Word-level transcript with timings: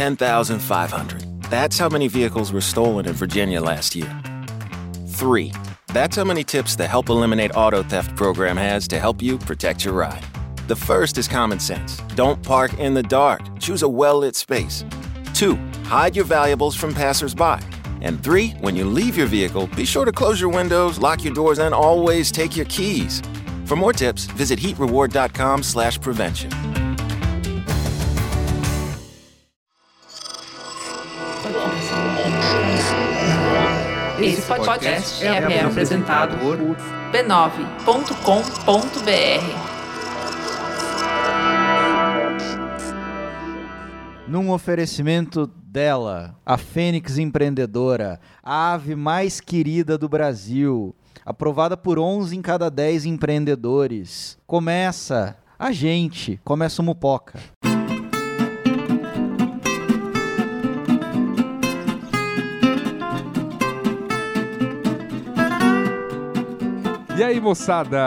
10,500. 0.00 1.42
That's 1.50 1.76
how 1.76 1.90
many 1.90 2.08
vehicles 2.08 2.54
were 2.54 2.62
stolen 2.62 3.04
in 3.04 3.12
Virginia 3.12 3.60
last 3.60 3.94
year. 3.94 4.10
Three. 5.08 5.52
That's 5.88 6.16
how 6.16 6.24
many 6.24 6.42
tips 6.42 6.74
the 6.74 6.86
Help 6.86 7.10
Eliminate 7.10 7.50
Auto 7.54 7.82
Theft 7.82 8.16
program 8.16 8.56
has 8.56 8.88
to 8.88 8.98
help 8.98 9.20
you 9.20 9.36
protect 9.36 9.84
your 9.84 9.92
ride. 9.92 10.24
The 10.68 10.74
first 10.74 11.18
is 11.18 11.28
common 11.28 11.60
sense. 11.60 11.98
Don't 12.14 12.42
park 12.42 12.72
in 12.78 12.94
the 12.94 13.02
dark. 13.02 13.42
Choose 13.58 13.82
a 13.82 13.88
well 13.90 14.20
lit 14.20 14.36
space. 14.36 14.86
Two, 15.34 15.56
hide 15.84 16.16
your 16.16 16.24
valuables 16.24 16.74
from 16.74 16.94
passersby. 16.94 17.58
And 18.00 18.24
three, 18.24 18.52
when 18.60 18.76
you 18.76 18.86
leave 18.86 19.18
your 19.18 19.26
vehicle, 19.26 19.66
be 19.76 19.84
sure 19.84 20.06
to 20.06 20.12
close 20.12 20.40
your 20.40 20.48
windows, 20.48 20.96
lock 20.96 21.24
your 21.24 21.34
doors, 21.34 21.58
and 21.58 21.74
always 21.74 22.32
take 22.32 22.56
your 22.56 22.64
keys. 22.70 23.20
For 23.66 23.76
more 23.76 23.92
tips, 23.92 24.24
visit 24.24 24.58
heatreward.com 24.58 25.60
Esse 34.22 34.42
podcast 34.42 35.26
é, 35.26 35.28
é 35.28 35.64
apresentado 35.64 36.36
por 36.38 36.58
b9.com.br. 37.10 37.80
Num 44.28 44.50
oferecimento 44.50 45.46
dela, 45.46 46.36
a 46.44 46.58
Fênix 46.58 47.16
Empreendedora, 47.16 48.20
a 48.42 48.74
ave 48.74 48.94
mais 48.94 49.40
querida 49.40 49.96
do 49.96 50.08
Brasil, 50.08 50.94
aprovada 51.24 51.74
por 51.74 51.98
11 51.98 52.36
em 52.36 52.42
cada 52.42 52.70
10 52.70 53.06
empreendedores. 53.06 54.36
Começa 54.46 55.34
a 55.58 55.72
gente, 55.72 56.38
começa 56.44 56.82
o 56.82 56.84
Mupoca. 56.84 57.40
E 67.20 67.22
aí, 67.22 67.38
moçada? 67.38 67.98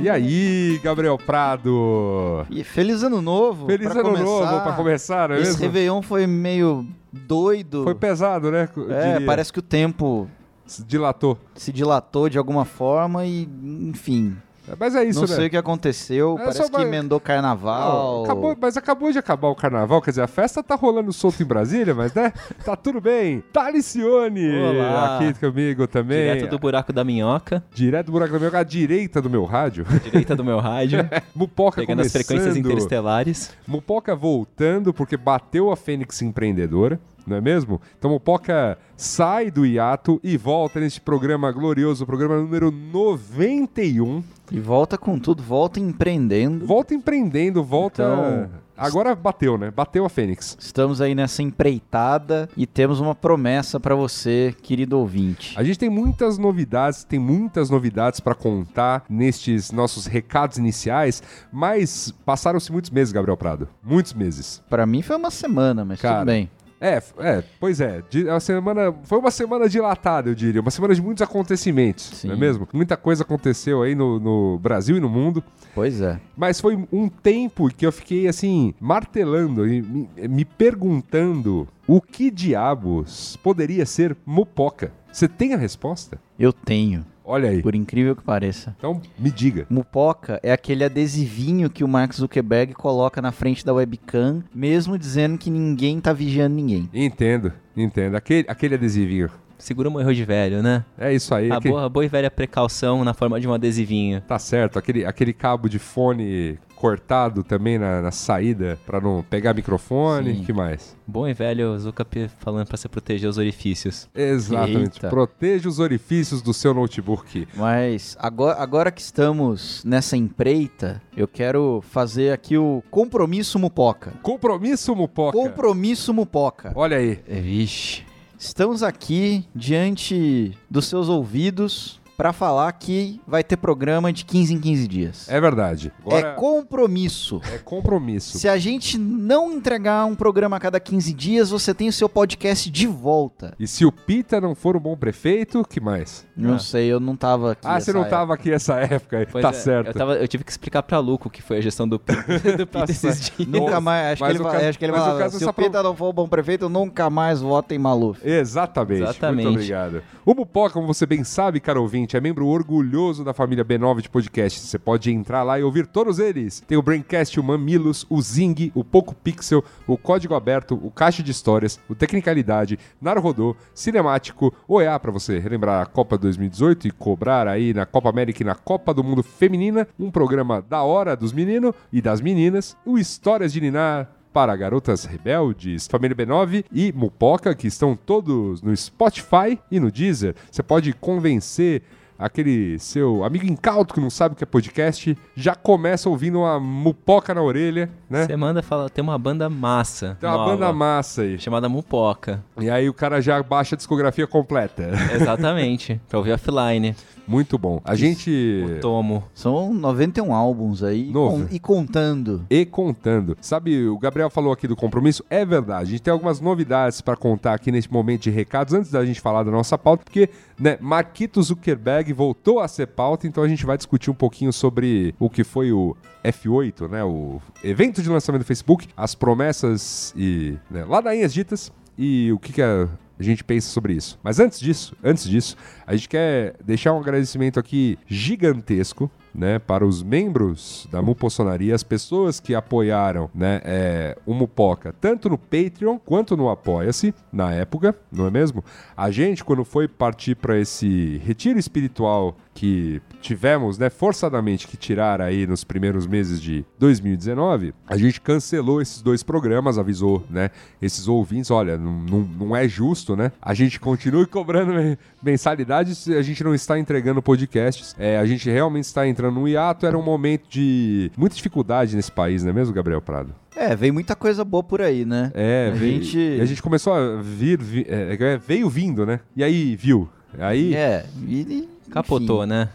E 0.00 0.08
aí, 0.08 0.80
Gabriel 0.82 1.18
Prado? 1.18 2.46
E 2.48 2.64
feliz 2.64 3.02
ano 3.02 3.20
novo. 3.20 3.66
Feliz 3.66 3.90
ano 3.90 4.02
começar. 4.04 4.24
novo 4.24 4.60
pra 4.62 4.72
começar, 4.72 5.28
não 5.28 5.36
é 5.36 5.40
Esse 5.40 5.50
mesmo? 5.50 5.62
Réveillon 5.66 6.00
foi 6.00 6.26
meio 6.26 6.86
doido. 7.12 7.84
Foi 7.84 7.94
pesado, 7.94 8.50
né? 8.50 8.70
É, 8.88 9.12
diria. 9.12 9.26
parece 9.26 9.52
que 9.52 9.58
o 9.58 9.62
tempo 9.62 10.26
Se 10.64 10.82
Dilatou. 10.82 11.36
se 11.54 11.70
dilatou 11.70 12.30
de 12.30 12.38
alguma 12.38 12.64
forma 12.64 13.26
e, 13.26 13.46
enfim, 13.62 14.34
Mas 14.78 14.94
é 14.94 15.04
isso, 15.04 15.20
não 15.22 15.28
né? 15.28 15.34
sei 15.34 15.46
o 15.46 15.50
que 15.50 15.56
aconteceu. 15.56 16.36
É 16.38 16.44
parece 16.44 16.70
que 16.70 16.76
uma- 16.76 16.82
emendou 16.82 17.18
carnaval. 17.18 18.18
Não, 18.18 18.24
acabou, 18.24 18.56
mas 18.60 18.76
acabou 18.76 19.10
de 19.10 19.18
acabar 19.18 19.48
o 19.48 19.54
carnaval, 19.56 20.00
quer 20.00 20.10
dizer, 20.12 20.22
a 20.22 20.26
festa 20.28 20.62
tá 20.62 20.74
rolando 20.74 21.12
solto 21.12 21.42
em 21.42 21.46
Brasília, 21.46 21.94
mas 21.94 22.14
né? 22.14 22.32
Tá 22.64 22.76
tudo 22.76 23.00
bem. 23.00 23.42
Talicione 23.52 24.54
Olá. 24.56 25.16
aqui 25.18 25.34
comigo 25.40 25.86
também. 25.86 26.34
Direto 26.34 26.50
do 26.50 26.58
buraco 26.58 26.92
da 26.92 27.02
minhoca, 27.04 27.62
Direto 27.74 28.06
do 28.06 28.12
buraco 28.12 28.32
da 28.32 28.38
minha 28.38 28.52
à 28.60 28.62
direita 28.62 29.20
do 29.20 29.28
meu 29.28 29.44
rádio. 29.44 29.84
direita 30.04 30.36
do 30.36 30.44
meu 30.44 30.58
rádio, 30.60 30.98
Mupoca 31.34 31.80
pegando 31.80 32.00
as 32.00 32.12
começando. 32.12 32.24
frequências 32.26 32.56
interestelares. 32.56 33.50
Mupoca 33.66 34.14
voltando 34.14 34.92
porque 34.94 35.16
bateu 35.16 35.70
a 35.72 35.76
Fênix 35.76 36.22
Empreendedora, 36.22 37.00
não 37.26 37.36
é 37.36 37.40
mesmo? 37.40 37.80
Então 37.98 38.10
Mupoca 38.10 38.78
sai 38.96 39.50
do 39.50 39.64
hiato 39.66 40.20
e 40.22 40.36
volta 40.36 40.80
neste 40.80 41.00
programa 41.00 41.50
glorioso, 41.52 42.06
programa 42.06 42.36
número 42.36 42.70
91. 42.70 44.22
E 44.50 44.60
volta 44.60 44.98
com 44.98 45.18
tudo, 45.18 45.42
volta 45.42 45.80
empreendendo. 45.80 46.66
Volta 46.66 46.94
empreendendo, 46.94 47.62
volta. 47.64 48.02
Então- 48.02 48.62
Agora 48.74 49.14
bateu, 49.14 49.56
né? 49.56 49.70
Bateu 49.70 50.04
a 50.04 50.08
Fênix. 50.08 50.56
Estamos 50.58 51.00
aí 51.00 51.14
nessa 51.14 51.40
empreitada 51.42 52.48
e 52.56 52.66
temos 52.66 52.98
uma 53.00 53.14
promessa 53.14 53.78
pra 53.78 53.94
você, 53.94 54.52
querido 54.60 54.98
ouvinte. 54.98 55.54
A 55.56 55.62
gente 55.62 55.78
tem 55.78 55.88
muitas 55.88 56.36
novidades, 56.36 57.04
tem 57.04 57.18
muitas 57.18 57.70
novidades 57.70 58.18
para 58.18 58.34
contar 58.34 59.04
nestes 59.08 59.70
nossos 59.70 60.06
recados 60.06 60.58
iniciais, 60.58 61.22
mas 61.52 62.12
passaram-se 62.24 62.72
muitos 62.72 62.90
meses, 62.90 63.12
Gabriel 63.12 63.36
Prado. 63.36 63.68
Muitos 63.84 64.14
meses. 64.14 64.60
Pra 64.68 64.84
mim 64.84 65.00
foi 65.00 65.16
uma 65.16 65.30
semana, 65.30 65.84
mas 65.84 66.00
Cara, 66.00 66.16
tudo 66.20 66.26
bem. 66.26 66.50
É, 66.84 67.00
é, 67.18 67.44
pois 67.60 67.80
é. 67.80 68.02
Di- 68.10 68.28
A 68.28 68.40
semana, 68.40 68.92
foi 69.04 69.18
uma 69.18 69.30
semana 69.30 69.68
dilatada, 69.68 70.28
eu 70.30 70.34
diria. 70.34 70.60
Uma 70.60 70.70
semana 70.72 70.92
de 70.96 71.00
muitos 71.00 71.22
acontecimentos, 71.22 72.04
Sim. 72.14 72.26
não 72.26 72.34
é 72.34 72.38
mesmo? 72.38 72.68
Muita 72.72 72.96
coisa 72.96 73.22
aconteceu 73.22 73.82
aí 73.82 73.94
no, 73.94 74.18
no 74.18 74.58
Brasil 74.58 74.96
e 74.96 75.00
no 75.00 75.08
mundo. 75.08 75.44
Pois 75.76 76.00
é. 76.00 76.18
Mas 76.36 76.60
foi 76.60 76.76
um 76.92 77.08
tempo 77.08 77.68
que 77.68 77.86
eu 77.86 77.92
fiquei, 77.92 78.26
assim, 78.26 78.74
martelando 78.80 79.64
e 79.66 79.80
me, 79.80 80.08
me 80.28 80.44
perguntando 80.44 81.68
o 81.86 82.00
que 82.00 82.30
diabos 82.30 83.36
poderia 83.44 83.86
ser 83.86 84.16
Mupoca. 84.26 84.92
Você 85.12 85.28
tem 85.28 85.54
a 85.54 85.56
resposta? 85.56 86.18
Eu 86.38 86.52
tenho, 86.52 87.06
Olha 87.24 87.50
aí. 87.50 87.62
por 87.62 87.74
incrível 87.74 88.16
que 88.16 88.22
pareça. 88.22 88.74
Então, 88.78 89.00
me 89.18 89.30
diga. 89.30 89.66
Mupoca 89.70 90.40
é 90.42 90.52
aquele 90.52 90.84
adesivinho 90.84 91.70
que 91.70 91.84
o 91.84 91.88
Mark 91.88 92.12
Zuckerberg 92.14 92.74
coloca 92.74 93.22
na 93.22 93.32
frente 93.32 93.64
da 93.64 93.72
webcam, 93.72 94.42
mesmo 94.54 94.98
dizendo 94.98 95.38
que 95.38 95.50
ninguém 95.50 96.00
tá 96.00 96.12
vigiando 96.12 96.54
ninguém. 96.54 96.88
Entendo, 96.92 97.52
entendo. 97.76 98.16
Aquele, 98.16 98.44
aquele 98.48 98.74
adesivinho. 98.74 99.30
Segura 99.58 99.88
o 99.88 99.92
morro 99.92 100.12
de 100.12 100.24
velho, 100.24 100.60
né? 100.60 100.84
É 100.98 101.14
isso 101.14 101.32
aí. 101.32 101.48
A 101.52 101.58
aquele- 101.58 101.72
boa, 101.74 101.88
boa 101.88 102.04
e 102.04 102.08
velha 102.08 102.28
precaução 102.28 103.04
na 103.04 103.14
forma 103.14 103.40
de 103.40 103.46
um 103.46 103.54
adesivinho. 103.54 104.20
Tá 104.22 104.36
certo. 104.36 104.76
Aquele, 104.76 105.04
aquele 105.04 105.32
cabo 105.32 105.68
de 105.68 105.78
fone 105.78 106.58
cortado 106.82 107.44
também 107.44 107.78
na, 107.78 108.02
na 108.02 108.10
saída 108.10 108.76
pra 108.84 109.00
não 109.00 109.24
pegar 109.30 109.54
microfone. 109.54 110.34
Sim. 110.34 110.42
que 110.42 110.52
mais? 110.52 110.96
Bom 111.06 111.28
e 111.28 111.32
velho 111.32 111.78
Zuckerberg 111.78 112.32
falando 112.40 112.66
pra 112.66 112.76
se 112.76 112.88
proteger 112.88 113.30
os 113.30 113.38
orifícios. 113.38 114.08
Exatamente. 114.12 114.96
Eita. 114.96 115.08
Proteja 115.08 115.68
os 115.68 115.78
orifícios 115.78 116.42
do 116.42 116.52
seu 116.52 116.74
notebook. 116.74 117.46
Mas 117.54 118.16
agora, 118.18 118.60
agora 118.60 118.90
que 118.90 119.00
estamos 119.00 119.84
nessa 119.84 120.16
empreita, 120.16 121.00
eu 121.16 121.28
quero 121.28 121.84
fazer 121.88 122.32
aqui 122.32 122.58
o 122.58 122.82
compromisso 122.90 123.60
Mupoca. 123.60 124.14
Compromisso, 124.20 124.96
Mupoca. 124.96 125.38
Compromisso 125.38 126.12
Mupoca. 126.12 126.72
Olha 126.74 126.96
aí. 126.96 127.20
É, 127.28 127.40
Vixe. 127.40 128.02
Estamos 128.36 128.82
aqui 128.82 129.44
diante 129.54 130.58
dos 130.68 130.86
seus 130.86 131.08
ouvidos 131.08 132.01
para 132.16 132.32
falar 132.32 132.70
que 132.72 133.20
vai 133.26 133.42
ter 133.42 133.56
programa 133.56 134.12
de 134.12 134.24
15 134.24 134.54
em 134.54 134.60
15 134.60 134.88
dias. 134.88 135.28
É 135.28 135.40
verdade. 135.40 135.92
É 136.06 136.08
Agora 136.16 136.34
compromisso. 136.34 137.40
é 137.52 137.58
compromisso. 137.58 138.38
Se 138.38 138.48
a 138.48 138.56
gente 138.58 138.98
não 138.98 139.52
entregar 139.52 140.04
um 140.04 140.14
programa 140.14 140.56
a 140.56 140.60
cada 140.60 140.78
15 140.78 141.12
dias, 141.12 141.50
você 141.50 141.74
tem 141.74 141.88
o 141.88 141.92
seu 141.92 142.08
podcast 142.08 142.70
de 142.70 142.86
volta. 142.86 143.54
E 143.58 143.66
se 143.66 143.84
o 143.84 143.92
Pita 143.92 144.40
não 144.40 144.54
for 144.54 144.76
um 144.76 144.80
bom 144.80 144.96
prefeito, 144.96 145.64
que 145.68 145.80
mais? 145.80 146.26
Não 146.36 146.54
Ah. 146.54 146.58
sei, 146.58 146.86
eu 146.92 146.98
não 146.98 147.14
tava 147.14 147.52
aqui. 147.52 147.60
ah, 147.66 147.78
você 147.78 147.92
não 147.92 148.04
tava 148.04 148.32
aqui 148.34 148.50
essa 148.52 148.74
época. 148.80 149.26
Pois 149.30 149.42
tá 149.42 149.50
é, 149.50 149.52
certo. 149.52 149.88
Eu, 149.88 149.94
tava- 149.94 150.14
eu 150.16 150.26
tive 150.26 150.44
que 150.44 150.50
explicar 150.50 150.82
pra 150.82 150.98
Luco 150.98 151.28
que 151.28 151.42
foi 151.42 151.58
a 151.58 151.60
gestão 151.60 151.86
do, 151.86 151.98
P- 151.98 152.12
do 152.56 152.64
Tá 152.66 152.80
Pita 152.80 152.92
esses 152.92 153.30
dias. 153.36 153.48
Nunca 153.48 153.80
mais, 153.80 154.12
acho 154.12 154.24
que 154.24 154.30
ele, 154.30 154.38
caso- 154.42 154.56
acho 154.68 154.78
que 154.78 154.84
ele 154.84 154.92
mas 154.92 155.02
o 155.14 155.18
caso 155.18 155.38
se 155.38 155.44
o 155.44 155.52
pra- 155.52 155.64
Pita 155.64 155.82
não 155.82 155.94
for 155.94 156.06
o 156.08 156.12
bom 156.12 156.26
prefeito, 156.26 156.68
nunca 156.68 157.10
mais 157.10 157.40
vota 157.40 157.74
em 157.74 157.78
Maluf. 157.78 158.20
Exatamente. 158.26 159.02
Exatamente. 159.02 159.44
Muito 159.44 159.56
obrigado. 159.56 160.02
O 160.24 160.34
Mupoca, 160.34 160.72
como 160.72 160.86
você 160.86 161.04
bem 161.04 161.22
sabe, 161.24 161.60
caro 161.60 161.82
ouvinte, 161.82 162.16
é 162.16 162.20
membro 162.20 162.46
orgulhoso 162.46 163.24
da 163.24 163.34
família 163.34 163.64
B9 163.64 164.00
de 164.00 164.08
podcasts. 164.08 164.62
Você 164.62 164.78
pode 164.78 165.10
entrar 165.12 165.42
lá 165.42 165.58
e 165.58 165.62
ouvir 165.62 165.86
todos 165.86 166.18
eles. 166.18 166.60
Tem 166.66 166.78
o 166.78 166.82
Braincast, 166.82 167.38
o 167.38 167.42
Mamilos, 167.42 168.06
o 168.08 168.22
Zing, 168.22 168.70
o 168.74 168.82
Poco 168.84 169.14
Pixel, 169.14 169.62
o 169.86 169.98
Código 169.98 170.34
Aberto, 170.34 170.74
o 170.82 170.90
Caixa 170.90 171.22
de 171.22 171.30
Histórias, 171.30 171.78
o 171.88 171.94
Tecnicalidade, 171.94 172.78
Naruhodô, 173.00 173.54
Cinemático, 173.74 174.54
OEA 174.66 174.98
para 174.98 175.10
você 175.10 175.38
relembrar 175.38 175.82
a 175.82 175.86
Copa 175.86 176.16
2018 176.22 176.88
e 176.88 176.90
cobrar 176.90 177.46
aí 177.46 177.74
na 177.74 177.84
Copa 177.84 178.08
América 178.08 178.42
e 178.42 178.46
na 178.46 178.54
Copa 178.54 178.94
do 178.94 179.04
Mundo 179.04 179.22
Feminina, 179.22 179.86
um 179.98 180.10
programa 180.10 180.62
da 180.62 180.82
hora 180.82 181.14
dos 181.14 181.32
meninos 181.32 181.74
e 181.92 182.00
das 182.00 182.20
meninas, 182.20 182.76
o 182.86 182.98
Histórias 182.98 183.52
de 183.52 183.60
Ninar, 183.60 184.08
para 184.32 184.56
Garotas 184.56 185.04
Rebeldes, 185.04 185.86
Família 185.86 186.16
B9 186.16 186.64
e 186.72 186.90
Mupoca, 186.92 187.54
que 187.54 187.66
estão 187.66 187.94
todos 187.94 188.62
no 188.62 188.74
Spotify 188.74 189.58
e 189.70 189.78
no 189.78 189.90
Deezer. 189.90 190.34
Você 190.50 190.62
pode 190.62 190.92
convencer 190.94 191.82
aquele 192.24 192.78
seu 192.78 193.24
amigo 193.24 193.44
incauto 193.46 193.94
que 193.94 194.00
não 194.00 194.10
sabe 194.10 194.34
o 194.34 194.36
que 194.36 194.44
é 194.44 194.46
podcast, 194.46 195.16
já 195.34 195.54
começa 195.54 196.08
ouvindo 196.08 196.38
uma 196.40 196.58
mupoca 196.60 197.34
na 197.34 197.42
orelha, 197.42 197.90
né? 198.08 198.26
Você 198.26 198.36
manda 198.36 198.62
fala, 198.62 198.88
tem 198.88 199.02
uma 199.02 199.18
banda 199.18 199.48
massa. 199.50 200.16
Tem 200.20 200.28
uma 200.28 200.36
nova, 200.38 200.50
banda 200.52 200.72
massa 200.72 201.22
aí. 201.22 201.38
Chamada 201.38 201.68
Mupoca. 201.68 202.42
E 202.60 202.70
aí 202.70 202.88
o 202.88 202.94
cara 202.94 203.20
já 203.20 203.42
baixa 203.42 203.74
a 203.74 203.78
discografia 203.78 204.26
completa. 204.26 204.90
Exatamente. 205.14 206.00
pra 206.08 206.18
ouvir 206.18 206.32
offline. 206.32 206.94
Muito 207.26 207.56
bom. 207.56 207.80
A 207.84 207.94
gente. 207.94 208.64
O 208.78 208.80
tomo. 208.80 209.22
São 209.32 209.72
91 209.72 210.34
álbuns 210.34 210.82
aí 210.82 211.04
Novo. 211.10 211.46
com- 211.46 211.54
e 211.54 211.58
contando. 211.58 212.44
e 212.50 212.66
contando. 212.66 213.36
Sabe, 213.40 213.86
o 213.88 213.96
Gabriel 213.98 214.28
falou 214.28 214.52
aqui 214.52 214.66
do 214.66 214.74
compromisso, 214.74 215.24
é 215.30 215.44
verdade. 215.44 215.82
A 215.82 215.90
gente 215.92 216.02
tem 216.02 216.12
algumas 216.12 216.40
novidades 216.40 217.00
para 217.00 217.16
contar 217.16 217.54
aqui 217.54 217.70
neste 217.70 217.92
momento 217.92 218.22
de 218.22 218.30
recados 218.30 218.74
antes 218.74 218.90
da 218.90 219.04
gente 219.04 219.20
falar 219.20 219.44
da 219.44 219.50
nossa 219.52 219.78
pauta, 219.78 220.02
porque, 220.04 220.28
né, 220.62 220.78
Marquito 220.80 221.42
Zuckerberg 221.42 222.12
voltou 222.12 222.60
a 222.60 222.68
ser 222.68 222.86
pauta, 222.86 223.26
então 223.26 223.42
a 223.42 223.48
gente 223.48 223.66
vai 223.66 223.76
discutir 223.76 224.10
um 224.10 224.14
pouquinho 224.14 224.52
sobre 224.52 225.12
o 225.18 225.28
que 225.28 225.42
foi 225.42 225.72
o 225.72 225.96
F8, 226.22 226.88
né? 226.88 227.02
O 227.02 227.42
evento 227.64 228.00
de 228.00 228.08
lançamento 228.08 228.42
do 228.42 228.46
Facebook, 228.46 228.86
as 228.96 229.12
promessas 229.12 230.14
e 230.16 230.56
né, 230.70 230.84
ladainhas 230.84 231.34
ditas 231.34 231.72
e 231.98 232.30
o 232.32 232.38
que, 232.38 232.52
que 232.52 232.62
a 232.62 232.88
gente 233.18 233.42
pensa 233.42 233.68
sobre 233.70 233.94
isso. 233.94 234.16
Mas 234.22 234.38
antes 234.38 234.60
disso, 234.60 234.94
antes 235.02 235.28
disso, 235.28 235.56
a 235.84 235.96
gente 235.96 236.08
quer 236.08 236.54
deixar 236.64 236.92
um 236.92 237.00
agradecimento 237.00 237.58
aqui 237.58 237.98
gigantesco 238.06 239.10
né, 239.34 239.58
para 239.58 239.86
os 239.86 240.02
membros 240.02 240.86
da 240.90 241.00
Mupossonaria, 241.00 241.74
as 241.74 241.82
pessoas 241.82 242.40
que 242.40 242.54
apoiaram 242.54 243.30
né, 243.34 243.60
é, 243.64 244.18
o 244.26 244.34
Mupoca, 244.34 244.94
tanto 245.00 245.28
no 245.28 245.38
Patreon 245.38 245.98
quanto 245.98 246.36
no 246.36 246.50
Apoia-se, 246.50 247.14
na 247.32 247.52
época, 247.52 247.96
não 248.10 248.26
é 248.26 248.30
mesmo? 248.30 248.62
A 248.96 249.10
gente, 249.10 249.44
quando 249.44 249.64
foi 249.64 249.88
partir 249.88 250.34
para 250.34 250.58
esse 250.58 251.18
retiro 251.24 251.58
espiritual 251.58 252.36
que 252.54 253.00
tivemos, 253.22 253.78
né, 253.78 253.88
forçadamente 253.88 254.66
que 254.68 254.76
tirar 254.76 255.20
aí 255.22 255.46
nos 255.46 255.64
primeiros 255.64 256.06
meses 256.06 256.40
de 256.40 256.64
2019, 256.78 257.72
a 257.86 257.96
gente 257.96 258.20
cancelou 258.20 258.82
esses 258.82 259.00
dois 259.00 259.22
programas, 259.22 259.78
avisou, 259.78 260.22
né, 260.28 260.50
esses 260.80 261.08
ouvintes, 261.08 261.50
olha, 261.50 261.78
não, 261.78 262.20
não, 262.38 262.56
é 262.56 262.68
justo, 262.68 263.16
né, 263.16 263.32
a 263.40 263.54
gente 263.54 263.78
continue 263.80 264.26
cobrando 264.26 264.98
mensalidades, 265.22 266.08
a 266.08 266.22
gente 266.22 266.42
não 266.44 266.54
está 266.54 266.78
entregando 266.78 267.22
podcasts, 267.22 267.94
é, 267.98 268.18
a 268.18 268.26
gente 268.26 268.50
realmente 268.50 268.84
está 268.84 269.06
entrando 269.06 269.34
no 269.40 269.48
hiato, 269.48 269.86
era 269.86 269.96
um 269.96 270.02
momento 270.02 270.44
de 270.48 271.10
muita 271.16 271.36
dificuldade 271.36 271.96
nesse 271.96 272.10
país, 272.12 272.42
não 272.42 272.50
é 272.50 272.52
mesmo, 272.52 272.74
Gabriel 272.74 273.00
Prado? 273.00 273.34
É, 273.54 273.76
veio 273.76 273.94
muita 273.94 274.16
coisa 274.16 274.44
boa 274.44 274.62
por 274.62 274.80
aí, 274.80 275.04
né? 275.04 275.30
É, 275.34 275.70
a 275.72 275.76
veio, 275.76 276.02
gente... 276.02 276.18
e 276.18 276.40
a 276.40 276.44
gente 276.44 276.62
começou 276.62 276.92
a 276.94 277.22
vir, 277.22 277.60
vi- 277.62 277.86
é, 277.88 278.16
é, 278.18 278.36
veio 278.38 278.68
vindo, 278.68 279.06
né, 279.06 279.20
e 279.36 279.44
aí 279.44 279.76
viu, 279.76 280.08
aí 280.38 280.74
É, 280.74 281.04
e, 281.28 281.68
Capotou, 281.92 282.42
enfim, 282.44 282.48
né? 282.48 282.68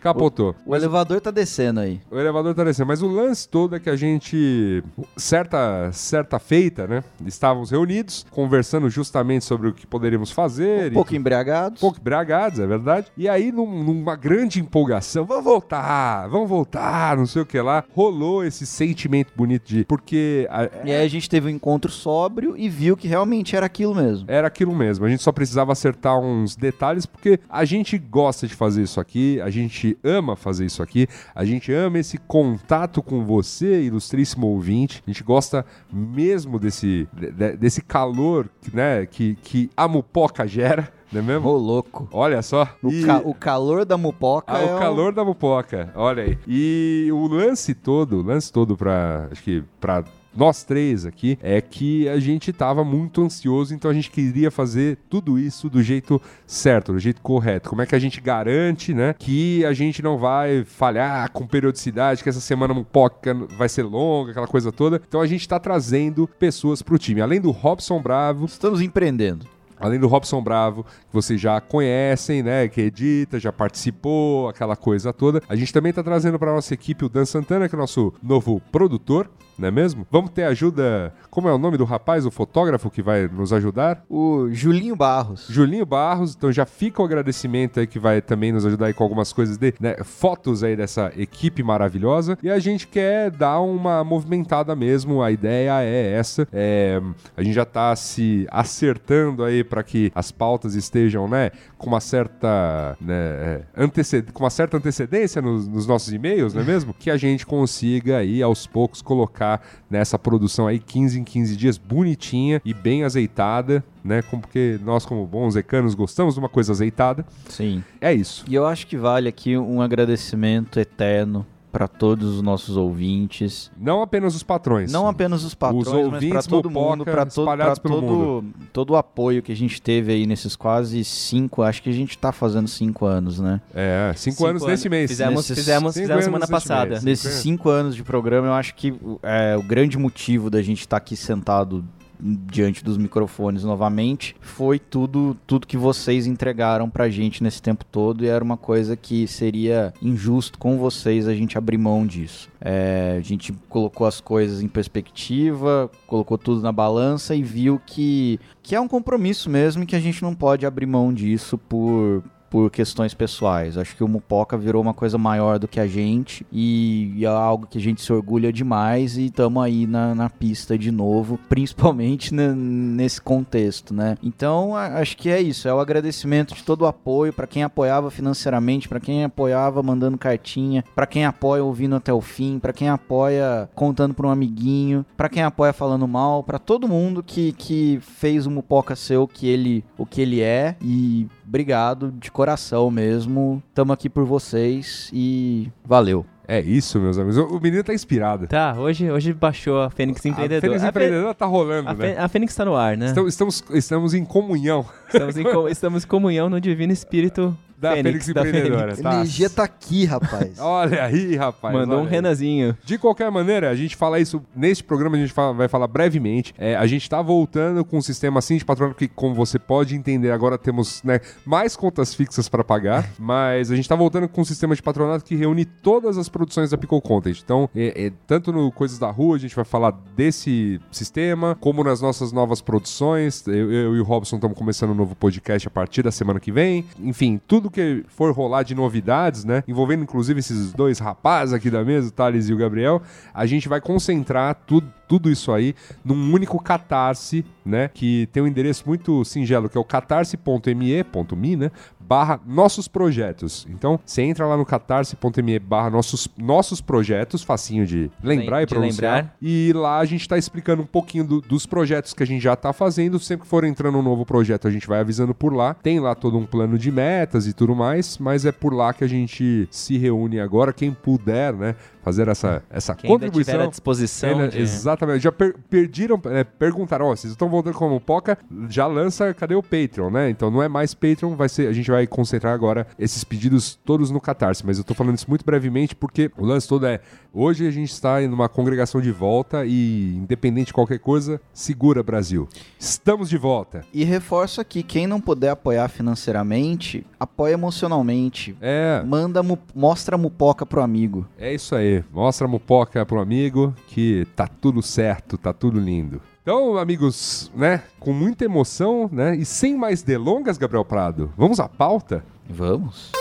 Capotou. 0.00 0.54
O 0.66 0.74
elevador 0.74 1.20
tá 1.20 1.30
descendo 1.30 1.80
aí. 1.80 2.00
O 2.10 2.18
elevador 2.18 2.54
tá 2.54 2.64
descendo, 2.64 2.86
mas 2.88 3.02
o 3.02 3.08
lance 3.08 3.48
todo 3.48 3.76
é 3.76 3.80
que 3.80 3.90
a 3.90 3.96
gente, 3.96 4.82
certa, 5.16 5.90
certa 5.92 6.38
feita, 6.38 6.86
né? 6.86 7.04
Estávamos 7.26 7.70
reunidos, 7.70 8.24
conversando 8.30 8.88
justamente 8.88 9.44
sobre 9.44 9.68
o 9.68 9.72
que 9.74 9.86
poderíamos 9.86 10.30
fazer. 10.30 10.90
Um 10.90 10.94
pouco 10.94 11.14
e, 11.14 11.16
embriagados. 11.16 11.78
um 11.78 11.80
pouco 11.80 11.98
embriagados, 12.00 12.58
é 12.58 12.66
verdade. 12.66 13.06
E 13.16 13.28
aí, 13.28 13.52
num- 13.52 13.84
numa 13.84 14.16
grande 14.16 14.60
empolgação, 14.60 15.24
vamos 15.24 15.44
voltar, 15.44 16.28
vamos 16.28 16.48
voltar, 16.48 17.16
não 17.16 17.26
sei 17.26 17.42
o 17.42 17.46
que 17.46 17.60
lá, 17.60 17.84
rolou 17.94 18.44
esse 18.44 18.66
sentimento 18.66 19.32
bonito 19.36 19.66
de. 19.68 19.84
Porque 19.84 20.46
a- 20.50 20.68
E 20.84 20.92
aí 20.92 21.04
a 21.04 21.08
gente 21.08 21.28
teve 21.28 21.46
um 21.46 21.50
encontro 21.50 21.90
sóbrio 21.90 22.54
e 22.56 22.68
viu 22.68 22.96
que 22.96 23.06
realmente 23.08 23.54
era 23.56 23.66
aquilo 23.66 23.94
mesmo. 23.94 24.24
era 24.28 24.46
aquilo 24.48 24.74
mesmo. 24.74 25.04
A 25.04 25.08
gente 25.08 25.22
só 25.22 25.32
precisava 25.32 25.72
acertar 25.72 26.18
uns 26.18 26.56
detalhes, 26.56 27.06
porque 27.06 27.40
a 27.48 27.64
gente 27.64 27.98
gosta 27.98 28.46
de 28.46 28.54
fazer 28.54 28.82
isso 28.82 29.00
aqui, 29.00 29.40
a 29.40 29.50
gente 29.50 29.89
ama 30.04 30.36
fazer 30.36 30.64
isso 30.66 30.82
aqui, 30.82 31.06
a 31.34 31.44
gente 31.44 31.72
ama 31.72 31.98
esse 31.98 32.18
contato 32.18 33.02
com 33.02 33.24
você, 33.24 33.82
ilustríssimo 33.82 34.46
ouvinte. 34.46 35.02
A 35.06 35.10
gente 35.10 35.22
gosta 35.22 35.64
mesmo 35.92 36.58
desse, 36.58 37.08
de- 37.12 37.56
desse 37.56 37.82
calor 37.82 38.48
né, 38.72 39.06
que, 39.06 39.36
que 39.42 39.70
a 39.76 39.86
mupoca 39.88 40.46
gera, 40.46 40.92
não 41.12 41.20
é 41.20 41.22
mesmo? 41.24 41.48
Ô, 41.48 41.56
louco. 41.56 42.08
Olha 42.12 42.40
só. 42.42 42.68
O, 42.82 42.90
E- 42.90 43.04
ca- 43.04 43.22
o 43.24 43.34
calor 43.34 43.84
da 43.84 43.96
mupoca 43.96 44.52
ah, 44.54 44.60
é 44.62 44.72
o 44.72 44.76
um- 44.76 44.78
calor 44.78 45.12
da 45.12 45.24
mupoca, 45.24 45.90
olha 45.94 46.22
aí. 46.22 46.38
E 46.46 47.08
o 47.12 47.26
lance 47.26 47.74
todo, 47.74 48.20
o 48.20 48.22
lance 48.22 48.52
todo 48.52 48.76
pra, 48.76 49.28
acho 49.30 49.42
que 49.42 49.62
pra 49.80 50.04
nós 50.34 50.62
três 50.62 51.04
aqui, 51.04 51.38
é 51.42 51.60
que 51.60 52.08
a 52.08 52.20
gente 52.20 52.52
tava 52.52 52.84
muito 52.84 53.22
ansioso, 53.22 53.74
então 53.74 53.90
a 53.90 53.94
gente 53.94 54.10
queria 54.10 54.50
fazer 54.50 54.98
tudo 55.08 55.38
isso 55.38 55.68
do 55.68 55.82
jeito 55.82 56.20
certo, 56.46 56.92
do 56.92 56.98
jeito 56.98 57.20
correto. 57.20 57.68
Como 57.68 57.82
é 57.82 57.86
que 57.86 57.94
a 57.94 57.98
gente 57.98 58.20
garante, 58.20 58.94
né, 58.94 59.14
que 59.18 59.64
a 59.64 59.72
gente 59.72 60.02
não 60.02 60.18
vai 60.18 60.64
falhar 60.64 61.30
com 61.32 61.46
periodicidade, 61.46 62.22
que 62.22 62.28
essa 62.28 62.40
semana 62.40 62.72
mupoca 62.72 63.34
vai 63.56 63.68
ser 63.68 63.82
longa, 63.82 64.30
aquela 64.30 64.46
coisa 64.46 64.70
toda. 64.70 65.00
Então 65.08 65.20
a 65.20 65.26
gente 65.26 65.48
tá 65.48 65.58
trazendo 65.58 66.28
pessoas 66.38 66.82
pro 66.82 66.98
time. 66.98 67.20
Além 67.20 67.40
do 67.40 67.50
Robson 67.50 68.00
Bravo, 68.00 68.48
Estamos 68.60 68.82
empreendendo. 68.82 69.46
Além 69.78 69.98
do 69.98 70.06
Robson 70.06 70.42
Bravo, 70.42 70.84
que 70.84 71.12
vocês 71.12 71.40
já 71.40 71.58
conhecem, 71.60 72.42
né? 72.42 72.68
Que 72.68 72.82
edita, 72.82 73.40
já 73.40 73.50
participou, 73.50 74.48
aquela 74.48 74.76
coisa 74.76 75.12
toda. 75.12 75.42
A 75.48 75.56
gente 75.56 75.72
também 75.72 75.92
tá 75.92 76.02
trazendo 76.02 76.38
para 76.38 76.52
nossa 76.52 76.74
equipe 76.74 77.06
o 77.06 77.08
Dan 77.08 77.24
Santana, 77.24 77.68
que 77.68 77.74
é 77.74 77.78
o 77.78 77.80
nosso 77.80 78.12
novo 78.22 78.60
produtor, 78.70 79.30
não 79.60 79.68
é 79.68 79.70
mesmo? 79.70 80.06
Vamos 80.10 80.30
ter 80.30 80.44
ajuda. 80.44 81.12
Como 81.30 81.48
é 81.48 81.52
o 81.52 81.58
nome 81.58 81.76
do 81.76 81.84
rapaz, 81.84 82.24
o 82.24 82.30
fotógrafo 82.30 82.90
que 82.90 83.02
vai 83.02 83.28
nos 83.28 83.52
ajudar? 83.52 84.02
O 84.08 84.48
Julinho 84.50 84.96
Barros. 84.96 85.46
Julinho 85.48 85.84
Barros, 85.84 86.34
então 86.34 86.50
já 86.50 86.64
fica 86.64 87.02
o 87.02 87.04
agradecimento 87.04 87.78
aí 87.78 87.86
que 87.86 87.98
vai 87.98 88.22
também 88.22 88.52
nos 88.52 88.64
ajudar 88.64 88.86
aí 88.86 88.94
com 88.94 89.04
algumas 89.04 89.32
coisas 89.32 89.58
de 89.58 89.74
né, 89.78 89.96
fotos 90.02 90.64
aí 90.64 90.74
dessa 90.74 91.12
equipe 91.16 91.62
maravilhosa. 91.62 92.38
E 92.42 92.50
a 92.50 92.58
gente 92.58 92.88
quer 92.88 93.30
dar 93.30 93.60
uma 93.60 94.02
movimentada 94.02 94.74
mesmo, 94.74 95.22
a 95.22 95.30
ideia 95.30 95.82
é 95.82 96.12
essa. 96.12 96.48
É, 96.52 97.00
a 97.36 97.42
gente 97.42 97.54
já 97.54 97.64
tá 97.64 97.94
se 97.94 98.46
acertando 98.50 99.44
aí 99.44 99.62
para 99.62 99.82
que 99.82 100.10
as 100.14 100.32
pautas 100.32 100.74
estejam, 100.74 101.28
né, 101.28 101.50
com 101.80 101.86
uma 101.88 102.00
certa, 102.00 102.94
né, 103.00 103.14
é, 103.14 103.62
anteced- 103.76 104.30
com 104.32 104.44
uma 104.44 104.50
certa 104.50 104.76
antecedência 104.76 105.40
nos, 105.40 105.66
nos 105.66 105.86
nossos 105.86 106.12
e-mails, 106.12 106.52
não 106.52 106.60
é 106.60 106.64
mesmo? 106.64 106.94
Que 106.96 107.10
a 107.10 107.16
gente 107.16 107.46
consiga 107.46 108.18
aí 108.18 108.42
aos 108.42 108.66
poucos 108.66 109.00
colocar 109.00 109.62
nessa 109.90 110.18
produção 110.18 110.66
aí 110.66 110.78
15 110.78 111.18
em 111.18 111.24
15 111.24 111.56
dias 111.56 111.78
bonitinha 111.78 112.60
e 112.64 112.74
bem 112.74 113.02
azeitada, 113.02 113.82
né? 114.04 114.20
Como 114.22 114.42
porque 114.42 114.78
nós 114.84 115.06
como 115.06 115.26
bons 115.26 115.56
ecanos 115.56 115.94
gostamos 115.94 116.34
de 116.34 116.40
uma 116.40 116.48
coisa 116.48 116.72
azeitada. 116.72 117.24
Sim. 117.48 117.82
É 118.00 118.12
isso. 118.12 118.44
E 118.48 118.54
eu 118.54 118.66
acho 118.66 118.86
que 118.86 118.96
vale 118.96 119.28
aqui 119.28 119.56
um 119.56 119.80
agradecimento 119.80 120.78
eterno 120.78 121.46
para 121.70 121.86
todos 121.86 122.36
os 122.36 122.42
nossos 122.42 122.76
ouvintes. 122.76 123.70
Não 123.78 124.02
apenas 124.02 124.34
os 124.34 124.42
patrões. 124.42 124.92
Não 124.92 125.06
apenas 125.06 125.44
os 125.44 125.54
patrões, 125.54 125.86
Os 125.86 125.92
mas 125.92 126.04
ouvintes 126.04 126.30
para 126.30 126.42
todo 126.42 126.70
mundo, 126.70 127.04
para 127.04 127.26
todo, 127.26 127.80
todo, 127.80 128.44
todo 128.72 128.90
o 128.90 128.96
apoio 128.96 129.42
que 129.42 129.52
a 129.52 129.56
gente 129.56 129.80
teve 129.80 130.12
aí 130.12 130.26
nesses 130.26 130.56
quase 130.56 131.04
cinco, 131.04 131.62
acho 131.62 131.82
que 131.82 131.90
a 131.90 131.92
gente 131.92 132.18
tá 132.18 132.32
fazendo 132.32 132.68
cinco 132.68 133.06
anos, 133.06 133.38
né? 133.40 133.60
É, 133.74 134.12
cinco, 134.16 134.44
anos 134.46 134.62
nesse 134.64 134.88
mês. 134.88 135.10
Fizemos, 135.10 135.48
Nesses 135.48 135.58
fizemos, 135.58 135.94
cinco 135.94 136.02
fizemos 136.02 136.12
anos 136.12 136.24
semana 136.24 136.48
passada. 136.48 136.90
mês. 136.90 137.04
Nesses 137.04 137.34
cinco 137.34 137.68
anos 137.68 137.94
de 137.94 138.02
programa, 138.02 138.48
eu 138.48 138.54
acho 138.54 138.74
que 138.74 138.94
é, 139.22 139.56
o 139.56 139.62
grande 139.62 139.96
motivo 139.96 140.50
da 140.50 140.60
gente 140.62 140.80
estar 140.80 140.96
aqui 140.96 141.16
sentado 141.16 141.84
diante 142.22 142.84
dos 142.84 142.96
microfones 142.96 143.64
novamente 143.64 144.36
foi 144.40 144.78
tudo 144.78 145.36
tudo 145.46 145.66
que 145.66 145.76
vocês 145.76 146.26
entregaram 146.26 146.88
pra 146.90 147.08
gente 147.08 147.42
nesse 147.42 147.62
tempo 147.62 147.84
todo 147.84 148.24
e 148.24 148.28
era 148.28 148.42
uma 148.42 148.56
coisa 148.56 148.96
que 148.96 149.26
seria 149.26 149.92
injusto 150.02 150.58
com 150.58 150.78
vocês 150.78 151.26
a 151.26 151.34
gente 151.34 151.56
abrir 151.56 151.78
mão 151.78 152.06
disso. 152.06 152.48
É, 152.60 153.16
a 153.18 153.20
gente 153.20 153.52
colocou 153.68 154.06
as 154.06 154.20
coisas 154.20 154.62
em 154.62 154.68
perspectiva, 154.68 155.90
colocou 156.06 156.36
tudo 156.36 156.60
na 156.60 156.72
balança 156.72 157.34
e 157.34 157.42
viu 157.42 157.80
que, 157.84 158.38
que 158.62 158.74
é 158.74 158.80
um 158.80 158.88
compromisso 158.88 159.48
mesmo 159.48 159.86
que 159.86 159.96
a 159.96 160.00
gente 160.00 160.22
não 160.22 160.34
pode 160.34 160.66
abrir 160.66 160.86
mão 160.86 161.12
disso 161.12 161.56
por 161.56 162.22
por 162.50 162.70
questões 162.70 163.14
pessoais. 163.14 163.78
Acho 163.78 163.96
que 163.96 164.02
o 164.02 164.08
Mupoca 164.08 164.58
virou 164.58 164.82
uma 164.82 164.92
coisa 164.92 165.16
maior 165.16 165.58
do 165.58 165.68
que 165.68 165.78
a 165.78 165.86
gente 165.86 166.44
e, 166.52 167.14
é 167.20 167.26
algo 167.26 167.66
que 167.66 167.78
a 167.78 167.80
gente 167.80 168.02
se 168.02 168.12
orgulha 168.12 168.52
demais 168.52 169.16
e 169.16 169.26
estamos 169.26 169.62
aí 169.62 169.86
na, 169.86 170.14
na 170.14 170.28
pista 170.28 170.76
de 170.76 170.90
novo, 170.90 171.38
principalmente 171.48 172.34
ne- 172.34 172.52
nesse 172.54 173.20
contexto, 173.20 173.94
né? 173.94 174.18
Então, 174.22 174.74
acho 174.74 175.16
que 175.16 175.30
é 175.30 175.40
isso, 175.40 175.68
é 175.68 175.72
o 175.72 175.78
agradecimento 175.78 176.54
de 176.54 176.64
todo 176.64 176.82
o 176.82 176.86
apoio 176.86 177.32
para 177.32 177.46
quem 177.46 177.62
apoiava 177.62 178.10
financeiramente, 178.10 178.88
para 178.88 178.98
quem 178.98 179.24
apoiava 179.24 179.82
mandando 179.82 180.18
cartinha, 180.18 180.84
para 180.94 181.06
quem 181.06 181.24
apoia 181.24 181.62
ouvindo 181.62 181.94
até 181.94 182.12
o 182.12 182.20
fim, 182.20 182.58
para 182.58 182.72
quem 182.72 182.88
apoia 182.88 183.68
contando 183.74 184.12
para 184.14 184.26
um 184.26 184.30
amiguinho, 184.30 185.06
para 185.16 185.28
quem 185.28 185.42
apoia 185.42 185.72
falando 185.72 186.08
mal, 186.08 186.42
para 186.42 186.58
todo 186.58 186.88
mundo 186.88 187.22
que, 187.22 187.52
que 187.52 188.00
fez 188.00 188.46
o 188.46 188.50
Mupoca 188.50 188.96
ser 188.96 189.18
o 189.18 189.28
que 189.28 189.46
ele, 189.46 189.84
o 189.96 190.04
que 190.04 190.20
ele 190.20 190.40
é 190.40 190.74
e 190.82 191.28
obrigado 191.50 192.12
de 192.12 192.30
coração 192.30 192.88
mesmo. 192.90 193.60
Tamo 193.74 193.92
aqui 193.92 194.08
por 194.08 194.24
vocês 194.24 195.10
e 195.12 195.68
valeu. 195.84 196.24
É 196.46 196.60
isso, 196.60 196.98
meus 197.00 197.18
amigos. 197.18 197.36
O 197.36 197.60
menino 197.60 197.82
tá 197.84 197.92
inspirado. 197.94 198.46
Tá, 198.48 198.74
hoje, 198.76 199.08
hoje 199.10 199.32
baixou 199.32 199.82
a 199.82 199.90
Fênix 199.90 200.24
A 200.24 200.28
Empreendedor. 200.28 200.60
Fênix 200.62 200.82
A 200.82 200.86
Fê- 200.86 200.88
Empreendedora 200.90 201.34
tá 201.34 201.46
rolando, 201.46 201.90
a, 201.90 201.94
né? 201.94 202.16
A 202.18 202.26
Fênix 202.28 202.54
tá 202.54 202.64
no 202.64 202.74
ar, 202.74 202.96
né? 202.96 203.06
Estamos, 203.06 203.32
estamos, 203.34 203.64
estamos 203.70 204.14
em 204.14 204.24
comunhão 204.24 204.84
Estamos 205.06 205.36
em, 205.36 205.44
co- 205.44 205.68
estamos 205.70 206.04
em 206.04 206.06
comunhão 206.08 206.48
no 206.50 206.60
divino 206.60 206.92
espírito 206.92 207.56
da 207.80 207.92
Fênix, 207.92 208.26
Fênix 208.26 208.34
da 208.34 208.40
Empreendedora. 208.46 208.80
Fênix. 208.94 209.00
Tá. 209.02 209.14
Energia 209.14 209.50
tá 209.50 209.64
aqui, 209.64 210.04
rapaz. 210.04 210.58
Olha 210.60 211.04
aí, 211.04 211.34
rapaz. 211.36 211.74
Mandou 211.74 211.98
um 211.98 212.02
olha. 212.02 212.10
Renanzinho. 212.10 212.76
De 212.84 212.98
qualquer 212.98 213.30
maneira, 213.30 213.70
a 213.70 213.74
gente 213.74 213.96
fala 213.96 214.20
isso 214.20 214.42
neste 214.54 214.84
programa, 214.84 215.16
a 215.16 215.20
gente 215.20 215.32
fala- 215.32 215.54
vai 215.54 215.68
falar 215.68 215.86
brevemente. 215.86 216.54
É, 216.58 216.76
a 216.76 216.86
gente 216.86 217.08
tá 217.08 217.22
voltando 217.22 217.84
com 217.84 217.98
um 217.98 218.02
sistema 218.02 218.38
assim 218.38 218.58
de 218.58 218.64
patronato 218.64 218.96
que, 218.98 219.08
como 219.08 219.34
você 219.34 219.58
pode 219.58 219.96
entender, 219.96 220.30
agora 220.30 220.58
temos 220.58 221.02
né, 221.02 221.20
mais 221.46 221.74
contas 221.74 222.14
fixas 222.14 222.48
para 222.48 222.62
pagar, 222.62 223.08
mas 223.18 223.70
a 223.70 223.76
gente 223.76 223.88
tá 223.88 223.96
voltando 223.96 224.28
com 224.28 224.42
um 224.42 224.44
sistema 224.44 224.74
de 224.74 224.82
patronato 224.82 225.24
que 225.24 225.34
reúne 225.34 225.64
todas 225.64 226.18
as 226.18 226.28
produções 226.28 226.70
da 226.70 226.76
Pickle 226.76 227.00
Content. 227.00 227.40
Então, 227.42 227.68
é, 227.74 228.06
é, 228.06 228.12
tanto 228.26 228.52
no 228.52 228.70
Coisas 228.70 228.98
da 228.98 229.10
Rua, 229.10 229.36
a 229.36 229.38
gente 229.38 229.56
vai 229.56 229.64
falar 229.64 229.92
desse 230.14 230.80
sistema, 230.90 231.56
como 231.60 231.82
nas 231.82 232.00
nossas 232.00 232.32
novas 232.32 232.60
produções. 232.60 233.46
Eu, 233.46 233.72
eu 233.72 233.96
e 233.96 234.00
o 234.00 234.04
Robson 234.04 234.36
estamos 234.36 234.56
começando 234.56 234.90
um 234.90 234.94
novo 234.94 235.14
podcast 235.14 235.66
a 235.66 235.70
partir 235.70 236.02
da 236.02 236.10
semana 236.10 236.38
que 236.38 236.52
vem. 236.52 236.84
Enfim, 237.00 237.40
tudo 237.46 237.69
tudo 237.70 237.72
que 237.72 238.04
for 238.08 238.32
rolar 238.34 238.62
de 238.62 238.74
novidades, 238.74 239.44
né? 239.44 239.62
Envolvendo 239.66 240.02
inclusive 240.02 240.40
esses 240.40 240.72
dois 240.72 240.98
rapazes 240.98 241.52
aqui 241.54 241.70
da 241.70 241.84
mesa, 241.84 242.08
o 242.08 242.10
Thales 242.10 242.48
e 242.48 242.52
o 242.52 242.56
Gabriel, 242.56 243.00
a 243.32 243.46
gente 243.46 243.68
vai 243.68 243.80
concentrar 243.80 244.54
tudo, 244.66 244.92
tudo 245.08 245.30
isso 245.30 245.52
aí 245.52 245.74
num 246.04 246.32
único 246.32 246.60
catarse, 246.62 247.44
né? 247.64 247.88
Que 247.92 248.28
tem 248.32 248.42
um 248.42 248.46
endereço 248.46 248.84
muito 248.86 249.24
singelo, 249.24 249.68
que 249.68 249.78
é 249.78 249.80
o 249.80 249.84
catarse.me.me, 249.84 251.56
né? 251.56 251.70
barra 252.00 252.40
nossos 252.44 252.88
projetos. 252.88 253.64
Então, 253.70 254.00
você 254.04 254.22
entra 254.22 254.44
lá 254.44 254.56
no 254.56 254.66
catarse.me 254.66 255.58
barra 255.60 255.90
nossos, 255.90 256.26
nossos 256.36 256.80
projetos, 256.80 257.44
facinho 257.44 257.86
de 257.86 258.10
lembrar 258.20 258.56
Lem- 258.56 258.64
e 258.64 258.66
pronunciar. 258.66 259.14
lembrar. 259.16 259.36
E 259.40 259.72
lá 259.72 259.98
a 260.00 260.04
gente 260.04 260.28
tá 260.28 260.36
explicando 260.36 260.82
um 260.82 260.86
pouquinho 260.86 261.22
do- 261.24 261.40
dos 261.40 261.66
projetos 261.66 262.12
que 262.12 262.20
a 262.24 262.26
gente 262.26 262.42
já 262.42 262.56
tá 262.56 262.72
fazendo. 262.72 263.16
Sempre 263.20 263.44
que 263.44 263.48
for 263.48 263.62
entrando 263.62 263.96
um 263.96 264.02
novo 264.02 264.26
projeto, 264.26 264.66
a 264.66 264.70
gente 264.72 264.88
vai 264.88 264.98
avisando 264.98 265.32
por 265.32 265.54
lá. 265.54 265.72
Tem 265.74 266.00
lá 266.00 266.16
todo 266.16 266.36
um 266.36 266.44
plano 266.44 266.76
de 266.76 266.90
metas 266.90 267.46
e 267.46 267.52
tudo 267.60 267.76
mais, 267.76 268.16
mas 268.16 268.46
é 268.46 268.52
por 268.52 268.72
lá 268.72 268.94
que 268.94 269.04
a 269.04 269.06
gente 269.06 269.68
se 269.70 269.98
reúne 269.98 270.40
agora. 270.40 270.72
Quem 270.72 270.92
puder, 270.92 271.52
né, 271.52 271.76
fazer 272.02 272.28
essa, 272.28 272.62
essa 272.70 272.94
Quem 272.94 273.10
ainda 273.10 273.26
contribuição. 273.26 273.60
à 273.62 273.66
disposição 273.66 274.30
É, 274.30 274.34
né, 274.34 274.48
de- 274.48 274.58
Exatamente. 274.60 275.20
Já 275.22 275.30
per- 275.32 275.54
perdiram, 275.68 276.20
é, 276.26 276.44
perguntaram, 276.44 277.06
ó, 277.06 277.16
vocês 277.16 277.30
estão 277.32 277.48
voltando 277.48 277.74
como 277.74 278.00
Poca, 278.00 278.38
já 278.68 278.86
lança, 278.86 279.32
cadê 279.34 279.54
o 279.54 279.62
Patreon, 279.62 280.10
né? 280.10 280.30
Então 280.30 280.50
não 280.50 280.62
é 280.62 280.68
mais 280.68 280.94
Patreon, 280.94 281.34
vai 281.36 281.48
ser, 281.48 281.68
a 281.68 281.72
gente 281.72 281.90
vai 281.90 282.06
concentrar 282.06 282.52
agora 282.54 282.86
esses 282.98 283.22
pedidos 283.24 283.78
todos 283.84 284.10
no 284.10 284.20
Catarse, 284.20 284.64
mas 284.64 284.78
eu 284.78 284.84
tô 284.84 284.94
falando 284.94 285.16
isso 285.16 285.26
muito 285.28 285.44
brevemente 285.44 285.94
porque 285.94 286.30
o 286.36 286.44
lance 286.44 286.66
todo 286.68 286.86
é, 286.86 287.00
hoje 287.32 287.66
a 287.66 287.70
gente 287.70 287.90
está 287.92 288.22
em 288.22 288.28
uma 288.28 288.48
congregação 288.48 289.00
de 289.00 289.10
volta 289.12 289.64
e 289.66 290.14
independente 290.16 290.66
de 290.68 290.72
qualquer 290.72 290.98
coisa, 290.98 291.40
segura 291.52 292.02
Brasil. 292.02 292.48
Estamos 292.78 293.28
de 293.28 293.36
volta. 293.36 293.84
E 293.92 294.04
reforço 294.04 294.60
aqui, 294.60 294.82
quem 294.82 295.06
não 295.06 295.20
puder 295.20 295.50
apoiar 295.50 295.88
financeiramente, 295.88 297.04
apoia 297.18 297.52
emocionalmente. 297.54 298.56
É, 298.60 299.02
Manda, 299.04 299.42
mu- 299.42 299.58
mostra 299.74 300.14
a 300.14 300.18
mupoca 300.18 300.64
pro 300.64 300.80
amigo. 300.82 301.26
É 301.38 301.52
isso 301.52 301.74
aí. 301.74 301.89
Mostra 302.12 302.46
a 302.46 302.50
mupoca 302.50 303.04
pro 303.04 303.20
amigo 303.20 303.74
que 303.86 304.26
tá 304.36 304.46
tudo 304.46 304.82
certo, 304.82 305.36
tá 305.36 305.52
tudo 305.52 305.78
lindo. 305.78 306.20
Então, 306.42 306.76
amigos, 306.76 307.50
né, 307.54 307.82
com 307.98 308.12
muita 308.12 308.44
emoção, 308.44 309.08
né, 309.12 309.36
e 309.36 309.44
sem 309.44 309.76
mais 309.76 310.02
delongas, 310.02 310.58
Gabriel 310.58 310.84
Prado, 310.84 311.30
vamos 311.36 311.60
à 311.60 311.68
pauta? 311.68 312.24
Vamos. 312.48 313.12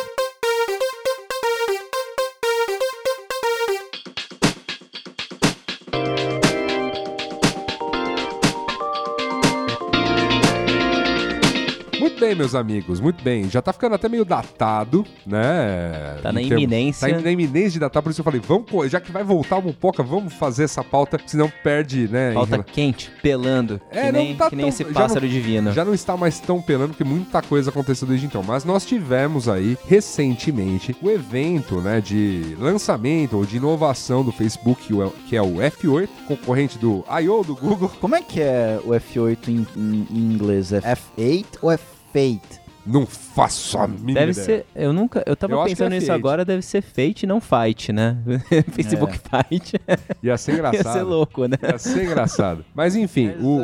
Bem, 12.19 12.35
meus 12.35 12.53
amigos, 12.55 12.99
muito 12.99 13.23
bem. 13.23 13.49
Já 13.49 13.61
tá 13.61 13.71
ficando 13.73 13.95
até 13.95 14.09
meio 14.09 14.25
datado, 14.25 15.05
né? 15.25 16.17
Tá 16.21 16.29
em 16.31 16.33
na 16.33 16.41
iminência. 16.41 17.09
Tá 17.15 17.21
na 17.21 17.31
iminência 17.31 17.71
de 17.71 17.79
datar, 17.79 18.03
por 18.03 18.09
isso 18.11 18.21
eu 18.21 18.25
falei, 18.25 18.41
vamos, 18.45 18.65
já 18.91 18.99
que 18.99 19.11
vai 19.11 19.23
voltar 19.23 19.57
o 19.57 19.61
Mupoca, 19.61 20.03
vamos 20.03 20.33
fazer 20.33 20.63
essa 20.65 20.83
pauta, 20.83 21.17
senão 21.25 21.51
perde, 21.63 22.07
né? 22.07 22.31
em 22.31 22.33
Falta 22.33 22.51
rela- 22.51 22.63
quente, 22.63 23.11
pelando. 23.21 23.79
É, 23.91 24.05
que 24.07 24.11
não 24.11 24.19
nem, 24.19 24.35
tá 24.35 24.49
que 24.49 24.55
nem 24.55 24.65
tão- 24.65 24.69
esse 24.69 24.83
já 24.83 24.91
pássaro 24.93 25.21
não- 25.25 25.29
divino. 25.31 25.71
Já 25.73 25.85
não 25.85 25.93
está 25.93 26.15
mais 26.17 26.39
tão 26.39 26.61
pelando, 26.61 26.89
porque 26.89 27.03
muita 27.03 27.41
coisa 27.41 27.69
aconteceu 27.69 28.07
desde 28.07 28.25
então. 28.25 28.43
Mas 28.43 28.63
nós 28.65 28.85
tivemos 28.85 29.47
aí, 29.47 29.77
recentemente, 29.87 30.95
o 31.01 31.09
evento 31.09 31.79
né, 31.81 32.01
de 32.01 32.55
lançamento 32.59 33.37
ou 33.37 33.45
de 33.45 33.57
inovação 33.57 34.23
do 34.23 34.31
Facebook, 34.31 34.93
que 35.27 35.35
é 35.35 35.41
o 35.41 35.55
F8, 35.55 36.09
concorrente 36.27 36.77
do 36.77 37.03
I.O. 37.21 37.43
do 37.43 37.55
Google. 37.55 37.89
Como 38.01 38.15
é 38.15 38.21
que 38.21 38.41
é 38.41 38.79
o 38.83 38.89
F8 38.89 39.47
em, 39.49 39.65
em- 39.75 40.07
em 40.11 40.33
inglês? 40.33 40.73
É 40.73 40.79
F8 40.81 41.45
ou 41.61 41.71
é 41.71 41.77
Fate? 42.13 42.59
Não 42.85 43.05
faço 43.05 43.77
a 43.77 43.87
mínima 43.87 44.13
Deve 44.19 44.31
ideia. 44.31 44.45
ser. 44.45 44.65
Eu 44.73 44.91
nunca. 44.91 45.21
Eu 45.27 45.35
tava 45.35 45.53
Eu 45.53 45.59
acho 45.61 45.67
que 45.67 45.75
pensando 45.75 45.91
é 45.93 45.95
nisso 45.97 46.07
Fate. 46.07 46.17
agora, 46.17 46.43
deve 46.45 46.61
ser 46.63 46.81
Fate, 46.81 47.27
não 47.27 47.39
Fight, 47.39 47.91
né? 47.93 48.17
Facebook 48.71 49.19
Fight. 49.19 49.73
Ia 50.23 50.37
ser 50.37 50.53
Ia 50.53 50.57
engraçado. 50.57 50.93
ser 50.93 51.03
louco, 51.03 51.45
né? 51.45 51.57
Ia 51.61 51.77
ser 51.77 52.05
engraçado. 52.05 52.65
Mas 52.73 52.95
enfim, 52.95 53.27
Mas 53.35 53.43
o, 53.43 53.61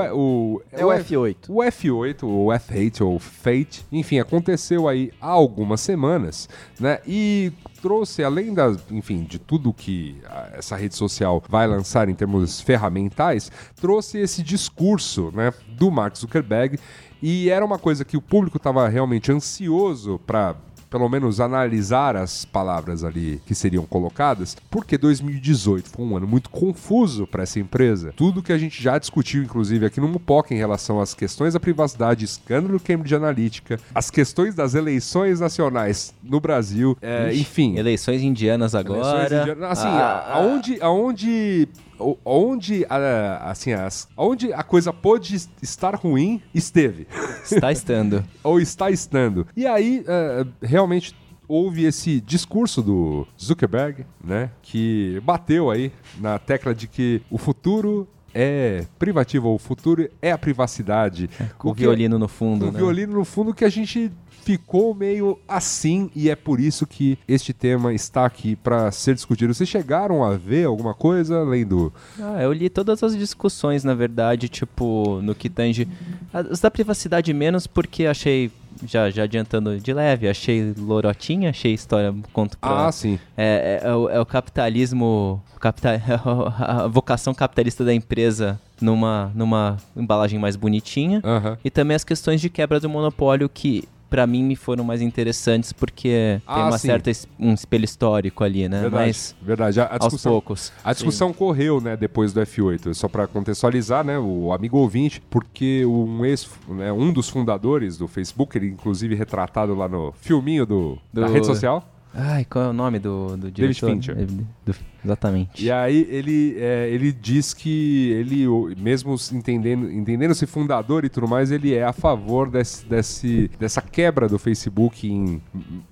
é- 0.00 0.12
o, 0.12 0.16
o, 0.18 0.62
É 0.70 0.84
o 0.86 0.88
F8. 0.90 1.36
O 1.48 1.56
F8, 1.56 2.22
o 2.22 2.46
F8 2.52 3.00
ou 3.04 3.18
Fate, 3.18 3.84
enfim, 3.90 4.20
aconteceu 4.20 4.86
aí 4.86 5.10
há 5.20 5.28
algumas 5.28 5.80
semanas, 5.80 6.48
né? 6.78 7.00
E 7.04 7.52
trouxe, 7.82 8.22
além 8.22 8.52
das, 8.54 8.78
enfim, 8.90 9.24
de 9.24 9.38
tudo 9.38 9.72
que 9.72 10.18
ah, 10.26 10.50
essa 10.52 10.76
rede 10.76 10.94
social 10.94 11.42
vai 11.48 11.66
lançar 11.66 12.08
em 12.10 12.14
termos 12.14 12.60
ferramentais, 12.60 13.50
trouxe 13.80 14.18
esse 14.18 14.42
discurso, 14.42 15.32
né, 15.34 15.52
do 15.68 15.90
Mark 15.90 16.14
Zuckerberg 16.16 16.78
e 17.22 17.48
era 17.50 17.64
uma 17.64 17.78
coisa 17.78 18.04
que 18.04 18.16
o 18.16 18.22
público 18.22 18.56
estava 18.56 18.88
realmente 18.88 19.30
ansioso 19.32 20.20
para 20.26 20.54
pelo 20.90 21.08
menos 21.08 21.38
analisar 21.38 22.16
as 22.16 22.44
palavras 22.44 23.04
ali 23.04 23.40
que 23.46 23.54
seriam 23.54 23.86
colocadas, 23.86 24.56
porque 24.68 24.98
2018 24.98 25.88
foi 25.88 26.04
um 26.04 26.16
ano 26.16 26.26
muito 26.26 26.50
confuso 26.50 27.28
para 27.28 27.44
essa 27.44 27.60
empresa. 27.60 28.12
Tudo 28.16 28.42
que 28.42 28.52
a 28.52 28.58
gente 28.58 28.82
já 28.82 28.98
discutiu, 28.98 29.40
inclusive 29.40 29.86
aqui 29.86 30.00
no 30.00 30.08
Mupoca, 30.08 30.52
em 30.52 30.56
relação 30.56 31.00
às 31.00 31.14
questões 31.14 31.54
da 31.54 31.60
privacidade, 31.60 32.24
escândalo 32.24 32.80
Cambridge 32.80 33.14
Analytica, 33.14 33.78
as 33.94 34.10
questões 34.10 34.56
das 34.56 34.74
eleições 34.74 35.38
nacionais 35.38 36.12
no 36.24 36.40
Brasil, 36.40 36.98
é, 37.00 37.32
enfim. 37.34 37.76
Eleições 37.76 38.20
indianas 38.20 38.74
Eleições 38.74 39.06
agora. 39.06 39.40
indianas. 39.42 39.70
Assim, 39.70 39.86
Ah, 39.88 40.32
aonde, 40.34 40.82
aonde, 40.82 41.68
o- 42.00 42.18
aonde, 42.24 42.84
a, 42.88 43.50
assim, 43.50 43.72
as, 43.72 44.08
aonde 44.16 44.52
a 44.52 44.62
coisa 44.62 44.92
pôde 44.92 45.36
es- 45.36 45.50
estar 45.62 45.94
ruim, 45.94 46.40
esteve. 46.54 47.06
Está 47.44 47.70
estando. 47.72 48.24
Ou 48.42 48.60
está 48.60 48.90
estando. 48.90 49.46
E 49.56 49.66
aí, 49.66 50.04
é, 50.06 50.46
realmente, 50.62 51.14
houve 51.46 51.84
esse 51.84 52.20
discurso 52.20 52.80
do 52.82 53.26
Zuckerberg, 53.40 54.06
né? 54.22 54.50
Que 54.62 55.20
bateu 55.24 55.70
aí 55.70 55.92
na 56.18 56.38
tecla 56.38 56.74
de 56.74 56.86
que 56.86 57.20
o 57.30 57.36
futuro 57.38 58.06
é 58.32 58.84
privativo, 58.96 59.52
o 59.52 59.58
futuro 59.58 60.08
é 60.22 60.30
a 60.30 60.38
privacidade. 60.38 61.28
Com 61.58 61.70
o 61.70 61.74
que- 61.74 61.80
violino 61.80 62.16
no 62.18 62.28
fundo, 62.28 62.68
o 62.68 62.72
né? 62.72 62.78
violino 62.78 63.14
no 63.14 63.24
fundo 63.24 63.52
que 63.52 63.64
a 63.64 63.68
gente 63.68 64.12
ficou 64.50 64.94
meio 64.94 65.38
assim 65.46 66.10
e 66.14 66.28
é 66.28 66.34
por 66.34 66.58
isso 66.58 66.86
que 66.86 67.16
este 67.28 67.52
tema 67.52 67.92
está 67.94 68.26
aqui 68.26 68.56
para 68.56 68.90
ser 68.90 69.14
discutido. 69.14 69.54
Vocês 69.54 69.68
chegaram 69.68 70.24
a 70.24 70.36
ver 70.36 70.66
alguma 70.66 70.92
coisa 70.92 71.40
além 71.40 71.64
do 71.64 71.92
Ah, 72.18 72.42
eu 72.42 72.52
li 72.52 72.68
todas 72.68 73.00
as 73.02 73.16
discussões, 73.16 73.84
na 73.84 73.94
verdade, 73.94 74.48
tipo, 74.48 75.20
no 75.22 75.34
que 75.34 75.48
tange. 75.48 75.86
As 76.32 76.58
da 76.60 76.70
privacidade 76.70 77.32
menos, 77.32 77.66
porque 77.66 78.06
achei. 78.06 78.50
Já, 78.86 79.10
já 79.10 79.24
adiantando 79.24 79.78
de 79.78 79.92
leve, 79.92 80.26
achei 80.26 80.72
lorotinha, 80.78 81.50
achei 81.50 81.74
história 81.74 82.14
conto 82.32 82.56
pra. 82.56 82.86
Ah, 82.86 82.92
sim. 82.92 83.18
É, 83.36 83.80
é- 83.84 83.88
é 83.88 83.94
o, 83.94 84.08
é 84.08 84.20
o 84.20 84.24
capitalismo. 84.24 85.42
o 85.54 85.60
Capita, 85.60 86.00
a 86.58 86.86
vocação 86.88 87.34
capitalista 87.34 87.84
da 87.84 87.92
empresa 87.92 88.58
numa, 88.80 89.30
numa 89.34 89.76
embalagem 89.94 90.38
mais 90.38 90.56
bonitinha. 90.56 91.20
E 91.64 91.68
também 91.70 91.94
as 91.94 92.04
questões 92.04 92.40
de 92.40 92.48
quebra 92.48 92.80
do 92.80 92.88
monopólio 92.88 93.48
que. 93.48 93.84
Pra 94.10 94.26
mim 94.26 94.42
me 94.42 94.56
foram 94.56 94.82
mais 94.82 95.00
interessantes 95.00 95.72
porque 95.72 96.08
tem 96.40 96.42
Ah, 96.44 96.66
uma 96.66 96.78
sim. 96.78 96.88
certa 96.88 97.10
es- 97.10 97.28
um 97.38 97.54
espelho 97.54 97.84
histórico 97.84 98.42
ali, 98.42 98.68
né? 98.68 98.80
Verdade. 98.82 99.06
Mas 99.06 99.36
verdade. 99.40 99.80
A, 99.80 99.84
a 99.84 99.98
aos 100.04 100.20
poucos. 100.22 100.72
A 100.84 100.92
discussão 100.92 101.32
correu, 101.32 101.80
né, 101.80 101.96
depois 101.96 102.32
do 102.32 102.40
F8, 102.40 102.92
só 102.92 103.08
para 103.08 103.26
contextualizar, 103.28 104.04
né, 104.04 104.18
o 104.18 104.52
amigo 104.52 104.78
ouvinte, 104.78 105.22
porque 105.30 105.86
um 105.86 106.24
ex, 106.24 106.50
né, 106.68 106.92
um 106.92 107.12
dos 107.12 107.28
fundadores 107.28 107.96
do 107.96 108.08
Facebook, 108.08 108.58
ele 108.58 108.66
inclusive 108.68 109.14
retratado 109.14 109.74
lá 109.76 109.88
no 109.88 110.12
filminho 110.20 110.66
do, 110.66 110.98
da 111.12 111.26
Do- 111.28 111.32
rede 111.32 111.46
social, 111.46 111.88
Ai, 112.12 112.44
qual 112.44 112.64
é 112.64 112.68
o 112.68 112.72
nome 112.72 112.98
do, 112.98 113.28
do 113.36 113.50
David 113.52 113.54
diretor? 113.54 113.90
Fincher. 113.90 114.14
David- 114.16 114.44
do- 114.66 114.74
exatamente. 115.04 115.64
E 115.64 115.70
aí 115.70 116.06
ele, 116.10 116.56
é, 116.58 116.88
ele 116.90 117.12
diz 117.12 117.52
que 117.54 118.10
ele, 118.12 118.46
mesmo 118.78 119.16
se 119.18 119.34
entendendo, 119.36 119.90
entendendo-se 119.90 120.46
fundador 120.46 121.04
e 121.04 121.08
tudo 121.08 121.26
mais, 121.28 121.50
ele 121.50 121.74
é 121.74 121.84
a 121.84 121.92
favor 121.92 122.50
desse, 122.50 122.84
desse- 122.86 123.50
dessa 123.58 123.80
quebra 123.82 124.28
do 124.28 124.38
Facebook 124.38 125.06
em 125.10 125.40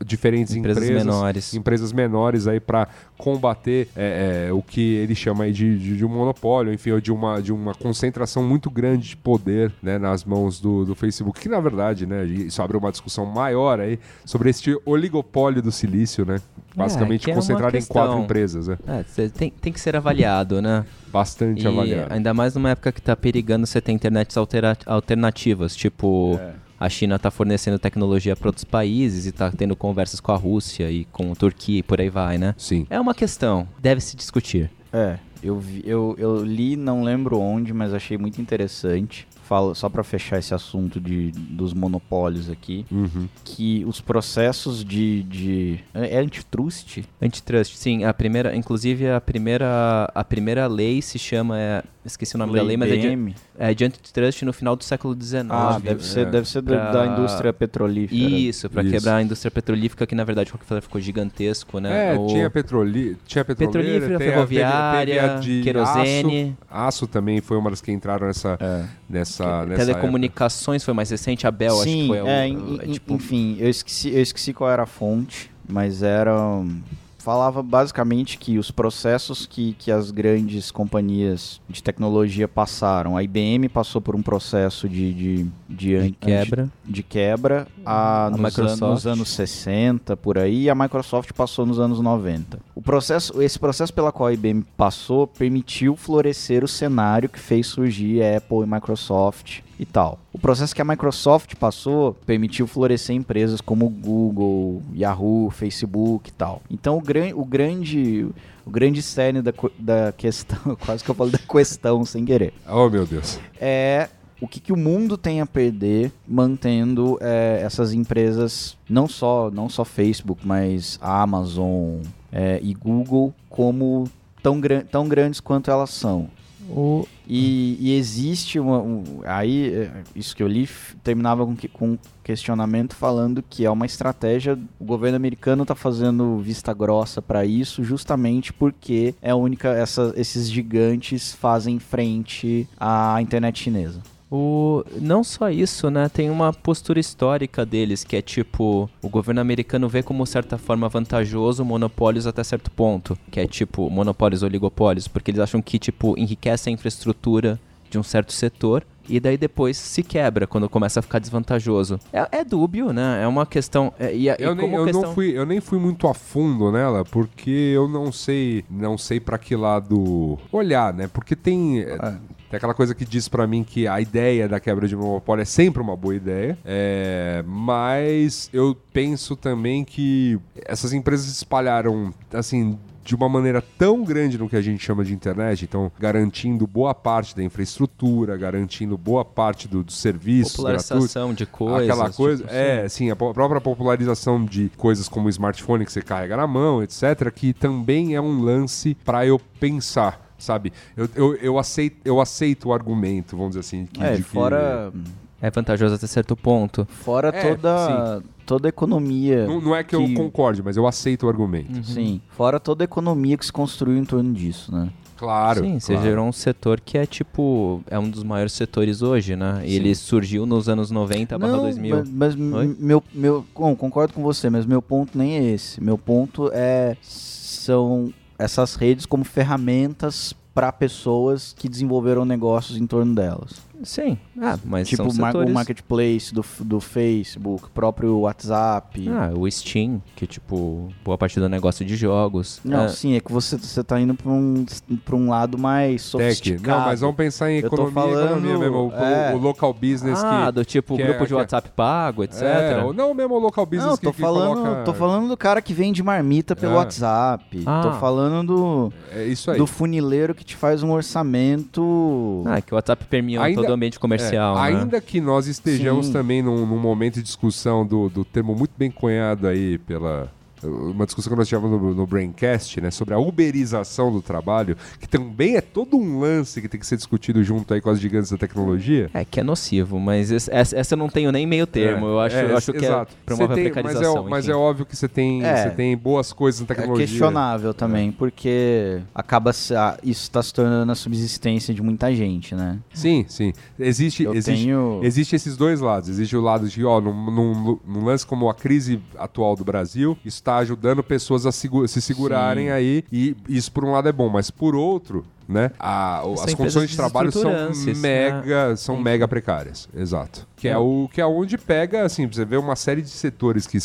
diferentes 0.05 0.55
Empresas 0.55 0.85
empresas, 0.85 1.05
menores. 1.07 1.55
empresas 1.55 1.93
menores 1.93 2.47
aí 2.47 2.61
para 2.61 2.89
combater 3.17 3.89
é, 3.97 4.47
é, 4.49 4.53
o 4.53 4.63
que 4.63 4.81
ele 4.81 5.15
chama 5.15 5.45
aí 5.45 5.53
de, 5.53 5.79
de, 5.79 5.97
de 5.97 6.05
um 6.05 6.09
monopólio, 6.09 6.73
enfim, 6.73 6.91
ou 6.93 7.01
de 7.01 7.11
uma, 7.13 7.41
de 7.43 7.53
uma 7.53 7.75
concentração 7.75 8.43
muito 8.43 8.71
grande 8.71 9.09
de 9.09 9.17
poder 9.17 9.73
né, 9.83 9.99
nas 9.99 10.25
mãos 10.25 10.61
do, 10.61 10.85
do 10.85 10.95
Facebook, 10.95 11.41
que 11.41 11.49
na 11.49 11.61
verdade, 11.61 12.07
né, 12.07 12.25
isso 12.25 12.63
abre 12.63 12.77
uma 12.77 12.91
discussão 12.91 13.27
maior 13.27 13.81
aí 13.81 13.99
sobre 14.25 14.51
este 14.51 14.77
oligopólio 14.85 15.61
do 15.63 15.73
silício, 15.73 16.25
né, 16.25 16.41
basicamente 16.79 17.29
é 17.29 17.33
uma 17.33 17.41
concentrado 17.41 17.77
em 17.77 17.85
quatro 17.85 18.19
empresas, 18.21 18.69
né, 18.69 18.79
É, 18.87 19.05
cê 19.05 19.29
tem, 19.29 19.51
tem 19.51 19.73
que 19.73 19.81
ser 19.81 19.95
avaliado, 19.97 20.63
né? 20.63 20.85
bastante 21.13 21.63
E 21.65 21.67
avaliado. 21.67 22.13
ainda 22.13 22.33
mais 22.35 22.55
numa 22.55 22.71
época 22.71 22.93
que 22.93 23.01
tá 23.03 23.15
perigando 23.17 23.67
você 23.67 23.81
ter 23.81 23.93
internets 23.93 24.37
altera- 24.37 24.77
alternativas, 24.87 25.75
tipo... 25.77 26.39
É. 26.41 26.53
A 26.81 26.89
China 26.89 27.19
tá 27.19 27.29
fornecendo 27.29 27.77
tecnologia 27.77 28.37
para 28.37 28.51
outros 28.51 28.63
países 28.63 29.27
e 29.27 29.33
tá 29.33 29.51
tendo 29.51 29.75
conversas 29.75 30.21
com 30.21 30.31
a 30.31 30.37
Rússia 30.37 30.89
e 30.89 31.05
com 31.07 31.33
a 31.33 31.35
Turquia 31.35 31.81
e 31.81 31.83
por 31.83 32.01
aí 32.01 32.09
vai, 32.09 32.39
né? 32.39 32.55
Sim. 32.57 32.87
É 32.89 33.01
uma 33.01 33.15
questão, 33.17 33.67
deve 33.81 34.01
se 34.01 34.15
discutir. 34.17 34.71
É. 34.93 35.19
Eu, 35.43 35.59
vi- 35.59 35.83
eu, 35.85 36.15
eu 36.19 36.45
li, 36.45 36.77
não 36.77 37.03
lembro 37.03 37.39
onde, 37.41 37.73
mas 37.73 37.93
achei 37.95 38.17
muito 38.17 38.41
interessante. 38.41 39.27
Falo, 39.49 39.75
só 39.75 39.89
para 39.89 40.05
fechar 40.05 40.39
esse 40.39 40.53
assunto 40.53 41.01
de, 41.01 41.31
dos 41.33 41.73
monopólios 41.73 42.51
aqui, 42.51 42.85
Uhum. 42.93 43.27
que 43.47 43.83
os 43.87 43.99
processos 43.99 44.85
de. 44.85 45.23
de 45.23 45.81
é 45.95 46.17
é 46.17 46.19
antitrust? 46.19 47.03
Antitrust, 47.23 47.75
sim, 47.75 48.05
a 48.05 48.13
primeira, 48.13 48.55
inclusive 48.55 49.09
a 49.09 49.19
primeira, 49.23 50.05
a 50.15 50.23
primeira 50.23 50.67
lei 50.67 51.01
se 51.01 51.19
chama, 51.19 51.59
é, 51.59 51.83
esqueci 52.05 52.35
o 52.35 52.39
nome 52.39 52.53
da 52.53 52.63
lei, 52.63 52.77
mas 52.77 52.93
é 52.93 52.97
de, 52.97 53.09
BM? 53.09 53.35
É 53.59 53.75
de 53.75 53.85
antitrust 53.85 54.43
no 54.45 54.53
final 54.53 54.77
do 54.77 54.85
século 54.85 55.15
XIX. 55.21 55.47
Ah, 55.51 55.81
deve 55.83 56.05
ser, 56.05 56.21
é. 56.21 56.31
deve 56.31 56.49
ser 56.49 56.63
da, 56.63 56.77
Pra- 56.77 56.93
da 56.93 57.07
indústria 57.07 57.53
petrolífera. 57.53 58.21
Isso, 58.31 58.71
pra 58.71 58.83
Isso. 58.83 58.93
quebrar 58.93 59.17
a 59.17 59.23
indústria 59.23 59.51
petrolífica, 59.51 60.07
que 60.07 60.15
na 60.15 60.23
verdade 60.25 60.53
Rockefeller 60.53 60.83
ficou 60.83 61.01
gigantesco, 61.01 61.81
né? 61.81 62.15
É, 62.15 62.19
O- 62.19 62.29
tinha, 62.29 62.49
petroli 62.49 63.17
tinha 63.27 63.45
Petrolífera, 63.45 64.19
ferroviária, 64.19 65.15
teve 65.15 65.27
a 65.27 65.37
de 65.39 65.61
querosene. 65.63 66.57
Aço, 66.71 66.87
aço 66.87 67.07
também 67.09 67.41
foi 67.41 67.57
uma 67.57 67.71
das 67.71 67.81
que 67.81 67.91
entraram 67.91 68.27
nessa, 68.29 68.57
É. 68.61 68.85
nessa, 69.11 69.67
nessa 69.67 69.85
Telecomunicações 69.87 70.85
foi 70.85 70.95
mais 70.95 71.11
recente, 71.11 71.47
a 71.47 71.51
Bell 71.51 71.75
acho 71.75 71.85
que 71.85 71.91
Sim, 71.91 72.07
foi 72.09 72.19
é, 72.19 72.23
o- 72.23 72.27
en- 72.47 72.79
é, 72.83 72.87
tipo, 72.93 73.15
enfim, 73.15 73.57
eu 73.59 73.69
esqueci, 73.69 74.11
eu 74.15 74.23
esqueci 74.23 74.53
qual 74.53 74.71
era 74.71 74.85
a 74.85 74.87
fonte, 74.87 75.51
mas 75.69 76.03
era. 76.03 76.35
um, 76.41 76.81
Falava 77.29 77.63
basicamente 77.63 78.39
que 78.39 78.59
os 78.59 78.71
processos 78.71 79.45
que, 79.45 79.75
que 79.79 79.93
as 79.93 80.11
grandes 80.11 80.71
companhias 80.71 81.61
de 81.69 81.83
tecnologia 81.83 82.49
passaram. 82.49 83.19
A 83.19 83.23
IBM 83.23 83.69
passou 83.69 84.01
por 84.01 84.17
um 84.17 84.23
processo 84.23 84.89
de, 84.89 85.13
de, 85.13 85.47
de, 85.69 85.95
an- 85.95 86.11
quebra. 86.19 86.71
de 86.87 87.03
quebra 87.03 87.69
a, 87.85 88.25
A 88.29 88.31
nos, 88.31 88.41
Microsoft. 88.41 88.83
anos, 88.83 89.05
nos 89.05 89.07
anos 89.07 89.29
60, 89.29 90.17
por 90.17 90.39
aí, 90.39 90.63
e 90.63 90.71
a 90.71 90.75
Microsoft 90.75 91.33
passou 91.35 91.67
nos 91.67 91.79
anos 91.79 92.01
90. 92.01 92.61
O 92.75 92.81
processo, 92.81 93.43
esse 93.43 93.59
processo 93.59 93.93
pela 93.93 94.11
qual 94.11 94.29
a 94.29 94.33
IBM 94.33 94.65
passou 94.75 95.27
permitiu 95.27 95.97
florescer 95.97 96.65
o 96.65 96.69
cenário 96.69 97.29
que 97.29 97.39
fez 97.39 97.67
surgir 97.67 98.23
Apple 98.23 98.63
e 98.63 98.67
Microsoft 98.67 99.59
e 99.79 99.87
tal. 99.87 100.19
O 100.33 100.39
processo 100.39 100.75
que 100.75 100.83
a 100.83 100.85
Microsoft 100.85 101.55
passou 101.55 102.15
permitiu 102.27 102.67
florescer 102.67 103.15
empresas 103.15 103.61
como 103.61 103.89
Google, 103.89 104.83
Yahoo, 104.95 105.51
Facebook 105.51 106.31
e 106.31 106.33
tal. 106.33 106.63
Então 106.71 106.97
o, 106.99 107.01
gran, 107.01 107.35
o 107.35 107.45
grande 107.45 108.27
o 108.67 108.71
grande 108.71 109.01
cerne 109.01 109.41
da, 109.41 109.53
da 109.79 110.13
questão, 110.13 110.77
quase 110.85 111.03
que 111.03 111.11
eu 111.11 111.15
falo 111.15 111.31
da 111.31 111.39
questão 111.39 112.05
sem 112.05 112.25
querer, 112.25 112.53
Oh, 112.69 112.89
meu 112.91 113.07
Deus. 113.07 113.39
é 113.59 114.09
o 114.41 114.47
que, 114.47 114.61
que 114.61 114.73
o 114.73 114.77
mundo 114.77 115.17
tem 115.19 115.41
a 115.41 115.47
perder 115.47 116.13
mantendo 116.27 117.19
é, 117.21 117.61
essas 117.63 117.93
empresas, 117.93 118.77
não 118.89 119.09
só, 119.09 119.51
não 119.51 119.69
só 119.69 119.85
Facebook, 119.85 120.47
mas 120.47 120.97
Amazon 121.03 122.03
é, 122.31 122.61
e 122.63 122.73
Google, 122.73 123.35
como 123.51 124.05
tão, 124.43 124.61
gran 124.61 124.83
tão 124.83 125.09
grandes 125.09 125.41
quanto 125.41 125.71
elas 125.71 125.91
são. 125.91 126.29
O, 126.69 127.07
E, 127.27 127.77
e 127.81 127.93
existe 127.95 128.59
uma. 128.59 128.79
um- 128.79 129.03
aí, 129.25 129.73
é, 129.75 130.03
isso 130.15 130.35
que 130.37 130.43
eu 130.43 130.49
li 130.49 130.69
terminava 131.03 131.45
com, 131.45 131.57
com 131.73 131.89
um 131.93 131.99
questionamento 132.23 132.95
falando 132.95 133.43
que 133.43 133.65
é 133.65 133.71
uma 133.71 133.87
estratégia. 133.87 134.59
O 134.79 134.85
governo 134.85 135.17
americano 135.17 135.63
está 135.63 135.75
fazendo 135.75 136.39
vista 136.39 136.73
grossa 136.75 137.21
para 137.23 137.45
isso, 137.45 137.83
justamente 137.85 138.53
porque 138.53 139.15
é 139.23 139.31
a 139.31 139.37
única. 139.37 139.69
Essa, 139.71 140.13
esses 140.17 140.51
gigantes 140.51 141.33
fazem 141.35 141.79
frente 141.79 142.69
à 142.79 143.21
internet 143.21 143.59
chinesa. 143.63 144.01
O, 144.31 144.85
não 145.01 145.25
só 145.25 145.51
isso, 145.51 145.91
né? 145.91 146.09
Tem 146.09 146.29
uma 146.29 146.53
postura 146.53 147.01
histórica 147.01 147.65
deles, 147.65 148.05
que 148.05 148.15
é 148.15 148.21
tipo, 148.21 148.89
o 149.01 149.09
governo 149.09 149.41
americano 149.41 149.89
vê 149.89 150.03
como 150.03 150.27
certa 150.27 150.59
forma 150.59 150.89
vantajoso 150.89 151.65
monopólios 151.65 152.27
até 152.27 152.45
certo 152.45 152.71
ponto, 152.71 153.19
que 153.31 153.41
é 153.41 153.47
tipo 153.47 153.89
monopólios 153.89 154.43
oligopólios, 154.43 155.09
porque 155.09 155.31
eles 155.31 155.41
acham 155.41 155.63
que 155.63 155.79
tipo 155.79 156.19
enriquece 156.19 156.69
a 156.69 156.73
infraestrutura 156.73 157.59
de 157.91 157.99
um 157.99 158.03
certo 158.03 158.33
setor 158.33 158.85
e 159.09 159.19
daí 159.19 159.39
depois 159.39 159.79
se 159.79 160.03
quebra 160.03 160.47
quando 160.47 160.69
começa 160.69 161.01
a 161.01 161.03
ficar 161.03 161.19
desvantajoso. 161.19 161.99
É, 162.13 162.29
é 162.41 162.45
dúbio, 162.45 162.93
né? 162.93 163.23
É 163.23 163.27
uma 163.27 163.47
questão. 163.47 163.93
é- 163.99 164.15
e, 164.15 164.29
a- 164.29 164.37
e 164.39 164.43
Eu, 164.43 164.55
nem, 164.55 164.67
como 164.67 164.77
eu, 164.81 164.85
questão... 164.85 165.03
não 165.03 165.15
fui, 165.15 165.31
eu 165.39 165.47
nem 165.47 165.61
fui 165.61 165.79
muito 165.79 166.07
a 166.07 166.13
fundo 166.13 166.71
nela, 166.71 167.05
porque 167.07 167.51
eu 167.51 167.89
não 167.89 168.13
sei, 168.13 168.65
não 168.71 168.99
sei 168.99 169.19
para 169.19 169.39
que 169.39 169.57
lado 169.57 170.39
olhar, 170.53 170.93
né? 170.93 171.09
Porque 171.09 171.35
tem, 171.35 171.81
é, 171.81 171.97
tem 171.97 172.57
aquela 172.59 172.75
coisa 172.75 172.95
que 172.95 173.05
diz 173.07 173.29
pra 173.29 173.47
mim 173.47 173.65
que 173.65 173.89
a 173.89 173.99
ideia 173.99 174.47
da 174.47 174.61
quebra 174.61 174.87
de 174.87 174.95
monopólio 174.95 175.41
é 175.41 175.47
sempre 175.47 175.81
uma 175.81 175.97
boa 175.97 176.15
ideia, 176.15 176.59
é, 176.67 177.43
mas 177.47 178.51
eu 178.53 178.77
penso 178.93 179.35
também 179.37 179.85
que 179.85 180.39
essas 180.67 180.93
empresas 180.93 181.25
se 181.27 181.33
espalharam, 181.33 182.13
assim, 182.33 182.79
de 183.09 183.15
uma 183.15 183.27
maneira 183.27 183.63
tão 183.79 184.05
grande 184.05 184.37
no 184.37 184.51
que 184.51 184.55
a 184.57 184.61
gente 184.61 184.85
chama 184.85 185.03
de 185.03 185.15
internet, 185.15 185.65
então 185.65 185.91
garantindo 185.99 186.67
boa 186.67 186.95
parte 186.95 187.35
da 187.35 187.43
infraestrutura, 187.43 188.37
garantindo 188.37 188.99
boa 188.99 189.25
parte 189.25 189.67
do- 189.67 189.83
dos 189.83 189.97
serviços 189.99 190.53
gratuitos, 190.63 190.87
Popularização 191.15 191.33
de 191.33 191.47
coisas. 191.47 191.89
Aquela 191.91 192.11
coisa, 192.13 192.43
tipo, 192.45 192.55
é, 192.55 192.87
sim, 192.87 193.11
a 193.11 193.17
própria 193.17 193.63
popularização 193.63 194.45
de 194.45 194.71
coisas 194.77 195.09
como 195.09 195.27
o 195.27 195.31
smartphone 195.31 195.87
que 195.87 195.93
você 195.93 196.03
carrega 196.03 196.37
na 196.37 196.47
mão, 196.47 196.83
etc., 196.83 197.31
que 197.35 197.55
também 197.55 198.15
é 198.15 198.21
um 198.21 198.43
lance 198.43 198.95
pra 199.07 199.25
eu 199.25 199.39
pensar, 199.59 200.31
sabe? 200.37 200.71
Eu, 200.95 201.09
eu, 201.15 201.35
eu, 201.37 201.59
aceito, 201.59 201.97
eu 202.05 202.21
aceito 202.21 202.69
o 202.69 202.73
argumento, 202.75 203.39
vamos 203.39 203.53
dizer 203.57 203.61
assim. 203.61 203.87
Que, 203.87 204.03
É, 204.03 204.17
de 204.17 204.23
que- 204.23 204.29
fora, 204.29 204.93
É 205.41 205.51
vantajoso 205.51 205.95
até 205.95 206.07
certo 206.07 206.37
ponto. 206.37 206.87
fora 206.91 207.29
É, 207.29 207.55
toda, 207.55 208.23
toda 208.45 208.69
a 208.69 208.71
economia. 208.71 209.47
Não, 209.47 209.61
não 209.61 209.77
é 209.77 209.85
que, 209.85 209.95
eu 209.95 210.05
que- 210.05 210.15
concorde, 210.15 210.63
mas 210.63 210.77
eu 210.77 210.87
aceito 210.87 211.27
o 211.27 211.29
argumento. 211.29 211.85
Sim, 211.85 212.21
fora 212.31 212.59
toda 212.59 212.83
a 212.83 212.87
economia 212.87 213.37
que 213.37 213.47
se 213.47 213.53
construiu 213.53 213.97
em 213.97 214.05
torno 214.05 214.33
disso, 214.33 214.73
né? 214.75 214.89
Claro. 215.17 215.65
Sim, 215.65 215.81
você 215.81 215.95
claro. 215.95 216.09
gerou 216.09 216.27
um 216.29 216.33
setor 216.33 216.81
que 216.81 216.97
é 216.97 217.05
tipo. 217.05 217.83
É 217.89 217.99
um 217.99 218.09
dos 218.09 218.23
maiores 218.23 218.53
setores 218.53 219.03
hoje, 219.03 219.35
né? 219.35 219.63
E 219.65 219.71
Sim. 219.71 219.75
ele 219.77 219.95
surgiu 219.97 220.47
nos 220.47 220.69
anos 220.69 220.93
90 220.93 221.37
barra 221.37 221.57
2000. 221.57 221.97
Mas, 221.97 222.09
mas 222.09 222.35
meu, 222.37 223.03
meu, 223.13 223.45
bom, 223.53 223.75
concordo 223.75 224.15
com 224.15 224.23
você, 224.23 224.49
mas 224.49 224.65
meu 224.65 224.81
ponto 224.81 225.19
nem 225.19 225.37
é 225.39 225.45
esse. 225.53 225.83
Meu 225.83 225.99
ponto 225.99 226.51
é 226.53 226.97
são 227.03 228.13
essas 228.39 228.77
redes 228.77 229.07
como 229.07 229.25
ferramentas 229.25 230.33
para 230.55 230.71
pessoas 230.73 231.53
que 231.57 231.69
desenvolveram 231.69 232.25
negócios 232.25 232.79
em 232.79 232.87
torno 232.87 233.13
delas. 233.15 233.55
Sim. 233.83 234.19
Ah, 234.41 234.59
mas 234.65 234.89
tipo 234.89 235.11
setores... 235.11 235.51
o 235.51 235.55
marketplace 235.55 236.33
do, 236.35 236.45
do 236.61 236.81
Facebook, 236.81 237.69
próprio 237.71 238.19
WhatsApp. 238.21 239.09
Ah, 239.09 239.31
o 239.37 239.51
Steam, 239.51 240.03
que 240.17 240.27
tipo, 240.27 240.89
boa 241.05 241.17
parte 241.17 241.39
do 241.39 241.49
negócio 241.49 241.85
de 241.85 241.97
jogos. 241.97 242.61
Não, 242.65 242.85
Ah, 242.85 242.89
sim, 242.89 243.15
é 243.15 243.21
que 243.21 243.33
você, 243.33 243.57
você 243.57 243.83
tá 243.85 244.01
indo 244.01 244.15
para 244.15 244.31
um, 244.31 244.65
pra 245.05 245.17
um 245.17 245.29
lado 245.29 245.57
mais 245.59 246.03
Tech. 246.03 246.11
sofisticado. 246.11 246.79
Não, 246.81 246.87
mas 246.87 247.01
vamos 247.01 247.17
pensar 247.17 247.51
em 247.51 247.57
Eu 247.61 247.71
tô 247.71 247.77
economia, 247.77 247.95
falando, 247.95 248.25
economia 248.27 248.59
mesmo. 248.59 248.77
O, 248.89 248.93
é. 248.95 249.35
o 249.35 249.39
local 249.39 249.73
business 249.73 250.23
ah, 250.25 250.47
que. 250.47 250.53
do 250.53 250.65
tipo 250.65 250.97
que 250.97 251.03
grupo 251.05 251.25
é- 251.25 251.27
de 251.27 251.33
é- 251.33 251.37
WhatsApp 251.37 251.71
pago, 251.75 252.25
etc. 252.25 252.43
É, 252.43 252.83
ou 252.83 252.93
não 252.93 253.15
mesmo 253.15 253.35
o 253.35 253.39
local 253.39 253.65
business 253.67 253.87
Não, 253.91 253.97
que, 253.97 254.05
tô 254.05 254.13
que 254.13 254.21
falando, 254.21 254.63
coloca... 254.63 254.83
tô 254.85 254.95
falando 254.95 255.29
do 255.29 255.37
cara 255.37 255.63
que 255.63 255.73
vende 255.73 256.03
marmita 256.03 256.57
pelo 256.57 256.73
É. 256.73 256.77
WhatsApp. 256.77 257.63
Ah. 257.67 257.81
Tô 257.83 257.93
falando 257.93 258.47
do, 258.47 258.93
É 259.13 259.25
isso 259.25 259.51
aí. 259.51 259.59
do 259.59 259.67
funileiro 259.67 260.35
que 260.35 260.45
te 260.45 260.57
faz 260.57 260.83
um 260.83 260.91
orçamento. 260.91 262.43
Ah, 262.47 262.61
que 262.61 262.73
o 262.73 262.77
WhatsApp 262.77 263.05
permeou 263.05 263.43
Ainda- 263.45 263.68
todo 263.69 263.75
o 263.75 263.77
ambiente 263.77 263.99
comercial, 263.99 264.57
É, 264.59 264.73
né? 264.73 264.79
Ainda 264.81 265.01
que 265.01 265.21
nós 265.21 265.47
estejamos 265.47 266.07
Sim. 266.07 266.13
também 266.13 266.43
num, 266.43 266.67
num 266.67 266.79
momento 266.79 267.15
de 267.15 267.23
discussão 267.23 267.87
do, 267.87 268.09
do 268.09 268.25
termo 268.25 268.55
muito 268.55 268.73
bem 268.77 268.91
cunhado 268.91 269.47
aí 269.47 269.79
pela. 269.79 270.31
Uma 270.63 271.07
discussão 271.07 271.33
que 271.33 271.39
nós 271.39 271.49
tivemos 271.49 271.71
no, 271.71 271.95
no 271.95 272.07
Braincast, 272.07 272.81
né? 272.81 272.91
Sobre 272.91 273.15
a 273.15 273.19
uberização 273.19 274.13
do 274.13 274.21
trabalho, 274.23 274.77
que 275.01 275.09
também 275.09 275.57
é 275.57 275.61
todo 275.61 275.97
um 275.97 276.19
lance 276.21 276.61
que 276.61 276.69
tem 276.69 276.79
que 276.81 276.87
ser 276.87 276.97
discutido 276.97 277.43
junto 277.45 277.73
aí 277.75 277.81
com 277.81 277.91
as 277.91 278.01
gigantes 278.01 278.31
da 278.31 278.37
tecnologia. 278.37 279.11
É 279.15 279.25
que 279.25 279.41
é 279.41 279.43
nocivo, 279.43 279.99
mas 280.01 280.31
esse- 280.31 280.51
essa, 280.53 280.77
essa 280.77 280.95
eu 280.95 280.99
não 280.99 281.09
tenho 281.09 281.31
nem 281.33 281.47
meio 281.47 281.67
termo. 281.67 282.07
É, 282.07 282.11
eu 282.11 282.21
acho, 282.21 282.37
é, 282.37 282.45
eu 282.51 282.57
acho 282.57 282.73
que 282.73 282.85
exato. 282.85 283.13
é 283.13 283.25
promove 283.27 283.47
Você 283.47 283.53
a 283.53 283.55
tem- 283.55 283.65
mas, 283.65 283.71
é, 283.71 283.83
precarização. 283.83 284.29
mas 284.29 284.49
é 284.49 284.55
óbvio 284.55 284.87
que 284.87 284.97
você 284.97 285.09
tem, 285.09 285.45
É. 285.45 285.57
você 285.65 285.71
tem 285.71 285.97
boas 285.97 286.33
coisas 286.33 286.61
na 286.61 286.65
É 286.65 286.69
tecnologia. 286.75 287.07
questionável 287.07 287.73
também, 287.75 288.11
porque 288.13 289.01
acaba 289.15 289.53
se- 289.53 289.75
ah, 289.75 289.97
isso 290.03 290.23
está 290.23 290.43
se 290.43 290.53
tornando 290.53 290.91
a 290.91 290.95
subsistência 290.95 291.73
de 291.75 291.83
muita 291.83 292.13
gente, 292.15 292.55
né? 292.55 292.79
Sim, 292.93 293.25
sim. 293.29 293.53
Existe, 293.79 294.25
Eu 294.25 294.35
existe, 294.35 294.65
tenho. 294.65 295.01
Existe 295.03 295.37
esses 295.37 295.57
dois 295.57 295.81
lados. 295.81 296.09
Existe 296.09 296.37
o 296.37 296.41
lado 296.41 296.69
de, 296.69 296.85
ó, 296.85 297.01
num, 297.01 297.31
num- 297.31 297.79
num 297.87 298.05
lance 298.05 298.27
como 298.27 298.49
a 298.49 298.55
crise 298.55 299.01
atual 299.19 299.55
do 299.57 299.65
Brasil, 299.65 300.17
está 300.49 300.57
ajudando 300.59 301.03
pessoas 301.03 301.45
a 301.47 301.53
segu- 301.53 301.87
se 301.87 302.01
segurarem 302.01 302.67
Sim. 302.67 302.73
aí, 302.73 303.05
e 303.13 303.37
isso 303.49 303.71
por 303.71 303.85
um 303.85 303.93
lado 303.93 304.09
é 304.09 304.13
bom, 304.13 304.29
mas 304.29 304.51
por 304.51 304.75
outro, 304.75 305.25
né, 305.47 305.71
a- 305.79 306.21
São 306.23 306.45
as 306.45 306.55
condições 306.55 306.91
de 306.91 306.97
trabalho 306.97 307.31
são 307.33 307.51
mega, 307.97 308.77
são 308.77 308.95
Enfim. 308.97 309.05
mega 309.05 309.29
precárias. 309.29 309.89
Exato. 309.97 310.47
Que 310.57 310.69
é, 310.69 310.77
o, 310.77 311.09
que 311.13 311.21
é 311.21 311.27
onde 311.27 311.57
pega, 311.57 312.03
assim, 312.05 312.27
você 312.27 312.45
vê 312.45 312.57
uma 312.57 312.75
série 312.77 313.01
de 313.03 313.09
setores 313.11 313.67
que, 313.67 313.79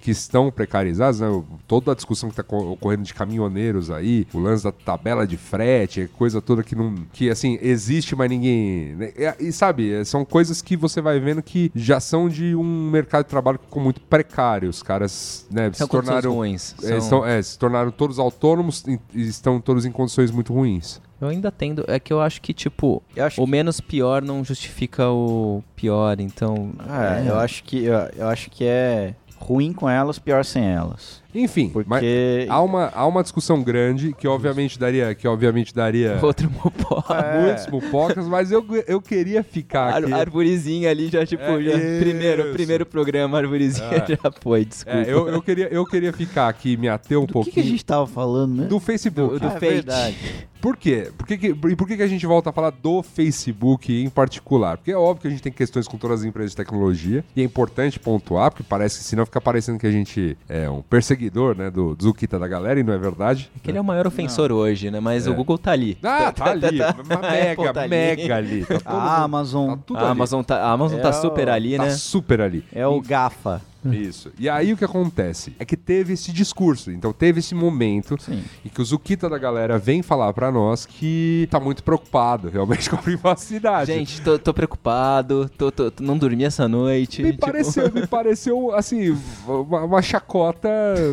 que 0.00 0.10
estão 0.10 0.50
precarizadas, 0.50 1.20
né? 1.20 1.28
Toda 1.68 1.92
a 1.92 1.94
discussão 1.94 2.30
que 2.30 2.40
está 2.40 2.56
ocorrendo 2.56 3.02
de 3.02 3.12
caminhoneiros 3.14 3.90
aí, 3.90 4.26
o 4.32 4.38
lance 4.38 4.64
da 4.64 4.72
tabela 4.72 5.26
de 5.26 5.36
frete, 5.36 6.08
coisa 6.16 6.40
toda 6.40 6.62
que 6.62 6.74
não. 6.74 6.94
que 7.12 7.28
assim, 7.30 7.58
existe, 7.60 8.16
mas 8.16 8.30
ninguém. 8.30 8.94
né? 8.96 9.12
E, 9.38 9.48
e, 9.48 9.52
sabe, 9.52 10.04
são 10.04 10.24
coisas 10.24 10.62
que 10.62 10.76
você 10.76 11.00
vai 11.00 11.20
vendo 11.20 11.42
que 11.42 11.70
já 11.74 12.00
são 12.00 12.28
de 12.28 12.54
um 12.54 12.90
mercado 12.90 13.24
de 13.24 13.30
trabalho 13.30 13.58
com 13.70 13.80
muito 13.80 14.00
precário. 14.00 14.68
Os 14.68 14.82
caras, 14.82 15.46
né, 15.50 15.70
São 15.72 15.86
se 15.86 15.90
tornaram. 15.90 16.34
ruins. 16.34 16.74
é, 16.82 16.86
São- 16.88 17.00
são- 17.00 17.26
é, 17.26 17.42
se 17.42 17.58
tornaram 17.58 17.90
todos 17.90 18.18
autônomos 18.18 18.84
e 18.86 18.98
estão 19.14 19.60
todos 19.60 19.84
em 19.84 19.92
condições 19.92 20.30
muito 20.30 20.52
ruins. 20.52 21.00
Eu 21.20 21.28
ainda 21.28 21.52
tendo. 21.52 21.84
É 21.86 22.00
que 22.00 22.10
eu 22.14 22.18
acho 22.18 22.40
que, 22.40 22.54
tipo, 22.54 23.02
Eu 23.14 23.26
acho 23.26 23.42
o 23.42 23.44
que- 23.44 23.50
menos 23.50 23.78
pior 23.78 24.22
não 24.22 24.42
justifica 24.42 25.10
o 25.10 25.62
pior, 25.76 26.18
então. 26.18 26.72
É, 26.88 27.28
eu 27.28 27.38
acho 27.38 27.62
que 27.62 27.84
eu, 27.84 27.94
eu 28.16 28.26
acho 28.26 28.50
que 28.50 28.64
é 28.64 29.14
ruim 29.40 29.72
com 29.72 29.88
elas, 29.88 30.18
pior 30.18 30.44
sem 30.44 30.64
elas. 30.64 31.22
Enfim, 31.34 31.68
Porque 31.70 31.88
mas 31.88 32.02
há 32.48 32.60
uma, 32.62 32.86
há 32.94 33.06
uma 33.06 33.22
discussão 33.22 33.62
grande 33.62 34.12
que 34.12 34.26
obviamente 34.26 34.78
daria, 34.78 35.14
que 35.14 35.26
obviamente 35.28 35.74
daria 35.74 36.18
Outro 36.22 36.50
mopó. 36.50 37.04
É. 37.14 37.40
muitos 37.46 37.66
mupocas, 37.68 38.26
mas 38.26 38.50
eu, 38.50 38.64
eu 38.86 39.00
queria 39.00 39.42
ficar 39.42 39.94
Ar 39.94 40.02
aqui. 40.04 40.12
arvorezinha 40.12 40.90
ali 40.90 41.08
já, 41.08 41.24
tipo, 41.24 41.42
É, 41.42 41.62
já, 41.62 42.00
primeiro, 42.00 42.52
primeiro 42.52 42.86
programa, 42.86 43.38
arvorezinha 43.38 43.86
É. 43.88 44.06
já 44.22 44.30
foi, 44.40 44.64
desculpa. 44.64 44.98
É, 44.98 45.12
eu, 45.12 45.28
eu, 45.28 45.42
queria, 45.42 45.68
eu 45.68 45.84
queria 45.86 46.12
ficar 46.12 46.48
aqui, 46.48 46.76
me 46.76 46.88
ater 46.88 47.18
um 47.18 47.22
Do 47.26 47.26
que, 47.26 47.32
que 47.32 47.38
a 47.38 47.42
pouquinho 47.44 47.66
gente 47.66 47.84
tava 47.84 48.06
falando, 48.06 48.62
né? 48.62 48.66
do 48.66 48.80
Facebook. 48.80 49.34
Do- 49.34 49.40
do 49.40 49.46
Ah, 49.46 49.54
é 49.56 49.58
verdade. 49.58 50.16
Por 50.60 50.76
quê? 50.76 51.10
Por 51.16 51.26
que, 51.26 51.38
que- 51.38 51.46
e 51.70 51.76
por 51.76 51.86
que, 51.88 51.96
que 51.96 52.02
a 52.02 52.06
gente 52.06 52.26
volta 52.26 52.50
a 52.50 52.52
falar 52.52 52.70
do 52.70 53.02
Facebook 53.02 53.92
em 54.02 54.10
particular? 54.10 54.76
Porque 54.76 54.90
é 54.92 54.96
óbvio 54.96 55.22
que 55.22 55.28
a 55.28 55.30
gente 55.30 55.42
tem 55.42 55.50
questões 55.52 55.88
com 55.88 55.96
todas 55.96 56.20
as 56.20 56.26
empresas 56.26 56.50
de 56.50 56.56
tecnologia 56.56 57.24
e 57.34 57.40
é 57.40 57.44
importante 57.44 57.98
pontuar, 57.98 58.50
porque 58.50 58.62
parece 58.68 58.98
que 58.98 59.04
senão 59.04 59.24
fica 59.24 59.40
parecendo 59.40 59.78
que 59.78 59.86
a 59.86 59.90
gente 59.90 60.36
é 60.48 60.68
um 60.68 60.82
perseguidor, 60.82 61.19
né, 61.56 61.70
do 61.70 61.96
Zukita 62.00 62.38
da 62.38 62.46
galera, 62.48 62.78
e 62.80 62.82
não 62.82 62.92
é 62.94 62.98
verdade. 62.98 63.50
Que 63.62 63.70
ele 63.70 63.78
é 63.78 63.80
o 63.80 63.84
maior 63.84 64.06
ofensor 64.06 64.52
hoje, 64.52 64.90
né? 64.90 65.00
Mas 65.00 65.26
É. 65.26 65.30
o 65.30 65.34
Google 65.34 65.58
tá 65.58 65.72
ali. 65.72 65.98
Ah, 66.02 66.32
tá 66.32 66.44
ali, 66.52 66.78
uma 66.80 67.28
A 67.28 67.30
mega, 67.32 67.72
tá 67.74 67.80
ali. 67.80 67.90
mega 67.90 68.36
ali. 68.36 68.64
Tá 68.64 68.80
A 68.84 69.22
Amazon 69.24 69.70
tá 69.70 69.78
tudo 69.86 69.96
A 69.98 70.02
ali. 70.02 70.10
Amazon 70.12 70.42
tá, 70.42 70.56
a 70.62 70.70
Amazon 70.72 70.98
É 70.98 71.02
tá 71.02 71.10
o- 71.10 71.12
super 71.14 71.48
ali, 71.48 71.76
Tá 71.76 71.84
né? 71.84 71.90
super 71.90 72.40
ali. 72.40 72.64
é 72.72 72.86
o 72.86 73.00
GAFA. 73.00 73.60
Isso. 73.84 74.30
E 74.38 74.48
aí 74.48 74.72
o 74.72 74.76
que 74.76 74.84
acontece 74.84 75.54
é 75.58 75.64
que 75.64 75.76
teve 75.76 76.12
esse 76.14 76.32
discurso, 76.32 76.90
então 76.90 77.12
teve 77.12 77.40
esse 77.40 77.54
momento 77.54 78.16
Sim. 78.20 78.42
em 78.64 78.68
que 78.68 78.80
o 78.80 78.84
Zukita 78.84 79.28
da 79.28 79.38
galera 79.38 79.78
vem 79.78 80.02
falar 80.02 80.32
pra 80.32 80.50
nós 80.50 80.84
que 80.86 81.48
tá 81.50 81.58
muito 81.60 81.82
preocupado 81.82 82.48
realmente 82.48 82.88
com 82.90 82.96
a 82.96 82.98
privacidade. 82.98 83.92
Gente, 83.92 84.20
tô, 84.22 84.38
tô 84.38 84.52
preocupado, 84.52 85.50
tô, 85.56 85.70
tô- 85.70 85.92
não 86.00 86.16
dormi 86.18 86.44
essa 86.44 86.68
noite. 86.68 87.22
me 87.22 87.32
tipo- 87.32 87.46
pareceu, 87.46 87.92
me 87.92 88.06
pareceu 88.08 88.74
assim, 88.74 89.16
uma, 89.46 89.84
uma 89.84 90.02
chacota 90.02 90.68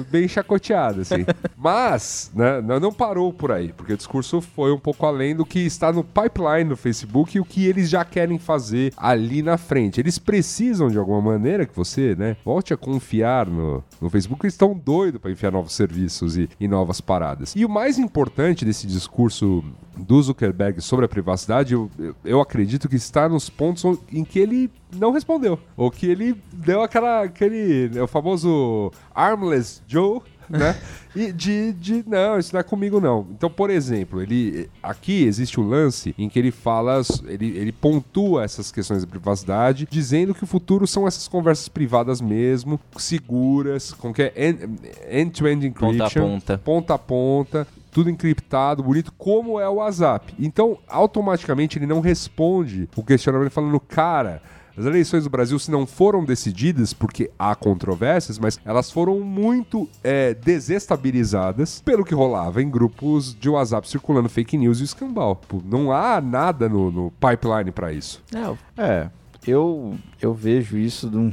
bem 0.10 0.28
chacoteada, 0.28 1.02
assim. 1.02 1.26
Mas, 1.58 2.32
né, 2.36 2.62
não 2.62 2.80
não 2.80 2.94
parou 2.94 3.34
por 3.34 3.52
aí, 3.52 3.74
porque 3.74 3.94
o 3.94 3.98
discurso 3.98 4.40
foi 4.40 4.72
um 4.72 4.78
pouco 4.80 5.06
além 5.06 5.36
do 5.36 5.46
que 5.46 5.60
está 5.60 5.92
no 5.92 6.04
pipeline 6.04 6.70
do 6.70 6.78
Facebook 6.78 7.36
e 7.36 7.40
o 7.40 7.46
que 7.46 7.66
eles 7.66 7.90
já 7.90 8.06
querem 8.06 8.38
fazer 8.38 8.94
ali 8.96 9.42
na 9.42 9.58
frente. 9.58 10.00
Eles 10.00 10.18
precisam, 10.20 10.88
de 10.90 10.98
alguma 10.98 11.22
maneira, 11.22 11.66
que 11.66 11.76
você, 11.76 12.16
né, 12.16 12.36
volte 12.58 12.74
a 12.74 12.78
confiar 12.78 13.46
no, 13.46 13.84
no 14.02 14.10
Facebook. 14.10 14.44
Eles 14.44 14.56
estão 14.56 14.74
doidos 14.74 15.22
para 15.22 15.30
enfiar 15.32 15.52
novos 15.52 15.74
serviços 15.74 16.36
e, 16.38 16.50
e 16.60 16.68
novas 16.68 17.00
paradas. 17.00 17.54
E 17.56 17.64
o 17.64 17.70
mais 17.70 18.00
importante 18.00 18.66
desse 18.66 18.88
discurso 18.88 19.64
do 19.96 20.22
Zuckerberg 20.22 20.82
sobre 20.82 21.06
a 21.06 21.08
privacidade, 21.08 21.74
eu, 21.74 21.90
eu, 22.26 22.42
acredito 22.42 22.90
que 22.90 22.96
está 22.96 23.30
nos 23.30 23.48
pontos 23.50 23.86
on- 23.86 23.98
em 24.12 24.24
que 24.24 24.40
ele 24.40 24.72
não 24.96 25.12
respondeu. 25.12 25.60
Ou 25.76 25.92
que 25.92 26.08
ele 26.08 26.36
deu 26.52 26.82
aquela, 26.82 27.24
aquele, 27.24 27.90
né, 27.90 28.02
o 28.02 28.08
famoso 28.08 28.92
armless 29.14 29.82
Joe, 29.88 30.22
né? 30.58 30.76
E 31.16 31.32
de, 31.32 31.74
de, 31.74 32.04
não, 32.08 32.38
isso 32.38 32.54
não 32.54 32.60
é 32.60 32.64
comigo 32.64 33.00
não. 33.02 33.28
Então, 33.32 33.50
por 33.50 33.70
exemplo, 33.70 34.22
ele 34.22 34.70
aqui 34.84 35.24
existe 35.26 35.60
o 35.60 35.64
lance 35.68 36.14
em 36.18 36.30
que 36.30 36.38
ele 36.38 36.52
fala, 36.52 37.02
ele, 37.28 37.58
ele 37.58 37.72
pontua 37.72 38.44
essas 38.44 38.72
questões 38.72 39.02
de 39.02 39.08
privacidade, 39.08 39.88
dizendo 39.90 40.34
que 40.36 40.44
o 40.44 40.48
futuro 40.48 40.86
são 40.86 41.08
essas 41.08 41.28
conversas 41.28 41.68
privadas 41.68 42.22
mesmo, 42.22 42.80
seguras, 42.98 43.92
com 43.94 44.14
que 44.14 44.22
é 44.22 44.34
end- 44.50 44.80
end-to-end 45.10 45.70
Ponta 45.72 45.86
a 45.86 46.08
encryption, 46.08 46.22
ponta. 46.22 46.58
ponta 46.60 46.94
a 46.94 46.98
ponta, 47.00 47.68
tudo 47.92 48.10
encriptado, 48.10 48.84
bonito, 48.84 49.12
como 49.18 49.60
é 49.60 49.68
o 49.68 49.76
WhatsApp. 49.76 50.34
Então, 50.40 50.78
automaticamente, 50.88 51.80
ele 51.80 51.88
não 51.88 52.00
responde 52.00 52.88
o 52.96 53.04
questionamento 53.04 53.52
falando, 53.52 53.80
cara. 53.80 54.42
As 54.78 54.86
eleições 54.86 55.24
do 55.24 55.30
Brasil, 55.30 55.58
se 55.58 55.72
não 55.72 55.88
foram 55.88 56.24
decididas, 56.24 56.94
porque 56.94 57.32
há 57.40 57.56
controvérsias, 57.56 58.38
mas 58.38 58.60
elas 58.64 58.92
foram 58.92 59.20
muito 59.20 59.90
é, 60.04 60.34
desestabilizadas 60.36 61.82
pelo 61.84 62.06
que 62.06 62.14
rolava 62.14 62.62
em 62.62 62.70
grupos 62.70 63.34
de 63.40 63.50
WhatsApp 63.50 63.90
circulando 63.90 64.30
fake 64.30 64.58
news 64.58 64.80
e 64.80 64.84
escambau. 64.84 65.36
Pô, 65.36 65.62
Não 65.66 65.92
há 65.92 66.22
nada 66.22 66.70
no, 66.70 66.92
no 66.92 67.12
pipeline 67.12 67.72
pra 67.72 67.92
isso. 67.92 68.22
É, 68.34 68.82
É, 68.82 69.10
eu, 69.46 69.96
eu 70.22 70.34
vejo 70.34 70.78
isso. 70.78 71.10
de 71.10 71.18
um- 71.18 71.32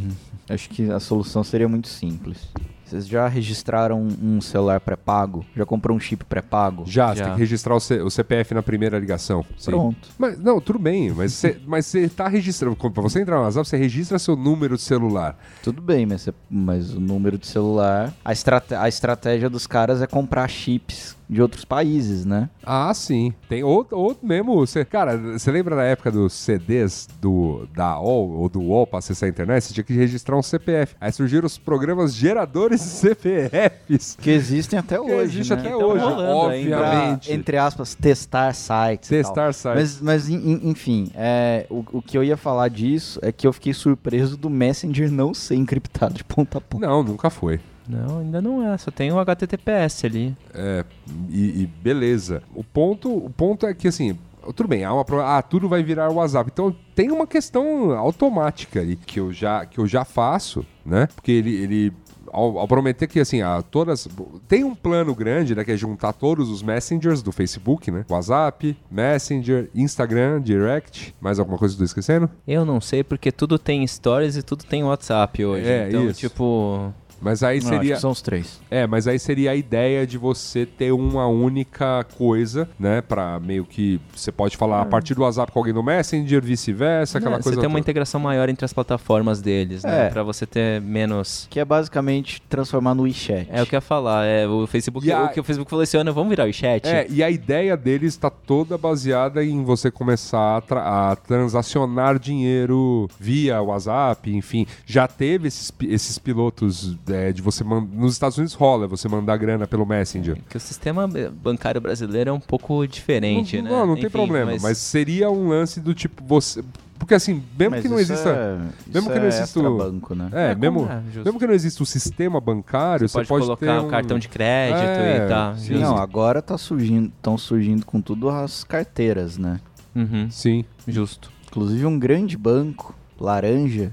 acho 0.48 0.68
que 0.70 0.90
a 0.90 0.98
solução 1.00 1.44
seria 1.44 1.68
muito 1.68 1.88
simples. 1.88 2.48
Vocês 2.84 3.06
já 3.06 3.26
registraram 3.28 4.06
um 4.22 4.40
celular 4.40 4.78
pré-pago? 4.80 5.44
Já 5.56 5.64
comprou 5.64 5.96
um 5.96 6.00
chip 6.00 6.24
pré-pago? 6.24 6.84
Já, 6.86 7.08
você 7.12 7.18
Já. 7.20 7.24
tem 7.24 7.34
que 7.34 7.40
registrar 7.40 7.74
o, 7.74 7.80
C- 7.80 8.02
o 8.02 8.10
CPF 8.10 8.54
na 8.54 8.62
primeira 8.62 8.98
ligação. 8.98 9.44
Sim. 9.58 9.70
Pronto. 9.70 10.08
Mas, 10.18 10.38
não, 10.38 10.60
tudo 10.60 10.78
bem, 10.78 11.10
mas 11.10 11.32
você, 11.32 11.58
mas 11.66 11.86
você 11.86 12.08
tá 12.08 12.28
registrando. 12.28 12.76
Pra 12.76 13.02
você 13.02 13.20
entrar 13.22 13.36
no 13.36 13.42
WhatsApp, 13.42 13.66
você 13.68 13.76
registra 13.76 14.18
seu 14.18 14.36
número 14.36 14.76
de 14.76 14.82
celular. 14.82 15.38
Tudo 15.62 15.80
bem, 15.80 16.04
mas, 16.06 16.22
você- 16.22 16.34
mas 16.50 16.92
o 16.94 17.00
número 17.00 17.38
de 17.38 17.46
celular. 17.46 18.12
A, 18.24 18.32
estrate- 18.32 18.74
a 18.74 18.88
estratégia 18.88 19.48
dos 19.48 19.66
caras 19.66 20.02
é 20.02 20.06
comprar 20.06 20.46
chips 20.48 21.16
de 21.28 21.40
outros 21.40 21.64
países, 21.64 22.24
né? 22.24 22.48
Ah, 22.64 22.92
sim. 22.94 23.32
Tem 23.48 23.62
outro, 23.64 23.96
outro 23.98 24.26
mesmo. 24.26 24.54
Você, 24.56 24.84
cara, 24.84 25.16
você 25.16 25.50
lembra 25.50 25.74
da 25.76 25.82
época 25.82 26.10
dos 26.10 26.32
CDs 26.34 27.08
do, 27.20 27.66
da 27.74 27.98
UOL 27.98 28.30
ou 28.40 28.48
do 28.48 28.60
UOL 28.60 28.86
pra 28.86 28.98
acessar 28.98 29.26
a 29.26 29.30
internet? 29.30 29.64
Você 29.64 29.74
tinha 29.74 29.84
que 29.84 29.94
registrar 29.94 30.36
um 30.36 30.42
CPF. 30.42 30.94
Aí 31.00 31.10
surgiram 31.12 31.46
os 31.46 31.56
programas 31.58 32.14
geradores 32.14 32.80
de 32.80 32.86
CPFs. 32.86 34.16
Que 34.20 34.30
existem 34.30 34.78
até 34.78 34.96
Que 34.96 35.00
hoje. 35.02 35.22
existe 35.38 35.54
né? 35.54 35.60
até 35.60 35.68
Então 35.70 35.88
hoje, 35.88 36.04
ainda. 36.04 36.76
Pra, 36.76 36.88
obviamente. 36.88 37.32
entre 37.32 37.56
aspas, 37.56 37.94
testar 37.94 38.52
sites. 38.54 39.08
Testar 39.08 39.52
sites. 39.54 39.74
Mas, 39.74 40.00
mas 40.00 40.28
en- 40.28 40.52
en- 40.52 40.68
enfim, 40.70 41.10
é, 41.14 41.66
o, 41.70 41.84
o 41.92 42.02
que 42.02 42.16
eu 42.16 42.24
ia 42.24 42.36
falar 42.36 42.68
disso 42.68 43.18
é 43.22 43.32
que 43.32 43.46
eu 43.46 43.52
fiquei 43.52 43.72
surpreso 43.72 44.36
do 44.36 44.50
Messenger 44.50 45.10
não 45.10 45.32
ser 45.34 45.54
encriptado 45.56 46.14
de 46.14 46.24
ponta 46.24 46.58
a 46.58 46.60
ponta. 46.60 46.86
Não, 46.86 47.02
nunca 47.02 47.30
foi. 47.30 47.60
Não, 47.88 48.18
ainda 48.18 48.40
não 48.40 48.66
é. 48.66 48.76
Só 48.78 48.90
tem 48.90 49.12
o 49.12 49.18
HTTPS 49.18 50.06
ali. 50.06 50.36
É, 50.52 50.84
e, 51.28 51.62
e 51.62 51.66
beleza. 51.66 52.42
O 52.54 52.64
ponto, 52.64 53.14
o 53.14 53.30
ponto 53.30 53.66
é 53.66 53.74
que 53.74 53.88
assim. 53.88 54.18
Tudo 54.54 54.68
bem, 54.68 54.84
há 54.84 54.92
uma 54.92 55.06
ah, 55.24 55.40
tudo 55.40 55.70
vai 55.70 55.82
virar 55.82 56.10
WhatsApp. 56.10 56.50
Então 56.52 56.76
tem 56.94 57.10
uma 57.10 57.26
questão 57.26 57.92
automática 57.92 58.78
ali 58.78 58.94
que 58.94 59.18
eu 59.18 59.32
já, 59.32 59.64
que 59.64 59.78
eu 59.78 59.86
já 59.86 60.04
faço, 60.04 60.66
né? 60.84 61.08
Porque 61.14 61.32
ele, 61.32 61.54
ele 61.54 61.92
ao, 62.34 62.58
ao 62.58 62.68
prometer 62.68 63.06
que 63.06 63.20
assim, 63.20 63.40
ah, 63.40 63.62
todas 63.62 64.08
tem 64.48 64.64
um 64.64 64.74
plano 64.74 65.14
grande, 65.14 65.54
né, 65.54 65.64
que 65.64 65.70
é 65.70 65.76
juntar 65.76 66.12
todos 66.12 66.50
os 66.50 66.62
messengers 66.62 67.22
do 67.22 67.30
Facebook, 67.30 67.90
né? 67.90 68.04
WhatsApp, 68.08 68.76
Messenger, 68.90 69.70
Instagram, 69.74 70.42
Direct, 70.42 71.14
mais 71.20 71.38
alguma 71.38 71.56
coisa 71.56 71.74
que 71.74 71.78
eu 71.78 71.84
tô 71.86 71.88
esquecendo? 71.88 72.28
Eu 72.46 72.64
não 72.64 72.80
sei 72.80 73.04
porque 73.04 73.30
tudo 73.30 73.58
tem 73.58 73.86
stories 73.86 74.36
e 74.36 74.42
tudo 74.42 74.64
tem 74.64 74.82
WhatsApp 74.82 75.44
hoje. 75.44 75.66
É, 75.66 75.88
então, 75.88 76.06
isso. 76.10 76.20
tipo. 76.20 76.92
Mas 77.20 77.42
aí 77.42 77.58
Não, 77.60 77.68
acho 77.68 77.76
seria 77.78 77.94
que 77.94 78.00
são 78.00 78.10
os 78.10 78.20
três. 78.22 78.60
É, 78.70 78.86
mas 78.86 79.06
aí 79.08 79.18
seria 79.18 79.50
a 79.52 79.54
ideia 79.54 80.06
de 80.06 80.18
você 80.18 80.66
ter 80.66 80.92
uma 80.92 81.26
única 81.26 82.04
coisa, 82.16 82.68
né? 82.78 83.00
Pra 83.00 83.38
meio 83.40 83.64
que 83.64 84.00
você 84.14 84.30
pode 84.32 84.56
falar 84.56 84.82
a 84.82 84.84
partir 84.84 85.14
do 85.14 85.22
WhatsApp 85.22 85.50
com 85.52 85.58
alguém 85.58 85.72
no 85.74 85.82
Messenger, 85.82 86.42
vice-versa, 86.42 87.18
aquela 87.18 87.36
né, 87.36 87.42
coisa. 87.42 87.56
você 87.56 87.60
tem 87.60 87.68
uma 87.68 87.78
integração 87.78 88.20
maior 88.20 88.48
entre 88.48 88.64
as 88.64 88.72
plataformas 88.72 89.40
deles, 89.40 89.82
né? 89.84 90.06
É. 90.06 90.10
Pra 90.10 90.22
você 90.22 90.46
ter 90.46 90.80
menos. 90.80 91.46
Que 91.50 91.60
é 91.60 91.64
basicamente 91.64 92.42
transformar 92.48 92.94
no 92.94 93.02
WeChat. 93.04 93.48
É 93.50 93.62
o 93.62 93.66
que 93.66 93.74
eu 93.74 93.78
ia 93.78 93.80
falar. 93.80 94.24
É, 94.26 94.46
o 94.46 94.66
Facebook. 94.66 95.10
A- 95.10 95.24
O 95.24 95.28
que 95.30 95.40
o 95.40 95.44
Facebook 95.44 95.70
falou 95.70 95.82
esse 95.82 95.96
ano, 95.96 96.12
vamos 96.12 96.30
virar 96.30 96.48
o 96.48 96.52
chat? 96.52 96.86
É, 96.86 97.06
e 97.08 97.22
a 97.22 97.30
ideia 97.30 97.76
deles 97.76 98.14
está 98.14 98.28
toda 98.30 98.76
baseada 98.76 99.44
em 99.44 99.62
você 99.64 99.90
começar 99.90 100.56
a, 100.56 100.60
tra- 100.60 101.10
a 101.12 101.16
transacionar 101.16 102.18
dinheiro 102.18 103.08
via 103.18 103.60
WhatsApp, 103.62 104.30
enfim. 104.34 104.66
Já 104.86 105.06
teve 105.06 105.48
esses, 105.48 105.72
esses 105.82 106.18
pilotos 106.18 106.94
é, 107.08 107.32
de 107.32 107.42
você 107.42 107.62
man- 107.64 107.86
Nos 107.92 108.12
Estados 108.12 108.36
Unidos 108.38 108.54
rola 108.54 108.86
você 108.86 109.08
mandar 109.08 109.36
grana 109.36 109.66
pelo 109.66 109.84
Messenger. 109.86 110.38
Que 110.48 110.56
o 110.56 110.60
sistema 110.60 111.08
bancário 111.42 111.80
brasileiro 111.80 112.30
é 112.30 112.32
um 112.32 112.40
pouco 112.40 112.86
diferente, 112.86 113.56
não, 113.60 113.64
né? 113.64 113.70
não, 113.70 113.86
não 113.88 113.94
tem 113.94 114.04
Enfim, 114.06 114.10
problema, 114.12 114.52
mas... 114.60 114.78
seria 114.78 115.30
um 115.30 115.48
lance 115.48 115.80
do 115.80 115.94
tipo 115.94 116.22
você. 116.24 116.62
Porque 116.98 117.12
assim, 117.14 117.42
mesmo 117.58 117.72
Mas 117.72 117.82
que 117.82 117.88
não 117.88 117.98
isso 118.00 118.12
exista. 118.12 118.30
É, 118.30 118.56
mesmo 118.56 118.70
isso 118.94 119.10
que 119.10 119.18
não 119.18 119.24
é 119.24 119.28
exista 119.28 119.60
o- 119.60 119.76
banco, 119.76 120.14
né? 120.14 120.28
É, 120.32 120.50
É, 120.52 120.54
mesmo, 120.54 120.86
é, 120.90 121.02
mesmo 121.22 121.38
que 121.38 121.46
não 121.46 121.52
exista 121.52 121.82
o 121.82 121.86
sistema 121.86 122.40
bancário, 122.40 123.06
você 123.08 123.14
Pode, 123.18 123.28
pode, 123.28 123.44
colocar 123.44 123.66
ter 123.66 123.82
um 123.82 123.86
um 123.86 123.88
cartão 123.90 124.18
de 124.18 124.28
crédito 124.28 125.00
É, 125.00 125.26
e 125.26 125.28
tá. 125.28 125.54
sim. 125.58 125.74
Não, 125.78 125.96
agora 125.98 126.40
tá 126.40 126.56
surgindo, 126.56 127.12
estão 127.14 127.36
surgindo 127.36 127.84
com 127.84 128.00
tudo 128.00 128.30
as 128.30 128.64
carteiras, 128.64 129.36
né? 129.36 129.60
Uhum, 129.94 130.30
Sim. 130.30 130.64
justo. 130.88 131.30
Inclusive 131.48 131.84
um 131.84 131.98
grande 131.98 132.36
banco, 132.38 132.94
laranja, 133.20 133.92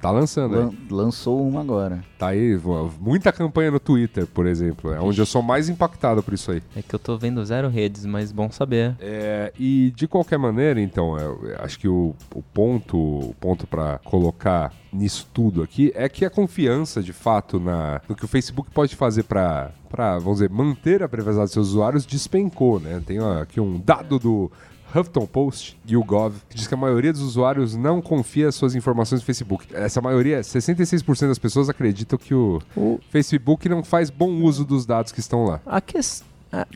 Tá 0.00 0.10
lançando 0.10 0.54
Lan- 0.54 0.68
aí. 0.68 0.76
lançou 0.90 1.46
uma 1.46 1.60
agora. 1.60 2.04
Tá 2.18 2.28
aí, 2.28 2.58
muita 3.00 3.32
campanha 3.32 3.70
no 3.70 3.80
Twitter, 3.80 4.26
por 4.26 4.46
exemplo. 4.46 4.92
É 4.92 5.00
onde 5.00 5.20
eu 5.20 5.26
sou 5.26 5.42
mais 5.42 5.68
impactado 5.68 6.22
por 6.22 6.34
isso 6.34 6.50
aí. 6.52 6.62
É 6.76 6.82
que 6.82 6.94
eu 6.94 6.98
tô 6.98 7.16
vendo 7.16 7.44
zero 7.44 7.68
redes, 7.68 8.04
mas 8.06 8.30
bom 8.32 8.50
saber. 8.50 8.94
É, 9.00 9.52
e 9.58 9.92
de 9.96 10.06
qualquer 10.06 10.38
maneira, 10.38 10.80
então, 10.80 11.18
eu 11.18 11.36
eu 11.46 11.56
acho 11.60 11.78
que 11.78 11.88
o, 11.88 12.14
o 12.34 12.42
ponto, 12.42 12.96
o 12.98 13.34
ponto 13.40 13.66
para 13.66 13.98
colocar 14.04 14.72
nisso 14.92 15.28
tudo 15.32 15.62
aqui 15.62 15.92
é 15.94 16.08
que 16.08 16.24
a 16.24 16.30
confiança, 16.30 17.02
de 17.02 17.12
fato, 17.12 17.58
na, 17.60 18.00
no 18.08 18.14
que 18.14 18.24
o 18.24 18.28
Facebook 18.28 18.70
pode 18.70 18.94
fazer 18.96 19.24
para, 19.24 19.70
vamos 20.18 20.34
dizer, 20.34 20.50
manter 20.50 21.02
a 21.02 21.08
privacidade 21.08 21.46
dos 21.46 21.52
seus 21.52 21.68
usuários 21.68 22.06
despencou, 22.06 22.78
né? 22.80 23.02
Tem 23.06 23.20
ó, 23.20 23.40
aqui 23.42 23.60
um 23.60 23.78
dado 23.78 24.18
do 24.18 24.50
Huffington 24.94 25.26
Post 25.26 25.76
e 25.86 25.96
o 25.96 26.02
Gov, 26.04 26.34
que 26.48 26.56
diz 26.56 26.66
que 26.66 26.74
a 26.74 26.76
maioria 26.76 27.12
dos 27.12 27.22
usuários 27.22 27.74
não 27.76 28.00
confia 28.00 28.50
suas 28.52 28.74
informações 28.74 29.20
no 29.20 29.26
Facebook. 29.26 29.66
Essa 29.74 30.00
maioria, 30.00 30.40
66% 30.40 31.28
das 31.28 31.38
pessoas 31.38 31.68
acreditam 31.68 32.18
que 32.18 32.34
o 32.34 32.60
O- 32.76 32.98
Facebook 33.10 33.68
não 33.68 33.82
faz 33.84 34.10
bom 34.10 34.30
uso 34.42 34.64
dos 34.64 34.86
dados 34.86 35.12
que 35.12 35.20
estão 35.20 35.44
lá. 35.44 35.60
A 35.66 35.80
questão. 35.80 36.26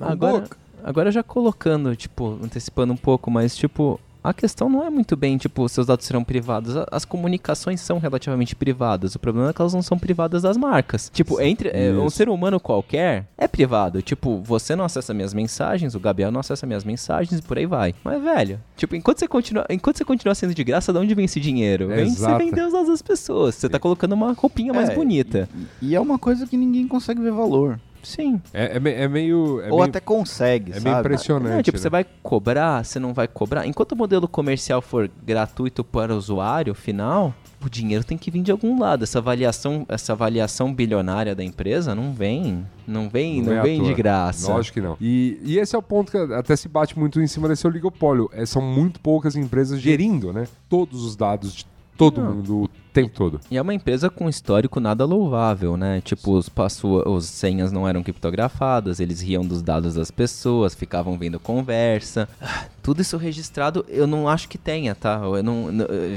Agora, 0.01 0.49
agora 0.83 1.11
já 1.13 1.23
colocando, 1.23 1.95
tipo, 1.97 2.39
antecipando 2.43 2.93
um 2.93 2.97
pouco, 2.97 3.31
mas 3.31 3.57
tipo. 3.57 3.99
A 4.23 4.35
questão 4.35 4.69
não 4.69 4.85
é 4.85 4.91
muito 4.91 5.17
bem, 5.17 5.39
tipo, 5.39 5.69
seus 5.69 5.87
dados 5.87 6.05
serão 6.05 6.23
privados. 6.23 6.75
As 6.91 7.05
comunicações 7.05 7.81
são 7.81 7.99
relativamente 7.99 8.55
privadas. 8.55 9.15
O 9.15 9.19
problema 9.19 9.51
é 9.51 9.53
que 9.53 9.61
elas 9.61 9.73
não 9.73 9.83
são 9.83 9.99
privadas 9.99 10.43
das 10.43 10.57
marcas. 10.57 11.11
Tipo, 11.13 11.41
entre 11.41 11.71
é, 11.71 11.91
um 11.93 12.11
ser 12.11 12.29
humano 12.29 12.61
qualquer 12.61 13.27
é 13.39 13.49
privado. 13.49 14.03
Tipo, 14.03 14.41
você 14.43 14.77
não 14.77 14.85
acessa 14.85 15.15
minhas 15.15 15.33
mensagens, 15.33 15.95
o 15.95 16.01
Gabriel 16.01 16.31
não 16.31 16.41
acessa 16.41 16.67
minhas 16.67 16.85
mensagens 16.85 17.39
e 17.41 17.43
por 17.43 17.57
aí 17.59 17.67
vai. 17.67 17.95
Mas, 18.05 18.23
velho, 18.23 18.61
tipo, 18.77 18.95
enquanto 18.95 19.21
você 19.21 19.29
continua, 19.29 19.65
enquanto 19.71 19.97
você 19.97 20.05
continua 20.05 20.35
sendo 20.35 20.55
de 20.55 20.65
graça, 20.65 20.93
de 20.93 20.99
onde 20.99 21.15
vem 21.15 21.25
esse 21.25 21.41
dinheiro? 21.41 21.89
Vem 21.89 22.11
você 22.11 22.37
vender 22.37 22.67
os 22.67 22.73
dados 22.73 22.89
das 22.89 23.03
pessoas. 23.03 23.55
Você 23.55 23.69
tá 23.69 23.79
colocando 23.79 24.13
uma 24.13 24.33
roupinha 24.33 24.73
mais 24.73 24.91
É, 24.91 24.95
bonita. 24.95 25.49
E 25.81 25.95
é 25.95 26.01
uma 26.01 26.19
coisa 26.19 26.47
que 26.47 26.57
ninguém 26.57 26.87
consegue 26.87 27.21
ver 27.21 27.33
valor. 27.33 27.81
Sim. 28.03 28.41
É, 28.53 28.77
é 28.79 29.03
é 29.05 29.09
meio. 29.09 29.61
é 29.61 29.71
Ou 29.71 29.79
meio- 29.79 29.83
até 29.85 30.01
consegue, 30.01 30.71
É 30.73 30.75
sabe? 30.75 30.85
meio 30.89 30.99
impressionante. 31.01 31.55
Não, 31.57 31.63
tipo, 31.63 31.77
né? 31.77 31.83
você 31.83 31.91
vai 31.91 32.05
cobrar, 32.23 32.85
você 32.85 32.99
não 32.99 33.13
vai 33.13 33.29
cobrar. 33.29 33.67
Enquanto 33.67 33.93
o 33.93 33.97
modelo 33.97 34.27
comercial 34.29 34.81
for 34.81 35.11
gratuito 35.25 35.85
para 35.85 36.15
o 36.15 36.17
usuário 36.17 36.75
final, 36.75 37.35
o 37.65 37.69
dinheiro 37.69 38.03
tem 38.05 38.17
que 38.17 38.31
vir 38.31 38.43
de 38.43 38.51
algum 38.51 38.81
lado. 38.81 39.05
Essa 39.05 39.19
avaliação, 39.19 39.85
essa 39.89 40.13
avaliação 40.13 40.73
bilionária 40.75 41.35
da 41.35 41.45
empresa 41.45 41.95
não 41.95 42.13
vem, 42.13 42.67
não 42.87 43.09
vem, 43.09 43.43
não, 43.43 43.59
à 43.59 43.63
vem 43.63 43.83
de 43.83 43.93
graça. 43.95 44.53
Lógico 44.53 44.75
que 44.75 44.81
não. 44.81 44.97
E, 45.01 45.39
e 45.43 45.59
esse 45.59 45.75
é 45.77 45.79
o 45.79 45.83
ponto 45.83 46.11
que 46.11 46.17
até 46.17 46.57
se 46.57 46.69
bate 46.69 46.99
muito 46.99 47.21
em 47.21 47.27
cima 47.27 47.49
desse 47.49 47.67
oligopólio. 47.67 48.31
É, 48.33 48.47
são 48.47 48.63
muito 48.63 48.99
poucas 49.01 49.37
empresas 49.37 49.81
gerindo, 49.81 50.33
né? 50.33 50.47
Todos 50.69 51.05
os 51.05 51.15
dados 51.17 51.53
de 51.55 51.67
todo 51.97 52.23
Não. 52.23 52.35
mundo 52.37 52.71
tempo 52.93 53.15
todo. 53.15 53.41
E 53.51 53.57
é 53.57 53.63
uma 53.63 53.75
empresa 53.75 54.11
com 54.11 54.29
histórico 54.29 54.81
nada 54.81 55.05
louvável, 55.05 55.77
né? 55.77 56.01
Tipo, 56.01 56.33
os, 56.33 56.49
password, 56.49 57.09
os 57.09 57.27
senhas 57.27 57.73
não 57.73 57.89
eram 57.89 58.03
criptografadas, 58.03 59.01
eles 59.01 59.21
riam 59.21 59.45
dos 59.45 59.63
dados 59.63 59.95
das 59.95 60.11
pessoas, 60.11 60.75
ficavam 60.75 61.17
vendo 61.19 61.39
conversa. 61.39 62.29
Ah, 62.41 62.65
Tudo 62.83 63.03
isso 63.03 63.17
registrado, 63.17 63.85
eu 63.89 64.07
não 64.07 64.29
acho 64.29 64.49
que 64.49 64.59
tenha, 64.59 64.95
tá? 64.95 65.21
Eu 65.23 65.43
não, 65.43 65.69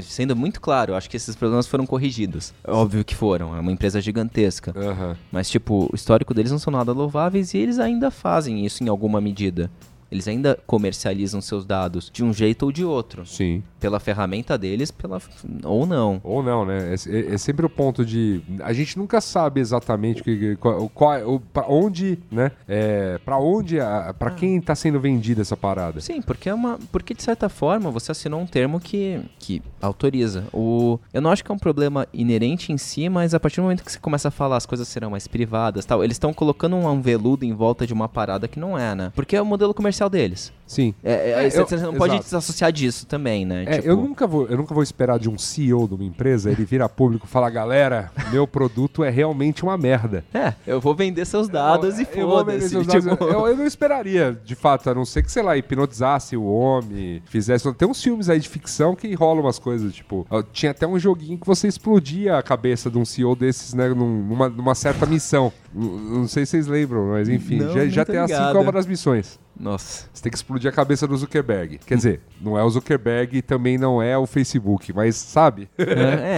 sendo 0.02 0.34
muito 0.34 0.60
claro, 0.60 0.92
eu 0.92 0.96
acho 0.96 1.08
que 1.08 1.16
esses 1.16 1.36
problemas 1.36 1.66
foram 1.66 1.86
corrigidos. 1.86 2.52
Óbvio 2.66 3.04
que 3.04 3.14
foram, 3.14 3.56
é 3.56 3.60
uma 3.60 3.72
empresa 3.72 4.00
gigantesca. 4.00 4.72
Aham. 4.76 5.16
Mas, 5.30 5.48
tipo, 5.48 5.88
o 5.92 5.94
histórico 5.94 6.34
deles 6.34 6.50
não 6.50 6.58
são 6.58 6.72
nada 6.72 6.92
louváveis 6.92 7.54
e 7.54 7.58
eles 7.58 7.78
ainda 7.78 8.10
fazem 8.10 8.64
isso 8.64 8.82
em 8.82 8.88
alguma 8.88 9.20
medida. 9.20 9.70
Eles 10.14 10.28
ainda 10.28 10.56
comercializam 10.66 11.40
seus 11.40 11.66
dados 11.66 12.08
de 12.12 12.22
um 12.22 12.32
jeito 12.32 12.62
ou 12.66 12.70
de 12.72 12.84
outro. 12.84 13.26
Sim. 13.26 13.62
Pela 13.80 13.98
ferramenta 13.98 14.56
deles, 14.56 14.90
pela 14.92 15.20
ou 15.64 15.84
não. 15.84 16.20
Ou 16.22 16.40
não, 16.42 16.64
né? 16.64 16.94
É, 16.94 17.10
é- 17.16 17.34
é 17.34 17.38
sempre 17.38 17.66
o 17.66 17.68
ponto 17.68 18.04
de. 18.04 18.40
A 18.62 18.72
gente 18.72 18.96
nunca 18.96 19.20
sabe 19.20 19.60
exatamente 19.60 20.22
que, 20.22 20.54
qual, 20.56 20.88
qual, 20.88 21.34
o, 21.34 21.40
pra 21.40 21.66
onde, 21.68 22.18
né? 22.30 22.52
É, 22.68 23.18
pra 23.24 23.38
onde, 23.38 23.80
a, 23.80 24.14
pra 24.16 24.30
quem 24.30 24.60
tá 24.60 24.74
sendo 24.74 25.00
vendida 25.00 25.42
essa 25.42 25.56
parada. 25.56 26.00
Sim, 26.00 26.22
porque 26.22 26.48
é 26.48 26.54
uma. 26.54 26.78
Porque 26.92 27.12
de 27.12 27.22
certa 27.22 27.48
forma 27.48 27.90
você 27.90 28.12
assinou 28.12 28.40
um 28.40 28.46
termo 28.46 28.78
que, 28.78 29.20
que 29.38 29.60
autoriza. 29.82 30.44
O, 30.52 30.98
eu 31.12 31.20
não 31.20 31.30
acho 31.30 31.44
que 31.44 31.50
é 31.50 31.54
um 31.54 31.58
problema 31.58 32.06
inerente 32.12 32.72
em 32.72 32.78
si, 32.78 33.08
mas 33.08 33.34
a 33.34 33.40
partir 33.40 33.56
do 33.56 33.64
momento 33.64 33.82
que 33.84 33.90
você 33.90 33.98
começa 33.98 34.28
a 34.28 34.30
falar 34.30 34.56
as 34.56 34.64
coisas 34.66 34.86
serão 34.86 35.10
mais 35.10 35.26
privadas 35.26 35.84
tal, 35.84 36.04
eles 36.04 36.14
estão 36.14 36.32
colocando 36.32 36.76
um, 36.76 37.02
veludo 37.02 37.44
em 37.44 37.52
volta 37.52 37.86
de 37.86 37.92
uma 37.92 38.08
parada 38.08 38.46
que 38.46 38.60
não 38.60 38.78
é, 38.78 38.94
né? 38.94 39.12
Porque 39.14 39.34
é 39.36 39.42
o 39.42 39.46
modelo 39.46 39.74
comercial 39.74 40.03
deles. 40.08 40.52
Sim. 40.66 40.94
É, 41.04 41.12
é, 41.12 41.46
É, 41.46 41.50
você, 41.50 41.60
eu- 41.60 41.66
você 41.66 41.76
não 41.76 41.92
pode 41.94 42.14
exato. 42.14 42.24
desassociar 42.24 42.72
disso 42.72 43.04
também, 43.06 43.44
né? 43.44 43.64
É, 43.66 43.76
Tipo, 43.76 43.88
eu, 43.88 43.96
nunca 43.98 44.26
vou, 44.26 44.46
eu 44.46 44.56
nunca 44.56 44.72
vou 44.72 44.82
esperar 44.82 45.18
de 45.18 45.28
um 45.28 45.36
CEO 45.36 45.86
de 45.86 45.94
uma 45.94 46.04
empresa 46.04 46.50
ele 46.50 46.64
vir 46.64 46.80
a 46.80 46.88
público 46.88 47.26
e 47.26 47.28
falar: 47.28 47.50
galera, 47.50 48.10
meu 48.32 48.46
produto 48.46 49.04
é 49.04 49.10
realmente 49.10 49.62
uma 49.62 49.76
merda. 49.76 50.24
É, 50.34 50.54
eu 50.66 50.80
vou 50.80 50.94
vender 50.94 51.24
seus 51.26 51.48
dados 51.48 51.98
e 51.98 52.02
Eu 52.02 52.06
vender 52.06 52.22
foda-se. 52.22 52.74
dados. 52.74 52.92
tipo- 53.04 53.24
Eu, 53.24 53.46
eu 53.46 53.56
não 53.56 53.66
esperaria, 53.66 54.38
de 54.44 54.54
fato, 54.54 54.88
a 54.88 54.94
não 54.94 55.04
ser 55.04 55.22
que, 55.22 55.30
sei 55.30 55.42
lá, 55.42 55.54
hipnotizasse 55.56 56.34
o 56.36 56.44
homem, 56.44 57.22
fizesse. 57.26 57.70
Tem 57.74 57.86
uns 57.86 58.02
filmes 58.02 58.28
aí 58.30 58.40
de 58.40 58.48
ficção 58.48 58.94
que 58.96 59.12
rolam 59.14 59.44
umas 59.44 59.58
coisas, 59.58 59.92
tipo. 59.94 60.26
Tinha 60.52 60.70
até 60.72 60.86
um 60.86 60.98
joguinho 60.98 61.38
que 61.38 61.46
você 61.46 61.68
explodia 61.68 62.38
a 62.38 62.42
cabeça 62.42 62.90
de 62.90 62.96
um 62.98 63.04
CEO 63.04 63.36
desses, 63.36 63.74
né, 63.74 63.88
num- 63.90 64.22
numa, 64.24 64.48
numa 64.48 64.74
certa 64.74 65.04
missão. 65.04 65.52
N- 65.74 66.18
Não 66.18 66.26
sei 66.28 66.46
se 66.46 66.52
vocês 66.52 66.66
lembram, 66.66 67.08
mas 67.10 67.28
enfim, 67.28 67.58
Não, 67.58 67.72
já, 67.74 67.84
não 67.84 67.90
já 67.90 68.04
tem 68.04 68.16
assim 68.18 68.34
como 68.52 68.62
uma 68.62 68.72
das 68.72 68.86
missões. 68.86 69.38
Nossa. 69.58 70.06
Você 70.12 70.22
tem 70.22 70.30
que 70.30 70.36
explodir 70.36 70.68
a 70.68 70.72
cabeça 70.72 71.06
do 71.06 71.16
Zuckerberg. 71.16 71.78
Quer 71.86 71.96
dizer, 71.96 72.20
não 72.40 72.58
é 72.58 72.62
o 72.64 72.70
Zuckerberg 72.70 73.36
e 73.38 73.42
também 73.42 73.78
não 73.78 74.02
é 74.02 74.16
o 74.18 74.26
Facebook, 74.26 74.92
mas 74.92 75.16
sabe? 75.16 75.68
É, 75.78 75.84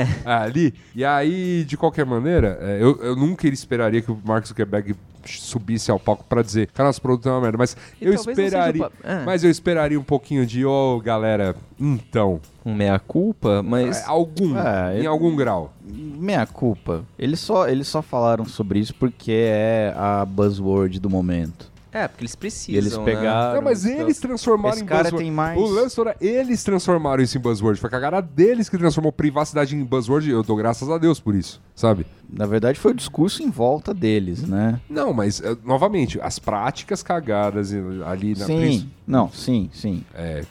é. 0.02 0.08
ali. 0.24 0.74
E 0.94 1.04
aí, 1.04 1.64
de 1.64 1.76
qualquer 1.76 2.04
maneira, 2.04 2.58
é, 2.60 2.78
eu, 2.80 2.98
eu 3.02 3.16
nunca 3.16 3.46
esperaria 3.48 4.02
que 4.02 4.10
o 4.10 4.18
Mark 4.24 4.46
Zuckerberg 4.46 4.94
subisse 5.24 5.90
ao 5.90 5.98
palco 5.98 6.24
pra 6.28 6.40
dizer, 6.40 6.68
cara, 6.68 6.88
nosso 6.88 7.02
produto 7.02 7.28
é 7.28 7.32
uma 7.32 7.40
merda. 7.40 7.58
Mas 7.58 7.76
E 8.00 8.06
eu 8.06 8.14
esperaria. 8.14 8.88
é. 9.02 9.24
Mas 9.24 9.42
eu 9.42 9.50
esperaria 9.50 9.98
um 9.98 10.02
pouquinho 10.04 10.46
de, 10.46 10.64
ô, 10.64 11.00
galera, 11.04 11.56
então. 11.80 12.40
Um 12.64 12.74
meia-culpa, 12.74 13.62
mas. 13.62 13.98
é, 14.02 14.04
algum, 14.06 14.56
É, 14.56 14.94
em 14.94 14.98
ele- 14.98 15.06
algum 15.06 15.34
grau. 15.34 15.72
Meia 15.84 16.46
culpa. 16.46 17.04
Eles 17.18 17.40
só, 17.40 17.66
eles 17.68 17.88
só 17.88 18.02
falaram 18.02 18.44
sobre 18.44 18.78
isso 18.78 18.94
porque 18.94 19.32
é 19.32 19.92
a 19.96 20.24
buzzword 20.24 21.00
do 21.00 21.10
momento. 21.10 21.74
É, 21.96 22.06
porque 22.08 22.24
eles 22.24 22.34
precisam. 22.34 22.74
E 22.74 22.76
eles 22.76 22.96
né? 22.96 23.04
pegaram. 23.04 23.54
Não, 23.54 23.62
mas 23.62 23.86
então, 23.86 24.02
eles 24.02 24.18
transformaram 24.18 24.74
esse 24.74 24.84
em 24.84 24.86
cara 24.86 25.04
buzzword. 25.04 25.24
tem 25.24 25.32
mais- 25.32 25.58
O 25.58 25.64
lance 25.64 25.98
era 25.98 26.14
eles 26.20 26.62
transformaram 26.62 27.22
isso 27.22 27.38
em 27.38 27.40
buzzword. 27.40 27.80
Foi 27.80 27.88
a 27.88 27.90
cagada 27.90 28.20
deles 28.20 28.68
que 28.68 28.76
transformou 28.76 29.10
privacidade 29.10 29.74
em 29.74 29.82
buzzword. 29.82 30.30
Eu 30.30 30.42
dou 30.42 30.56
graças 30.56 30.90
a 30.90 30.98
Deus 30.98 31.18
por 31.18 31.34
isso, 31.34 31.60
sabe? 31.74 32.04
Na 32.28 32.46
verdade, 32.46 32.78
foi 32.78 32.92
o 32.92 32.94
discurso 32.94 33.42
em 33.42 33.50
volta 33.50 33.94
deles, 33.94 34.42
né? 34.46 34.80
Não, 34.90 35.12
mas, 35.12 35.40
eh, 35.40 35.56
novamente, 35.64 36.18
as 36.20 36.38
práticas 36.38 37.02
cagadas 37.02 37.72
ali 38.04 38.34
na 38.36 38.46
sim. 38.46 38.56
pris- 38.58 38.86
Não, 39.06 39.30
sim, 39.30 39.70
sim. 39.72 40.02
é, 40.14 40.42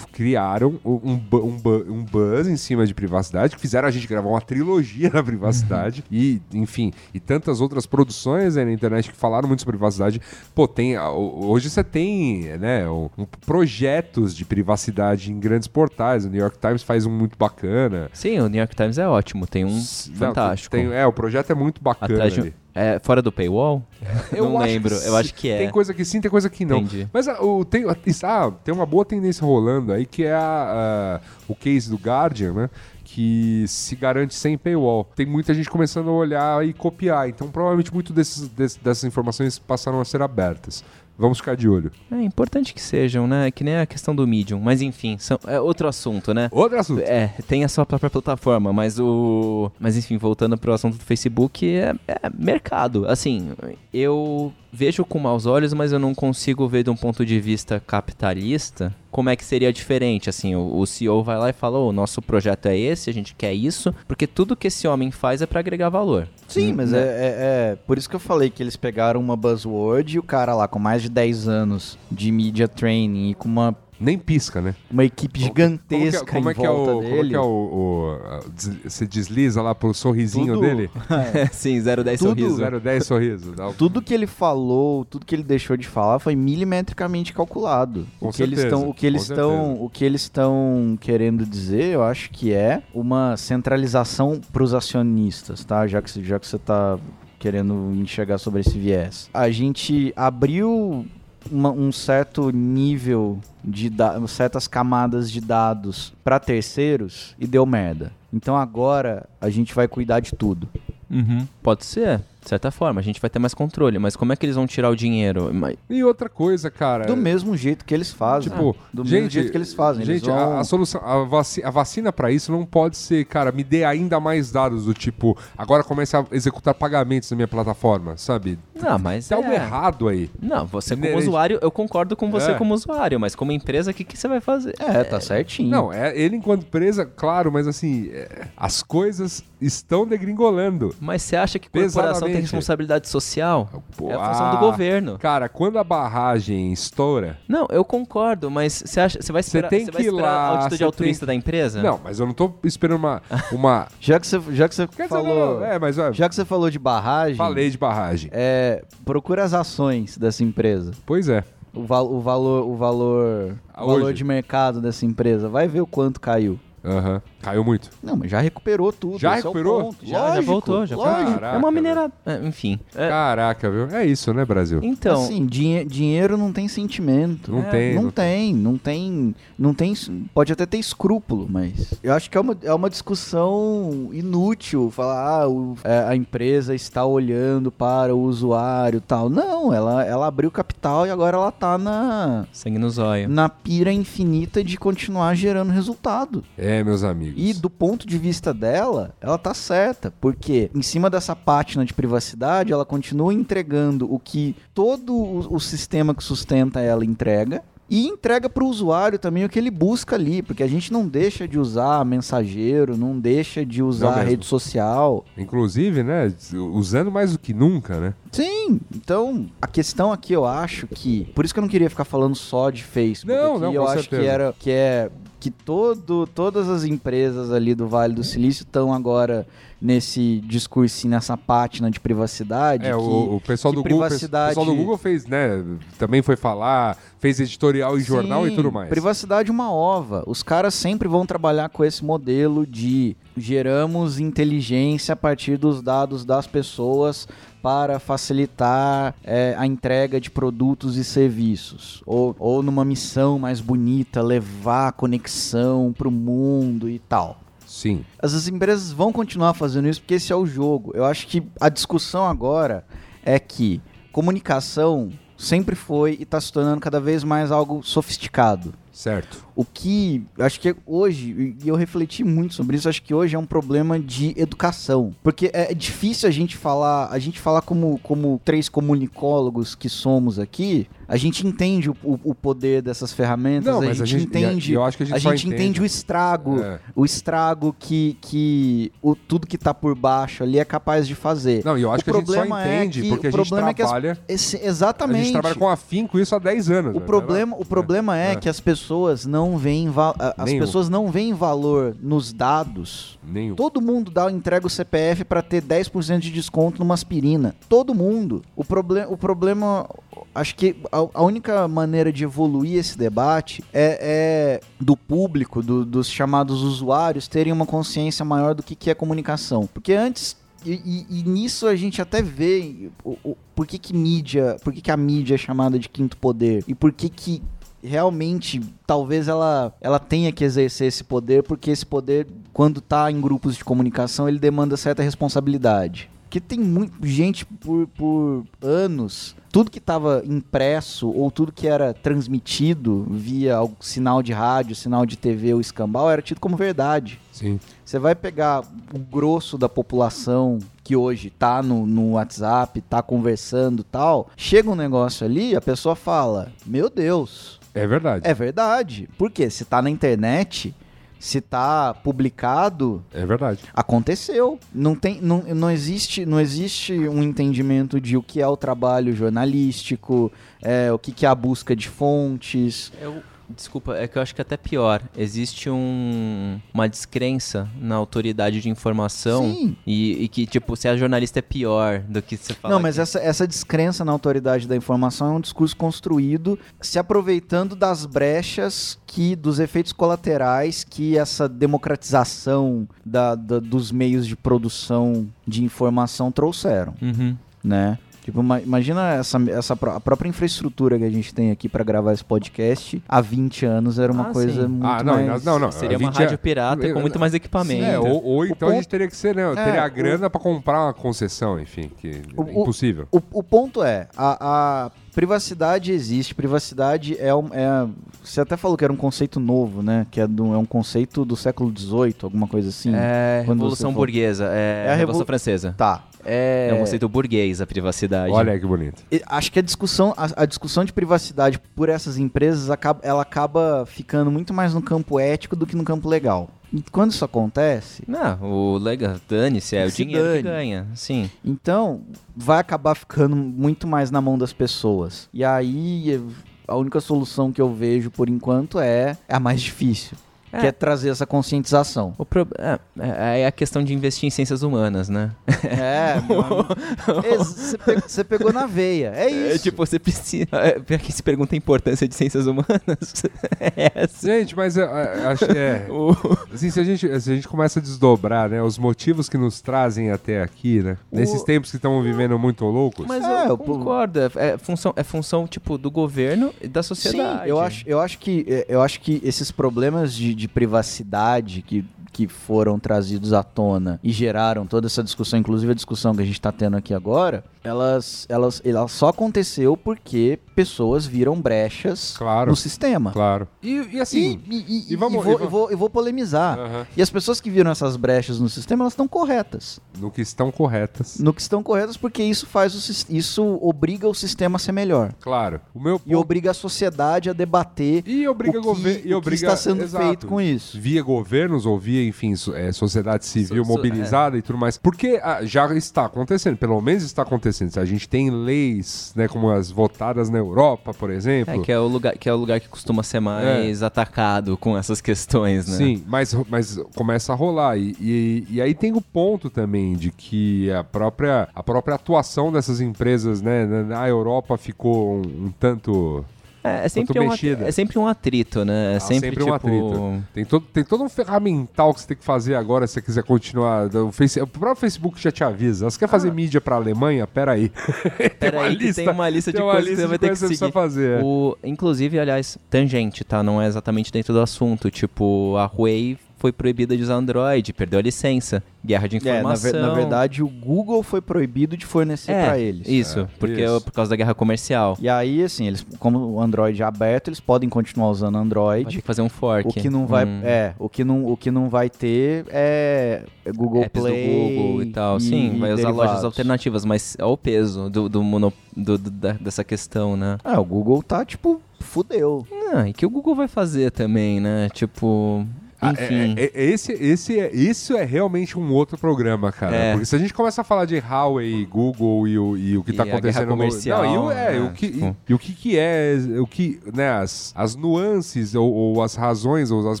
criaram 0.12 0.78
um, 0.84 1.18
um, 1.32 1.60
um 1.88 2.04
buzz 2.04 2.46
em 2.46 2.56
cima 2.56 2.86
de 2.86 2.92
privacidade, 2.92 3.54
que 3.56 3.60
fizeram 3.62 3.88
a 3.88 3.90
gente 3.90 4.06
gravar 4.06 4.28
uma 4.28 4.40
trilogia 4.40 5.08
na 5.14 5.22
privacidade 5.22 6.04
e, 6.10 6.40
enfim, 6.52 6.92
e 7.14 7.18
tantas 7.20 7.60
outras 7.62 7.86
produções 7.86 8.56
aí 8.58 8.64
na 8.66 8.72
internet 8.72 9.10
que 9.10 9.16
falaram 9.16 9.48
muito 9.48 9.60
sobre 9.60 9.76
privacidade. 9.78 10.20
Pô, 10.54 10.68
tem, 10.68 10.96
a- 10.96 11.10
o- 11.10 11.46
hoje 11.48 11.70
você 11.70 11.82
tem, 11.82 12.42
né, 12.58 12.88
um, 12.88 13.08
um- 13.16 13.26
projetos 13.46 14.34
de 14.36 14.44
privacidade 14.44 15.32
em 15.32 15.38
grandes 15.40 15.68
portais. 15.68 16.24
O 16.24 16.28
New 16.28 16.40
York 16.40 16.58
Times 16.58 16.82
faz 16.82 17.06
um 17.06 17.10
muito 17.10 17.38
bacana. 17.38 18.10
Sim, 18.12 18.38
o 18.40 18.48
New 18.48 18.58
York 18.58 18.76
Times 18.76 18.98
é 18.98 19.08
ótimo, 19.08 19.46
tem 19.46 19.64
um 19.64 19.78
S- 19.78 20.10
não, 20.10 20.16
fantástico. 20.18 20.76
tem- 20.76 20.92
é, 20.92 21.06
o 21.06 21.12
projeto 21.12 21.29
é 21.38 21.54
muito 21.54 21.82
bacana. 21.82 22.30
De. 22.30 22.54
É 22.74 22.98
fora 23.00 23.20
do 23.20 23.32
paywall? 23.32 23.82
não 24.32 24.58
acho 24.58 24.66
lembro, 24.66 24.94
eu 24.94 25.16
acho 25.16 25.34
que 25.34 25.50
é. 25.50 25.58
Tem 25.58 25.70
coisa 25.70 25.92
que 25.92 26.04
sim, 26.04 26.20
tem 26.20 26.30
coisa 26.30 26.48
que 26.48 26.64
não. 26.64 26.78
Entendi. 26.78 27.08
Mas 27.12 27.26
ah, 27.28 27.42
o, 27.42 27.64
tem, 27.64 27.84
ah, 27.88 28.52
tem 28.64 28.72
uma 28.74 28.86
boa 28.86 29.04
tendência 29.04 29.44
rolando 29.44 29.92
aí 29.92 30.06
que 30.06 30.24
é 30.24 30.32
a- 30.32 31.18
a- 31.18 31.20
o 31.48 31.54
case 31.54 31.90
do 31.90 31.96
Guardian, 31.96 32.52
né? 32.52 32.70
Que 33.04 33.64
se 33.66 33.96
garante 33.96 34.34
sem 34.34 34.56
paywall. 34.56 35.04
Tem 35.16 35.26
muita 35.26 35.52
gente 35.52 35.68
começando 35.68 36.08
a 36.08 36.12
olhar 36.12 36.64
e 36.64 36.72
copiar. 36.72 37.28
Então, 37.28 37.48
provavelmente, 37.48 37.92
muito 37.92 38.12
desses- 38.12 38.48
dessas 38.48 39.02
informações 39.02 39.58
passaram 39.58 40.00
a 40.00 40.04
ser 40.04 40.22
abertas. 40.22 40.84
Vamos 41.20 41.36
ficar 41.36 41.54
de 41.54 41.68
olho. 41.68 41.92
É 42.10 42.22
importante 42.22 42.72
que 42.72 42.80
sejam, 42.80 43.26
né? 43.26 43.50
Que 43.50 43.62
nem 43.62 43.76
a 43.76 43.84
questão 43.84 44.16
do 44.16 44.26
Medium. 44.26 44.58
Mas 44.58 44.80
enfim, 44.80 45.18
são, 45.18 45.38
é 45.46 45.60
outro 45.60 45.86
assunto, 45.86 46.32
né? 46.32 46.48
Outro 46.50 46.78
assunto. 46.78 47.02
É, 47.02 47.34
tem 47.46 47.62
a 47.62 47.68
sua 47.68 47.84
própria 47.84 48.08
plataforma, 48.08 48.72
mas 48.72 48.98
o. 48.98 49.70
Mas 49.78 49.98
enfim, 49.98 50.16
voltando 50.16 50.56
pro 50.56 50.72
assunto 50.72 50.96
do 50.96 51.04
Facebook, 51.04 51.68
é, 51.68 51.94
é 52.08 52.30
mercado. 52.34 53.06
Assim, 53.06 53.50
eu 53.92 54.50
vejo 54.72 55.04
com 55.04 55.18
maus 55.18 55.44
olhos, 55.44 55.74
mas 55.74 55.92
eu 55.92 55.98
não 55.98 56.14
consigo 56.14 56.66
ver 56.66 56.84
de 56.84 56.90
um 56.90 56.96
ponto 56.96 57.26
de 57.26 57.38
vista 57.38 57.78
capitalista 57.86 58.94
como 59.10 59.28
é 59.30 59.36
que 59.36 59.44
seria 59.44 59.72
diferente. 59.72 60.30
Assim, 60.30 60.54
o, 60.54 60.78
o 60.78 60.86
CEO 60.86 61.22
vai 61.22 61.38
lá 61.38 61.50
e 61.50 61.52
fala: 61.52 61.78
o 61.78 61.92
nosso 61.92 62.20
projeto 62.22 62.66
é 62.66 62.78
esse, 62.78 63.10
a 63.10 63.12
gente 63.12 63.34
quer 63.34 63.52
isso, 63.52 63.94
porque 64.06 64.26
tudo 64.26 64.56
que 64.56 64.68
esse 64.68 64.86
homem 64.86 65.10
faz 65.10 65.42
é 65.42 65.46
para 65.46 65.60
agregar 65.60 65.88
valor. 65.88 66.28
Sim, 66.48 66.72
Hum, 66.72 66.74
mas 66.76 66.90
né? 66.92 66.98
é, 66.98 67.02
é- 67.02 67.72
é 67.72 67.76
por 67.86 67.98
isso 67.98 68.08
que 68.08 68.16
eu 68.16 68.20
falei 68.20 68.50
que 68.50 68.62
eles 68.62 68.76
pegaram 68.76 69.20
uma 69.20 69.36
buzzword 69.36 70.16
e 70.16 70.18
o 70.18 70.22
cara 70.22 70.54
lá 70.54 70.66
com 70.68 70.78
mais 70.78 71.02
de 71.02 71.08
10 71.08 71.48
anos 71.48 71.98
de 72.10 72.30
media 72.32 72.66
training 72.68 73.30
e 73.30 73.34
com 73.34 73.48
uma 73.48 73.76
Nem 74.00 74.18
pisca, 74.18 74.62
né? 74.62 74.74
Uma 74.90 75.04
equipe 75.04 75.38
gigantesca 75.40 76.24
como 76.24 76.48
é, 76.48 76.52
em 76.52 76.54
que 76.56 76.64
é, 76.64 76.68
volta 76.68 76.92
o, 76.96 77.00
dele. 77.00 77.10
Como 77.10 77.24
é 77.24 77.28
que 77.28 77.34
é 77.34 77.40
o, 77.40 77.44
o- 77.44 78.88
Você 78.88 79.06
desliza 79.06 79.60
lá 79.60 79.74
pro 79.74 79.92
sorrisinho 79.92 80.54
Tudo- 80.54 80.60
dele? 80.66 80.90
Sim, 81.52 81.80
010 81.82 82.18
Tudo- 82.18 82.28
sorriso. 82.40 82.80
010 82.80 83.04
sorriso. 83.06 83.52
Dá 83.52 83.68
o- 83.68 83.74
Tudo 83.74 84.00
que 84.00 84.14
ele 84.14 84.26
falou, 84.26 85.04
tudo 85.04 85.26
que 85.26 85.34
ele 85.34 85.42
deixou 85.44 85.76
de 85.76 85.86
falar 85.86 86.18
foi 86.18 86.34
milimetricamente 86.34 87.32
calculado. 87.34 88.06
Com 88.18 88.28
o 88.28 88.32
que 88.32 88.42
eles 88.42 88.58
certeza, 88.60 88.76
estão, 88.76 88.90
o 88.90 88.94
que 88.94 89.06
eles 89.06 89.22
estão, 89.22 89.74
o 89.84 89.90
que 89.90 90.04
eles 90.04 90.22
estão 90.22 90.98
querendo 91.00 91.44
dizer, 91.44 91.84
eu 91.92 92.02
acho 92.02 92.30
que 92.30 92.52
é 92.52 92.82
uma 92.94 93.36
centralização 93.36 94.40
para 94.52 94.62
os 94.62 94.72
acionistas, 94.72 95.64
tá? 95.64 95.86
Já 95.86 96.00
que 96.00 96.24
já 96.24 96.38
que 96.38 96.46
você 96.46 96.58
tá 96.58 96.98
querendo 97.38 97.92
enxergar 97.94 98.38
sobre 98.38 98.60
esse 98.60 98.78
viés. 98.78 99.28
A 99.32 99.50
gente 99.50 100.12
abriu 100.16 101.06
uma- 101.50 101.70
um 101.70 101.92
certo 101.92 102.50
nível 102.50 103.38
de 103.62 103.92
certas 104.28 104.66
camadas 104.66 105.30
de 105.30 105.40
dados 105.40 106.12
para 106.24 106.40
terceiros 106.40 107.34
e 107.38 107.46
deu 107.46 107.64
merda. 107.64 108.12
Então 108.32 108.56
agora 108.56 109.28
a 109.40 109.50
gente 109.50 109.74
vai 109.74 109.86
cuidar 109.86 110.20
de 110.20 110.32
tudo. 110.34 110.68
Uhum. 111.10 111.46
Pode 111.62 111.84
ser, 111.84 112.20
de 112.42 112.48
certa 112.48 112.70
forma. 112.70 113.00
A 113.00 113.02
gente 113.04 113.20
vai 113.20 113.28
ter 113.30 113.38
mais 113.38 113.54
controle. 113.54 113.98
Mas 113.98 114.16
como 114.16 114.32
é 114.32 114.36
que 114.36 114.46
eles 114.46 114.56
vão 114.56 114.66
tirar 114.66 114.88
o 114.90 114.96
dinheiro? 114.96 115.50
E 115.88 116.02
outra 116.04 116.28
coisa, 116.28 116.70
cara. 116.70 117.04
Do 117.06 117.16
mesmo 117.16 117.56
jeito 117.56 117.84
que 117.84 117.92
eles 117.94 118.10
fazem. 118.10 118.50
Tipo, 118.50 118.76
do 118.92 119.04
gente, 119.04 119.12
mesmo 119.14 119.30
jeito 119.30 119.50
que 119.50 119.56
eles 119.56 119.74
fazem. 119.74 120.02
eles 120.02 120.20
Gente, 120.20 120.30
vão- 120.30 120.56
a, 120.56 120.60
a 120.60 120.64
solução, 120.64 121.00
a, 121.04 121.24
vaci- 121.24 121.62
a 121.62 121.70
vacina 121.70 122.12
pra 122.12 122.30
isso 122.30 122.50
não 122.52 122.64
pode 122.64 122.96
ser, 122.96 123.24
cara, 123.26 123.52
me 123.52 123.62
dê 123.64 123.84
ainda 123.84 124.18
mais 124.20 124.50
dados 124.50 124.84
do 124.84 124.94
tipo, 124.94 125.36
agora 125.56 125.82
comece 125.84 126.16
a 126.16 126.24
executar 126.32 126.74
pagamentos 126.74 127.30
na 127.30 127.36
minha 127.36 127.48
plataforma, 127.48 128.16
sabe? 128.16 128.58
Não, 128.74 128.98
mas 128.98 129.28
Tem 129.28 129.36
algo 129.36 129.50
é. 129.50 129.54
errado 129.56 130.08
aí. 130.08 130.30
Não, 130.40 130.66
você 130.66 130.94
como 130.94 131.06
Inerente. 131.06 131.22
usuário, 131.28 131.58
eu 131.60 131.70
concordo 131.70 132.16
com 132.16 132.30
você 132.30 132.52
É. 132.52 132.54
como 132.54 132.72
usuário, 132.74 133.20
mas 133.20 133.34
como 133.34 133.52
empresa, 133.52 133.90
o 133.90 133.94
que, 133.94 134.04
que 134.04 134.16
você 134.16 134.26
vai 134.28 134.40
fazer? 134.40 134.74
É, 134.78 135.04
tá 135.04 135.20
certinho. 135.20 135.68
Não, 135.70 135.92
é 135.92 136.16
ele 136.18 136.36
enquanto 136.36 136.62
empresa, 136.62 137.04
claro, 137.04 137.50
mas 137.52 137.66
assim, 137.66 138.08
é, 138.12 138.46
as 138.56 138.82
coisas 138.82 139.44
estão 139.60 140.06
degringolando. 140.06 140.94
Mas 141.00 141.22
você 141.22 141.36
acha 141.36 141.58
que 141.58 141.68
corporação 141.68 142.28
tem 142.32 142.40
responsabilidade 142.42 143.08
social? 143.08 143.68
Pô, 143.96 144.10
é 144.10 144.14
a 144.14 144.28
função 144.28 144.50
do 144.50 144.56
ah, 144.56 144.60
governo. 144.60 145.18
Cara, 145.18 145.48
quando 145.48 145.78
a 145.78 145.84
barragem 145.84 146.72
estoura. 146.72 147.38
Não, 147.48 147.66
eu 147.70 147.84
concordo, 147.84 148.50
mas 148.50 148.82
você 148.86 149.00
acha, 149.00 149.20
você 149.20 149.32
vai 149.32 149.40
esperar, 149.40 149.68
tem 149.68 149.84
você 149.84 149.90
vai 149.90 150.02
que 150.02 150.08
ir 150.08 150.10
lá, 150.10 150.30
a 150.50 150.58
atitude 150.60 150.84
altruísta 150.84 151.26
tem- 151.26 151.34
da 151.34 151.38
empresa? 151.38 151.82
Não, 151.82 152.00
mas 152.02 152.18
eu 152.20 152.26
não 152.26 152.34
tô 152.34 152.52
esperando 152.64 152.98
uma. 152.98 153.22
uma... 153.52 153.88
Já 154.00 154.18
que 154.20 154.26
você, 154.26 154.40
já 154.52 154.68
que 154.68 154.74
você 154.74 154.86
Quer 154.86 155.04
dizer, 155.04 155.08
falou. 155.08 155.60
não, 155.60 155.64
é, 155.66 155.78
mas 155.78 155.98
ó, 155.98 156.12
Já 156.12 156.28
que 156.28 156.34
você 156.34 156.44
falou 156.44 156.70
de 156.70 156.78
barragem. 156.78 157.36
falei 157.36 157.70
de 157.70 157.78
barragem. 157.78 158.30
É, 158.32 158.82
procura 159.04 159.44
as 159.44 159.52
ações 159.54 160.16
dessa 160.18 160.42
empresa. 160.44 160.92
Pois 161.06 161.28
é. 161.28 161.44
O, 161.72 161.84
val- 161.84 162.12
o 162.12 162.20
valor, 162.20 162.66
o 162.66 162.74
valor, 162.76 163.54
Ah, 163.72 163.84
o 163.84 163.86
valor 163.86 164.02
hoje? 164.06 164.14
de 164.14 164.24
mercado 164.24 164.80
dessa 164.80 165.06
empresa. 165.06 165.48
Vai 165.48 165.68
ver 165.68 165.80
o 165.80 165.86
quanto 165.86 166.20
caiu. 166.20 166.58
Aham. 166.84 167.20
Caiu 167.42 167.62
muito. 167.64 167.90
Não, 168.02 168.16
mas 168.16 168.30
já 168.30 168.40
recuperou 168.40 168.92
tudo. 168.92 169.18
Já 169.18 169.36
esse 169.38 169.46
é 169.46 169.50
o 169.50 169.52
recuperou? 169.52 169.82
ponto. 169.84 170.06
Já, 170.06 170.12
já 170.18 170.24
Lógico, 170.28 170.46
voltou, 170.46 170.86
já 170.86 170.96
lógico. 170.96 171.30
Caraca, 171.32 171.56
É 171.56 171.58
uma 171.58 171.70
minerada. 171.70 172.12
É, 172.24 172.40
enfim. 172.46 172.78
É, 172.94 173.08
Caraca, 173.08 173.70
viu? 173.70 173.88
É 173.96 174.04
isso, 174.06 174.32
né, 174.32 174.44
Brasil? 174.44 174.80
então, 174.82 175.22
assim, 175.24 175.44
dinhe- 175.46 175.84
dinheiro 175.84 176.36
não 176.36 176.52
tem 176.52 176.68
sentimento. 176.68 177.50
Não 177.52 177.60
É, 177.60 177.70
tem. 177.70 177.94
Não 177.94 178.10
tem, 178.10 178.54
não 178.54 178.78
tem, 178.78 179.34
não 179.58 179.74
tem, 179.74 179.94
pode 180.34 180.52
até 180.52 180.64
ter 180.66 180.78
escrúpulo, 180.78 181.46
mas 181.50 181.94
eu 182.02 182.12
acho 182.14 182.30
que 182.30 182.36
é 182.36 182.40
uma, 182.40 182.56
é 182.62 182.72
uma 182.74 182.88
discussão 182.90 184.08
inútil 184.12 184.90
falar, 184.90 185.42
ah, 185.42 185.48
o- 185.48 185.76
é, 185.84 186.04
a 186.08 186.16
empresa 186.16 186.74
está 186.74 187.04
olhando 187.04 187.70
para 187.70 188.14
o 188.14 188.20
usuário 188.22 188.98
e 188.98 189.00
tal. 189.00 189.28
Não, 189.30 189.72
ela, 189.72 190.04
ela 190.04 190.26
abriu 190.26 190.50
capital 190.50 191.06
e 191.06 191.10
agora 191.10 191.36
ela 191.36 191.52
tá 191.52 191.76
na, 191.78 192.46
sangue 192.52 192.78
no 192.78 192.90
zóio. 192.90 193.28
na 193.28 193.48
pira 193.48 193.92
infinita 193.92 194.62
de 194.64 194.76
continuar 194.76 195.34
gerando 195.34 195.70
resultado. 195.72 196.42
É, 196.58 196.69
meus 196.84 197.02
amigos. 197.02 197.34
E 197.36 197.52
do 197.52 197.68
ponto 197.68 198.06
de 198.06 198.18
vista 198.18 198.52
dela, 198.54 199.14
ela 199.20 199.38
tá 199.38 199.54
certa, 199.54 200.12
porque 200.20 200.70
em 200.74 200.82
cima 200.82 201.10
dessa 201.10 201.34
pátina 201.34 201.84
de 201.84 201.92
privacidade, 201.92 202.72
ela 202.72 202.84
continua 202.84 203.32
entregando 203.34 204.12
o 204.12 204.18
que 204.18 204.56
todo 204.74 205.14
o, 205.14 205.56
o 205.56 205.60
sistema 205.60 206.14
que 206.14 206.22
sustenta 206.22 206.80
ela 206.80 207.04
entrega. 207.04 207.62
E 207.90 208.06
entrega 208.06 208.48
para 208.48 208.62
o 208.62 208.68
usuário 208.68 209.18
também 209.18 209.44
o 209.44 209.48
que 209.48 209.58
ele 209.58 209.70
busca 209.70 210.14
ali, 210.14 210.42
porque 210.42 210.62
a 210.62 210.68
gente 210.68 210.92
não 210.92 211.08
deixa 211.08 211.48
de 211.48 211.58
usar 211.58 212.04
mensageiro, 212.04 212.96
não 212.96 213.18
deixa 213.18 213.66
de 213.66 213.82
usar 213.82 214.22
rede 214.22 214.46
social. 214.46 215.24
Inclusive, 215.36 216.04
né? 216.04 216.32
Usando 216.72 217.10
mais 217.10 217.32
do 217.32 217.38
que 217.38 217.52
nunca, 217.52 217.98
né? 217.98 218.14
Sim, 218.30 218.80
então 218.94 219.48
a 219.60 219.66
questão 219.66 220.12
aqui 220.12 220.32
eu 220.32 220.46
acho 220.46 220.86
que. 220.86 221.24
Por 221.34 221.44
isso 221.44 221.52
que 221.52 221.58
eu 221.58 221.62
não 221.62 221.68
queria 221.68 221.90
ficar 221.90 222.04
falando 222.04 222.36
só 222.36 222.70
de 222.70 222.84
Facebook. 222.84 223.36
Não, 223.36 223.58
não, 223.58 223.74
eu 223.74 223.82
acho 223.82 224.02
certeza. 224.02 224.22
que 224.22 224.28
era 224.28 224.54
que 224.56 224.70
é 224.70 225.10
que 225.40 225.50
todo, 225.50 226.26
todas 226.26 226.68
as 226.68 226.84
empresas 226.84 227.50
ali 227.50 227.74
do 227.74 227.88
Vale 227.88 228.14
do 228.14 228.22
Silício 228.22 228.62
estão 228.62 228.92
agora 228.92 229.46
nesse 229.80 230.42
discurso, 230.44 231.08
nessa 231.08 231.36
pátina 231.38 231.90
de 231.90 231.98
privacidade. 231.98 232.84
É, 232.84 232.90
que- 232.90 232.94
o, 232.96 233.36
o 233.36 233.40
pessoal 233.40 233.72
do 233.72 233.82
Google. 233.82 233.96
O 233.96 234.00
privacidade- 234.02 234.48
pessoal 234.50 234.66
do 234.66 234.74
Google 234.76 234.98
fez, 234.98 235.24
né? 235.26 235.64
Também 235.98 236.20
foi 236.20 236.36
falar, 236.36 236.98
fez 237.18 237.40
editorial 237.40 237.96
em 237.98 238.02
jornal 238.02 238.46
e 238.46 238.54
tudo 238.54 238.70
mais. 238.70 238.90
Privacidade 238.90 239.48
é 239.48 239.52
uma 239.52 239.72
ova. 239.72 240.22
Os 240.26 240.42
caras 240.42 240.74
sempre 240.74 241.08
vão 241.08 241.24
trabalhar 241.24 241.70
com 241.70 241.82
esse 241.82 242.04
modelo 242.04 242.66
de 242.66 243.16
geramos 243.34 244.20
inteligência 244.20 245.14
a 245.14 245.16
partir 245.16 245.56
dos 245.56 245.80
dados 245.80 246.26
das 246.26 246.46
pessoas 246.46 247.26
para 247.62 247.98
facilitar 247.98 249.14
é, 249.22 249.54
a 249.56 249.66
entrega 249.66 250.20
de 250.20 250.30
produtos 250.30 250.96
e 250.96 251.04
serviços. 251.04 252.02
Ou, 252.06 252.34
ou 252.38 252.62
numa 252.62 252.84
missão 252.84 253.38
mais 253.38 253.60
bonita, 253.60 254.22
levar 254.22 254.92
conexão 254.92 255.94
para 255.96 256.08
o 256.08 256.10
mundo 256.10 256.88
e 256.88 256.98
tal. 256.98 257.40
Sim. 257.66 258.04
As 258.18 258.48
empresas 258.48 258.90
vão 258.90 259.12
continuar 259.12 259.54
fazendo 259.54 259.88
isso 259.88 260.00
porque 260.00 260.14
esse 260.14 260.32
é 260.32 260.36
o 260.36 260.44
jogo. 260.44 260.90
Eu 260.94 261.04
acho 261.04 261.26
que 261.26 261.42
a 261.60 261.68
discussão 261.68 262.26
agora 262.26 262.84
é 263.22 263.38
que 263.38 263.80
comunicação 264.12 265.10
sempre 265.38 265.74
foi 265.74 266.16
e 266.18 266.24
está 266.24 266.40
se 266.40 266.52
tornando 266.52 266.80
cada 266.80 267.00
vez 267.00 267.24
mais 267.24 267.50
algo 267.50 267.82
sofisticado. 267.82 268.74
Certo. 268.92 269.46
O 269.56 269.64
que 269.64 270.24
acho 270.38 270.60
que 270.60 270.74
hoje, 270.86 271.56
e 271.64 271.68
eu 271.68 271.74
refleti 271.76 272.22
muito 272.24 272.54
sobre 272.54 272.76
isso, 272.76 272.88
acho 272.88 273.02
que 273.02 273.12
hoje 273.14 273.34
é 273.36 273.38
um 273.38 273.46
problema 273.46 273.98
de 273.98 274.34
educação. 274.36 275.14
Porque 275.22 275.50
é 275.52 275.74
difícil 275.74 276.28
a 276.28 276.32
gente 276.32 276.56
falar, 276.56 277.08
a 277.10 277.18
gente 277.18 277.38
falar 277.40 277.62
como, 277.62 277.98
como 278.02 278.40
três 278.44 278.68
comunicólogos 278.68 279.74
que 279.74 279.88
somos 279.88 280.38
aqui, 280.38 280.86
a 281.08 281.16
gente 281.16 281.44
entende 281.46 281.90
o, 281.90 281.96
o- 282.04 282.34
poder 282.34 282.80
dessas 282.82 283.12
ferramentas, 283.12 283.66
Não, 283.74 283.82
a, 283.82 283.86
mas 283.86 283.96
gente 283.98 284.02
a 284.02 284.06
gente- 284.06 284.24
entende. 284.28 284.70
e 284.70 284.74
eu 284.74 284.84
acho 284.84 284.96
que 284.96 285.02
a 285.02 285.06
gente 285.06 285.26
entende. 285.28 285.48
entende. 285.54 285.82
o 285.82 285.84
estrago, 285.84 286.60
É. 286.60 286.78
o 286.94 287.04
estrago 287.04 287.74
que, 287.78 288.16
que 288.20 288.92
o, 289.02 289.14
tudo 289.16 289.46
que 289.46 289.58
tá 289.58 289.74
por 289.74 289.94
baixo 289.94 290.42
ali 290.44 290.58
é 290.58 290.64
capaz 290.64 291.06
de 291.08 291.14
fazer. 291.14 291.64
Não, 291.64 291.76
e 291.76 291.82
eu 291.82 291.90
acho 291.90 292.02
O 292.02 292.04
que 292.04 292.10
a 292.10 292.14
gente 292.14 292.32
só 292.32 292.44
é 292.44 292.46
entende 292.46 293.02
que- 293.02 293.08
porque 293.08 293.26
o 293.26 293.28
a 293.28 293.30
gente 293.32 293.48
problema 293.48 293.70
é 293.70 293.74
que 293.74 293.82
as- 293.82 293.88
trabalha. 293.90 294.18
Esse- 294.28 294.56
A 294.56 294.64
exatamente. 294.64 295.22
gente 295.24 295.32
trabalha 295.32 295.54
com 295.54 295.68
afinco 295.68 296.18
isso 296.18 296.34
há 296.34 296.38
10 296.38 296.70
anos. 296.70 296.94
O 296.94 297.00
né? 297.00 297.04
problema, 297.06 297.56
o 297.58 297.64
problema 297.64 298.16
é, 298.16 298.32
É. 298.32 298.36
que 298.36 298.48
as 298.48 298.60
pessoas 298.60 299.26
não 299.26 299.39
veem 299.56 299.88
va- 299.90 300.14
a- 300.18 300.34
as 300.38 300.46
Nenhum. 300.50 300.60
pessoas 300.60 300.88
não 300.88 301.10
veem 301.10 301.32
valor 301.34 301.96
nos 302.00 302.32
dados. 302.32 303.18
Nenhum. 303.26 303.54
Todo 303.54 303.80
mundo 303.80 304.10
dá 304.10 304.30
entrega 304.30 304.66
o 304.66 304.70
CPF 304.70 305.24
para 305.24 305.42
ter 305.42 305.62
10% 305.62 306.20
de 306.20 306.30
desconto 306.30 306.78
numa 306.80 306.94
aspirina. 306.94 307.54
Todo 307.68 307.94
mundo. 307.94 308.42
O, 308.56 308.64
proble 308.64 309.04
o 309.08 309.16
problema 309.16 309.88
acho 310.34 310.54
que 310.56 310.76
a, 310.92 310.98
a 311.14 311.22
única 311.22 311.66
maneira 311.68 312.12
de 312.12 312.24
evoluir 312.24 312.78
esse 312.78 312.96
debate 312.98 313.62
é, 313.72 313.98
é 314.00 314.60
do 314.80 314.96
público, 314.96 315.62
do- 315.62 315.84
dos 315.84 316.08
chamados 316.10 316.62
usuários 316.62 317.26
terem 317.28 317.52
uma 317.52 317.66
consciência 317.66 318.24
maior 318.24 318.54
do 318.54 318.62
que, 318.62 318.74
que 318.74 318.90
é 318.90 318.94
comunicação. 318.94 319.68
Porque 319.72 319.92
antes 319.92 320.36
e, 320.64 320.72
e- 321.10 321.20
e 321.20 321.22
nisso 321.22 321.66
a 321.66 321.74
gente 321.74 322.02
até 322.02 322.20
vê 322.20 322.90
o, 323.02 323.16
o- 323.24 323.36
por 323.54 323.66
que, 323.66 323.78
que 323.78 323.94
mídia, 323.94 324.56
por 324.62 324.72
que, 324.72 324.80
que 324.82 324.90
a 324.90 324.96
mídia 324.96 325.34
é 325.34 325.38
chamada 325.38 325.78
de 325.78 325.88
quinto 325.88 326.16
poder 326.16 326.62
e 326.68 326.74
por 326.74 326.92
que 326.92 327.08
que 327.08 327.42
realmente 327.82 328.60
talvez 328.86 329.28
ela, 329.28 329.72
ela 329.80 329.98
tenha 329.98 330.32
que 330.32 330.44
exercer 330.44 330.88
esse 330.88 331.04
poder, 331.04 331.42
porque 331.42 331.70
esse 331.70 331.84
poder, 331.84 332.26
quando 332.52 332.80
tá 332.80 333.10
em 333.10 333.20
grupos 333.20 333.56
de 333.56 333.64
comunicação, 333.64 334.28
ele 334.28 334.38
demanda 334.38 334.76
certa 334.76 335.02
responsabilidade. 335.02 336.10
Porque 336.22 336.40
tem 336.40 336.60
muita 336.60 336.94
gente 337.04 337.44
por, 337.44 337.88
por 337.88 338.44
anos, 338.62 339.34
tudo 339.50 339.68
que 339.68 339.78
estava 339.78 340.22
impresso 340.24 341.10
ou 341.10 341.28
tudo 341.28 341.50
que 341.50 341.66
era 341.66 341.92
transmitido 341.92 343.04
via 343.10 343.56
algum 343.56 343.74
sinal 343.80 344.22
de 344.22 344.32
rádio, 344.32 344.76
sinal 344.76 345.04
de 345.04 345.16
TV 345.18 345.54
ou 345.54 345.60
escambau 345.60 346.08
era 346.08 346.22
tido 346.22 346.40
como 346.40 346.56
verdade. 346.56 347.18
Sim. 347.32 347.58
Você 347.84 347.98
vai 347.98 348.14
pegar 348.14 348.62
o 348.94 348.98
grosso 348.98 349.58
da 349.58 349.68
população 349.68 350.60
que 350.84 350.94
hoje 350.94 351.30
tá 351.30 351.62
no, 351.62 351.84
no 351.84 352.12
WhatsApp, 352.12 352.80
tá 352.82 353.02
conversando 353.02 353.80
e 353.80 353.84
tal. 353.84 354.30
Chega 354.36 354.70
um 354.70 354.76
negócio 354.76 355.26
ali, 355.26 355.56
a 355.56 355.60
pessoa 355.60 355.96
fala: 355.96 356.52
Meu 356.64 356.88
Deus, 356.88 357.59
É 357.74 357.86
verdade. 357.86 358.26
é 358.28 358.34
verdade. 358.34 359.08
Por 359.16 359.30
quê? 359.30 359.48
Se 359.50 359.64
tá 359.64 359.80
na 359.80 359.88
internet, 359.90 360.74
se 361.18 361.40
tá 361.40 361.94
publicado, 361.94 363.04
É 363.12 363.24
verdade. 363.26 363.60
aconteceu. 363.74 364.58
Não 364.74 364.94
tem, 364.94 365.20
não, 365.20 365.42
não 365.54 365.70
existe, 365.70 366.24
não 366.24 366.40
existe 366.40 366.92
um 367.08 367.22
entendimento 367.22 368.00
de 368.00 368.16
o 368.16 368.22
que 368.22 368.40
é 368.40 368.46
o 368.46 368.56
trabalho 368.56 369.14
jornalístico, 369.14 370.32
é, 370.62 370.90
o 370.92 370.98
que, 370.98 371.12
que 371.12 371.26
é 371.26 371.28
a 371.28 371.34
busca 371.34 371.76
de 371.76 371.88
fontes. 371.88 372.92
É 373.00 373.06
o- 373.06 373.22
Desculpa, 373.56 373.96
é 373.96 374.06
que 374.08 374.16
eu 374.18 374.22
acho 374.22 374.34
que 374.34 374.40
é 374.40 374.42
até 374.42 374.56
pior. 374.56 375.02
Existe 375.16 375.68
um, 375.68 376.58
uma 376.72 376.88
descrença 376.88 377.68
na 377.80 377.94
autoridade 377.96 378.60
de 378.60 378.68
informação 378.68 379.52
Sim. 379.54 379.76
e, 379.86 380.24
e 380.24 380.28
que, 380.28 380.46
tipo, 380.46 380.76
se 380.76 380.88
a 380.88 380.96
jornalista 380.96 381.38
é 381.38 381.42
pior 381.42 382.00
do 382.00 382.20
que 382.22 382.36
você 382.36 382.54
fala. 382.54 382.74
Não, 382.74 382.80
mas 382.80 382.98
essa, 382.98 383.18
essa 383.18 383.46
descrença 383.46 384.04
na 384.04 384.12
autoridade 384.12 384.66
da 384.68 384.76
informação 384.76 385.28
é 385.28 385.36
um 385.36 385.40
discurso 385.40 385.76
construído 385.76 386.58
se 386.80 386.98
aproveitando 386.98 387.74
das 387.76 388.06
brechas 388.06 388.98
que, 389.06 389.34
dos 389.36 389.58
efeitos 389.58 389.92
colaterais 389.92 390.84
que 390.84 391.16
essa 391.18 391.48
democratização 391.48 392.88
da- 393.04 393.34
da- 393.34 393.58
dos 393.60 393.90
meios 393.92 394.26
de 394.26 394.36
produção 394.36 395.28
de 395.46 395.62
informação 395.64 396.30
trouxeram, 396.32 396.94
Uhum. 397.02 397.36
né? 397.62 397.98
Tipo, 398.30 398.40
ima- 398.42 398.60
imagina 398.60 399.14
essa, 399.14 399.38
essa 399.50 399.76
pró- 399.76 399.96
a 399.96 400.00
própria 400.00 400.28
infraestrutura 400.28 400.98
que 400.98 401.04
a 401.04 401.10
gente 401.10 401.34
tem 401.34 401.50
aqui 401.50 401.68
pra 401.68 401.82
gravar 401.84 402.12
esse 402.12 402.24
podcast 402.24 403.02
há 403.08 403.20
20 403.20 403.66
anos 403.66 403.98
era 403.98 404.12
uma 404.12 404.28
Ah, 404.28 404.32
coisa 404.32 404.62
sim. 404.62 404.68
muito 404.68 404.86
Ah, 404.86 405.02
não, 405.02 405.26
mais... 405.26 405.44
não, 405.44 405.58
não. 405.58 405.72
Seria 405.72 405.96
a 405.96 406.00
uma 406.00 406.10
é- 406.10 406.12
rádio 406.12 406.38
pirata 406.38 406.86
eu- 406.86 406.94
com 406.94 407.00
muito 407.00 407.18
mais 407.18 407.34
equipamento. 407.34 407.84
É, 407.84 407.98
ou, 407.98 408.24
ou 408.24 408.44
então 408.46 408.68
a 408.68 408.70
ponto- 408.72 408.74
gente 408.82 408.88
teria 408.88 409.08
que 409.08 409.16
ser, 409.16 409.34
né? 409.34 409.50
É, 409.52 409.54
Teria 409.64 409.82
a 409.84 409.86
o- 409.86 409.90
grana 409.90 410.30
pra 410.30 410.40
comprar 410.40 410.84
uma 410.84 410.92
concessão, 410.94 411.58
enfim, 411.60 411.90
que 411.98 412.22
O- 412.36 412.42
é 412.42 412.44
o- 412.46 412.60
impossível. 412.62 413.06
O, 413.10 413.20
o 413.32 413.42
ponto 413.42 413.82
é, 413.82 414.08
a, 414.16 414.86
a 414.86 414.90
privacidade 415.14 415.92
existe, 415.92 416.34
privacidade 416.34 417.16
é, 417.18 417.34
um, 417.34 417.48
é- 417.52 417.86
Você 418.22 418.40
até 418.40 418.54
falou 418.56 418.76
que 418.76 418.84
era 418.84 418.92
um 418.92 418.96
conceito 418.96 419.40
novo, 419.40 419.82
né? 419.82 420.06
Que 420.10 420.20
é, 420.20 420.26
do- 420.26 420.52
é 420.54 420.58
um 420.58 420.64
conceito 420.66 421.24
do 421.24 421.34
século 421.36 421.72
XVIII, 421.76 422.14
alguma 422.22 422.46
coisa 422.46 422.68
assim. 422.68 422.92
É, 422.94 423.42
Revolução 423.46 423.92
Burguesa. 423.94 424.44
É, 424.52 424.84
É 424.88 424.92
a 424.92 424.94
Revolução 424.94 425.20
revol- 425.20 425.26
Francesa. 425.26 425.74
Tá. 425.76 426.04
É, 426.24 426.68
É 426.70 426.74
um 426.74 426.78
conceito 426.78 427.08
burguês, 427.08 427.60
a 427.60 427.66
privacidade. 427.66 428.32
Olha 428.32 428.58
que 428.58 428.66
bonito. 428.66 429.02
e 429.10 429.22
acho 429.26 429.50
que 429.52 429.58
a 429.58 429.62
discussão, 429.62 430.12
a, 430.16 430.42
a 430.42 430.46
discussão 430.46 430.84
de 430.84 430.92
privacidade 430.92 431.58
por 431.74 431.88
essas 431.88 432.18
empresas, 432.18 432.70
acaba, 432.70 433.00
ela 433.02 433.22
acaba 433.22 433.84
ficando 433.86 434.30
muito 434.30 434.52
mais 434.54 434.74
no 434.74 434.82
campo 434.82 435.18
ético 435.18 435.54
do 435.56 435.66
que 435.66 435.76
no 435.76 435.84
campo 435.84 436.08
legal. 436.08 436.50
E 436.72 436.82
quando 436.92 437.10
isso 437.10 437.24
acontece, 437.24 438.04
Não, 438.06 438.38
o 438.42 438.78
legal, 438.78 439.16
dane-se, 439.28 439.74
é 439.76 439.84
o 439.86 439.90
dinheiro 439.90 440.36
que 440.36 440.42
dane. 440.42 440.42
ganha. 440.42 440.86
Sim. 440.94 441.28
então 441.44 442.02
vai 442.36 442.60
acabar 442.60 442.94
ficando 442.94 443.34
muito 443.34 443.88
mais 443.88 444.10
na 444.12 444.20
mão 444.20 444.38
das 444.38 444.52
pessoas. 444.52 445.28
E 445.34 445.44
aí 445.44 446.22
a 446.68 446.76
única 446.76 447.00
solução 447.00 447.50
que 447.50 447.60
eu 447.60 447.74
vejo 447.74 448.08
por 448.12 448.28
enquanto 448.28 448.78
é 448.78 449.16
a 449.28 449.40
mais 449.40 449.60
difícil, 449.60 450.16
que 450.50 450.66
é 450.66 450.72
trazer 450.72 451.10
essa 451.10 451.26
conscientização. 451.26 452.14
O 452.18 452.24
pro... 452.24 452.46
é, 452.58 452.78
é, 452.98 453.40
é 453.42 453.46
a 453.46 453.52
questão 453.52 453.82
de 453.84 453.94
investir 453.94 454.26
em 454.26 454.30
ciências 454.30 454.62
humanas, 454.62 455.08
né? 455.08 455.30
É, 455.70 457.36
você 457.36 457.78
pe- 457.78 458.00
você 458.00 458.24
pegou 458.24 458.52
na 458.52 458.66
veia. 458.66 459.12
É 459.14 459.30
isso. 459.30 459.54
É, 459.54 459.58
tipo, 459.58 459.84
você 459.84 459.98
precisa. 459.98 460.46
É, 460.52 460.78
pra 460.78 460.98
quem 460.98 461.10
se 461.10 461.22
pergunta 461.22 461.54
a 461.54 461.58
importância 461.58 462.06
de 462.08 462.14
ciências 462.14 462.46
humanas, 462.46 463.24
é 463.60 463.92
essa. 463.94 464.26
Gente, 464.26 464.56
mas 464.56 464.76
é, 464.76 464.82
é, 464.82 465.26
acho 465.26 465.46
que 465.46 465.58
é. 465.58 465.86
O- 465.90 466.10
Assim, 466.52 466.70
se 466.70 466.80
a, 466.80 466.84
gente, 466.84 467.20
se 467.20 467.30
a 467.32 467.34
gente 467.34 467.48
começa 467.48 467.78
a 467.78 467.82
desdobrar, 467.82 468.48
né, 468.48 468.62
os 468.62 468.78
motivos 468.78 469.28
que 469.28 469.38
nos 469.38 469.60
trazem 469.60 470.10
até 470.10 470.42
aqui, 470.42 470.82
né? 470.82 470.96
Nesses 471.10 471.42
tempos 471.42 471.70
que 471.70 471.76
estamos 471.76 472.04
vivendo 472.04 472.38
muito 472.38 472.64
loucos. 472.64 473.06
Mas 473.06 473.24
É, 473.24 473.48
eu 473.48 473.54
o 473.54 473.58
povo- 473.58 473.78
concordo. 473.78 474.20
É, 474.20 474.30
é 474.36 474.58
função, 474.58 474.92
é 474.96 475.02
função, 475.02 475.46
tipo, 475.46 475.78
do 475.78 475.90
governo 475.90 476.52
e 476.60 476.68
da 476.68 476.82
sociedade. 476.82 477.42
Sim, 477.44 477.48
eu 477.48 477.60
acho, 477.60 477.84
eu 477.86 478.00
acho 478.00 478.18
que 478.18 478.44
é, 478.48 478.66
eu 478.68 478.82
acho 478.82 479.00
que 479.00 479.20
esses 479.24 479.50
problemas 479.50 480.12
de, 480.14 480.34
de 480.40 480.48
privacidade 480.48 481.62
que, 481.62 481.84
que 482.10 482.26
foram 482.26 482.78
trazidos 482.78 483.32
à 483.32 483.42
tona 483.42 484.00
e 484.02 484.10
geraram 484.10 484.66
toda 484.66 484.86
essa 484.86 485.04
discussão, 485.04 485.38
inclusive 485.38 485.72
a 485.72 485.74
discussão 485.74 486.14
que 486.14 486.22
a 486.22 486.24
gente 486.24 486.34
está 486.34 486.50
tendo 486.50 486.76
aqui 486.76 486.94
agora, 486.94 487.44
elas, 487.62 488.26
elas, 488.28 488.60
ela 488.64 488.88
só 488.88 489.08
aconteceu 489.08 489.76
porque 489.76 490.38
pessoas 490.54 491.06
viram 491.06 491.40
brechas 491.40 492.14
Claro. 492.16 492.50
no 492.50 492.56
sistema. 492.56 493.12
Claro. 493.12 493.46
E, 493.62 493.88
e 493.92 494.00
assim. 494.00 494.40
E, 494.48 494.56
e- 494.56 494.64
e- 494.90 494.92
e 494.92 494.96
vamos- 494.96 495.20
e 495.20 495.24
vou, 495.24 495.32
e 495.34 495.36
va- 495.38 495.44
eu 495.44 495.50
vou, 495.50 495.70
eu 495.70 495.78
vou 495.78 495.90
polemizar. 495.90 496.58
E 496.96 497.02
as 497.02 497.10
pessoas 497.10 497.40
que 497.40 497.50
viram 497.50 497.70
essas 497.70 497.96
brechas 497.96 498.38
no 498.40 498.48
sistema, 498.48 498.82
elas 498.84 498.92
estão 498.92 499.08
corretas. 499.08 499.80
no 499.98 500.10
que 500.10 500.20
estão 500.22 500.50
corretas. 500.50 501.18
No 501.18 501.32
que 501.34 501.40
estão 501.42 501.62
corretas, 501.62 501.96
porque 501.96 502.22
isso 502.22 502.46
faz 502.46 502.74
o, 502.74 503.14
isso 503.14 503.58
obriga 503.60 504.08
o 504.08 504.14
sistema 504.14 504.56
a 504.56 504.58
ser 504.58 504.72
melhor. 504.72 505.12
Claro. 505.20 505.60
O 505.74 505.80
meu 505.80 505.96
E 505.96 505.98
ponto- 505.98 506.18
obriga 506.18 506.50
a 506.52 506.54
sociedade 506.54 507.28
a 507.28 507.32
debater 507.32 508.02
E 508.06 508.26
obriga 508.26 508.58
o 508.58 508.62
que, 508.62 508.66
governo. 508.68 509.00
E 509.04 509.14
obriga, 509.14 509.38
que 509.40 509.44
está 509.46 509.56
sendo 509.56 509.82
exato. 509.82 510.04
feito 510.06 510.26
com 510.26 510.40
isso. 510.40 510.80
Via 510.80 511.02
governos 511.02 511.66
ou 511.66 511.78
via, 511.78 512.06
enfim, 512.06 512.34
so- 512.36 512.54
é, 512.54 512.72
sociedade 512.72 513.26
civil 513.26 513.64
So- 513.64 513.70
so- 513.70 513.76
mobilizada 513.76 514.38
e 514.38 514.42
tudo 514.42 514.58
mais. 514.58 514.78
Porque 514.78 515.20
ah, 515.22 515.40
já 515.44 515.72
está 515.74 516.06
acontecendo, 516.06 516.56
pelo 516.56 516.80
menos 516.80 517.02
está 517.02 517.22
acontecendo. 517.22 517.49
A 517.76 517.84
gente 517.84 518.08
tem 518.08 518.30
leis, 518.30 519.12
né, 519.16 519.28
como 519.28 519.50
as 519.50 519.70
votadas 519.70 520.30
na 520.30 520.38
Europa, 520.38 520.94
por 520.94 521.10
exemplo. 521.10 521.54
É, 521.54 521.58
que 521.58 521.72
é 521.72 521.78
o 521.78 521.86
lugar 521.86 522.16
que, 522.16 522.28
é 522.28 522.32
o 522.32 522.36
lugar 522.36 522.60
que 522.60 522.68
costuma 522.68 523.02
ser 523.02 523.20
mais 523.20 523.82
atacado 523.82 524.56
com 524.56 524.76
essas 524.76 525.00
questões, 525.00 525.68
né? 525.68 525.76
Sim, 525.76 526.04
mas, 526.06 526.34
mas 526.48 526.78
começa 526.94 527.32
a 527.32 527.36
rolar. 527.36 527.76
E, 527.76 527.96
e, 528.00 528.46
e 528.50 528.62
aí 528.62 528.74
tem 528.74 528.92
o 528.92 529.00
ponto 529.00 529.50
também 529.50 529.94
de 529.94 530.10
que 530.10 530.70
a 530.72 530.84
própria, 530.84 531.48
a 531.54 531.62
própria 531.62 531.94
atuação 531.94 532.52
dessas 532.52 532.80
empresas 532.80 533.40
né, 533.40 533.66
na, 533.66 533.82
na 533.82 534.08
Europa 534.08 534.56
ficou 534.56 535.16
um, 535.16 535.46
um 535.46 535.52
tanto. 535.58 536.24
É, 536.62 536.84
é 536.84 536.88
sempre 536.88 537.18
um, 537.18 537.28
mexida. 537.28 537.66
é 537.66 537.72
sempre 537.72 537.98
um 537.98 538.06
atrito, 538.06 538.64
né? 538.64 538.92
É 538.92 538.96
Ah, 538.96 539.00
sempre, 539.00 539.30
sempre 539.30 539.42
um 539.42 539.46
tipo... 539.46 539.54
atrito. 539.54 540.24
Tem 540.34 540.44
todo, 540.44 540.66
tem 540.66 540.84
todo 540.84 541.04
um 541.04 541.08
ferramental 541.08 541.94
que 541.94 542.00
você 542.00 542.08
tem 542.08 542.16
que 542.16 542.24
fazer 542.24 542.54
agora 542.54 542.86
se 542.86 542.94
você 542.94 543.02
quiser 543.02 543.22
continuar. 543.22 543.86
O, 543.94 544.12
face, 544.12 544.40
o 544.40 544.46
próprio 544.46 544.76
Facebook 544.80 545.20
já 545.20 545.30
te 545.32 545.42
avisa. 545.42 545.88
Você 545.90 545.98
quer 545.98 546.08
fazer 546.08 546.32
mídia 546.32 546.60
pra 546.60 546.76
Alemanha? 546.76 547.26
Pera 547.26 547.52
aí. 547.52 547.70
Pera 548.38 548.62
aí 548.62 548.76
que 548.76 548.92
tem 548.92 549.08
uma 549.08 549.28
lista 549.28 549.50
de 549.50 549.56
tem 549.56 549.64
uma 549.64 549.72
coisas 549.72 549.88
que 549.88 549.90
lista 549.90 550.02
você 550.02 550.08
vai 550.08 550.18
ter 550.18 550.28
que 550.30 550.56
seguir. 550.56 550.72
fazer. 550.72 551.22
O, 551.24 551.56
inclusive, 551.64 552.18
aliás, 552.18 552.58
tangente, 552.68 553.24
tá? 553.24 553.42
Não 553.42 553.60
é 553.60 553.66
exatamente 553.66 554.12
dentro 554.12 554.32
do 554.34 554.40
assunto. 554.40 554.90
Tipo, 554.90 555.56
a 555.56 555.64
Huawei 555.64 556.18
foi 556.40 556.50
proibida 556.52 556.96
de 556.96 557.02
usar 557.02 557.14
Android, 557.16 557.70
perdeu 557.74 557.98
a 557.98 558.02
licença. 558.02 558.62
Guerra 558.82 559.06
de 559.06 559.18
É, 559.18 559.20
na, 559.20 559.38
informação. 559.40 559.72
ver- 559.72 559.78
na 559.82 559.92
verdade, 559.92 560.42
o 560.42 560.48
Google 560.48 561.02
foi 561.02 561.20
proibido 561.20 561.76
de 561.76 561.84
fornecer 561.84 562.32
é, 562.32 562.46
pra 562.46 562.58
eles. 562.58 562.88
Isso, 562.88 563.20
É, 563.20 563.28
porque 563.38 563.62
isso. 563.62 563.80
por 563.82 563.92
causa 563.92 564.08
da 564.08 564.16
guerra 564.16 564.32
comercial. 564.34 564.96
E 564.98 565.06
aí, 565.06 565.42
assim, 565.44 565.66
eles, 565.66 565.86
como 565.98 566.18
o 566.18 566.40
Android 566.40 566.80
é 566.82 566.84
aberto, 566.86 567.28
eles 567.28 567.40
podem 567.40 567.68
continuar 567.68 568.08
usando 568.08 568.38
Android. 568.38 568.96
que 568.96 569.02
fazer 569.06 569.20
um 569.20 569.28
fork. 569.28 569.68
O 569.68 569.72
que 569.72 569.90
não 569.90 570.06
vai, 570.06 570.24
um- 570.24 570.40
é, 570.42 570.74
o 570.78 570.88
que 570.88 571.04
não, 571.04 571.26
o 571.26 571.36
que 571.36 571.50
não 571.50 571.68
vai 571.68 571.90
ter 571.90 572.46
é 572.48 573.22
Google 573.54 573.82
apps 573.82 574.00
Play 574.00 574.26
do 574.26 574.54
Google 574.62 574.82
e 574.82 574.86
tal. 574.86 575.20
Sim, 575.20 575.58
vai 575.58 575.74
usar 575.74 575.82
derivados. 575.82 575.96
lojas 576.10 576.24
alternativas, 576.24 576.84
mas 576.86 577.16
é 577.18 577.24
o 577.24 577.36
peso 577.36 577.90
do, 577.90 578.08
do, 578.08 578.22
mono- 578.22 578.50
do- 578.74 578.96
do- 578.96 579.10
da- 579.10 579.32
dessa 579.34 579.62
questão, 579.62 580.16
né? 580.16 580.38
É, 580.42 580.58
o 580.58 580.64
Google 580.64 581.02
tá 581.02 581.22
tipo 581.22 581.60
fudeu. 581.80 582.46
Ah, 582.72 582.88
e 582.88 582.92
que 582.94 583.04
o 583.04 583.10
Google 583.10 583.34
vai 583.34 583.48
fazer 583.48 583.90
também, 583.90 584.40
né? 584.40 584.68
Tipo, 584.72 585.44
Ah, 585.46 585.59
enfim. 585.82 586.34
é- 586.36 586.44
é- 586.44 586.50
é- 586.54 586.64
esse, 586.70 586.92
esse 586.92 587.38
é, 587.40 587.50
isso 587.54 587.96
é 587.96 588.04
realmente 588.04 588.58
um 588.58 588.72
outro 588.72 588.98
programa, 588.98 589.50
cara. 589.52 589.74
É. 589.76 589.92
Porque 589.92 590.06
se 590.06 590.14
a 590.16 590.18
gente 590.18 590.34
começa 590.34 590.60
a 590.60 590.64
falar 590.64 590.84
de 590.84 590.98
Huawei, 590.98 591.64
Google 591.66 592.28
e 592.28 592.38
o, 592.38 592.56
e 592.56 592.76
o 592.78 592.82
que 592.84 592.90
E 592.90 592.94
tá 592.94 593.04
guerra 593.04 593.16
acontecendo 593.18 593.42
no- 593.48 593.56
comercial, 593.56 594.02
Não, 594.04 594.14
e 594.14 594.18
o, 594.18 594.30
é, 594.30 594.52
né, 594.52 594.60
o 594.60 594.72
que, 594.72 594.88
tipo- 594.90 595.16
e, 595.28 595.30
e 595.32 595.34
o 595.34 595.38
que 595.38 595.52
que 595.52 595.78
é, 595.78 596.16
o 596.40 596.46
que, 596.46 596.80
né, 596.92 597.10
as, 597.10 597.52
as 597.56 597.74
nuances 597.76 598.54
ou, 598.54 598.72
ou 598.72 599.02
as 599.02 599.14
razões 599.14 599.70
ou 599.70 599.88
as 599.90 600.00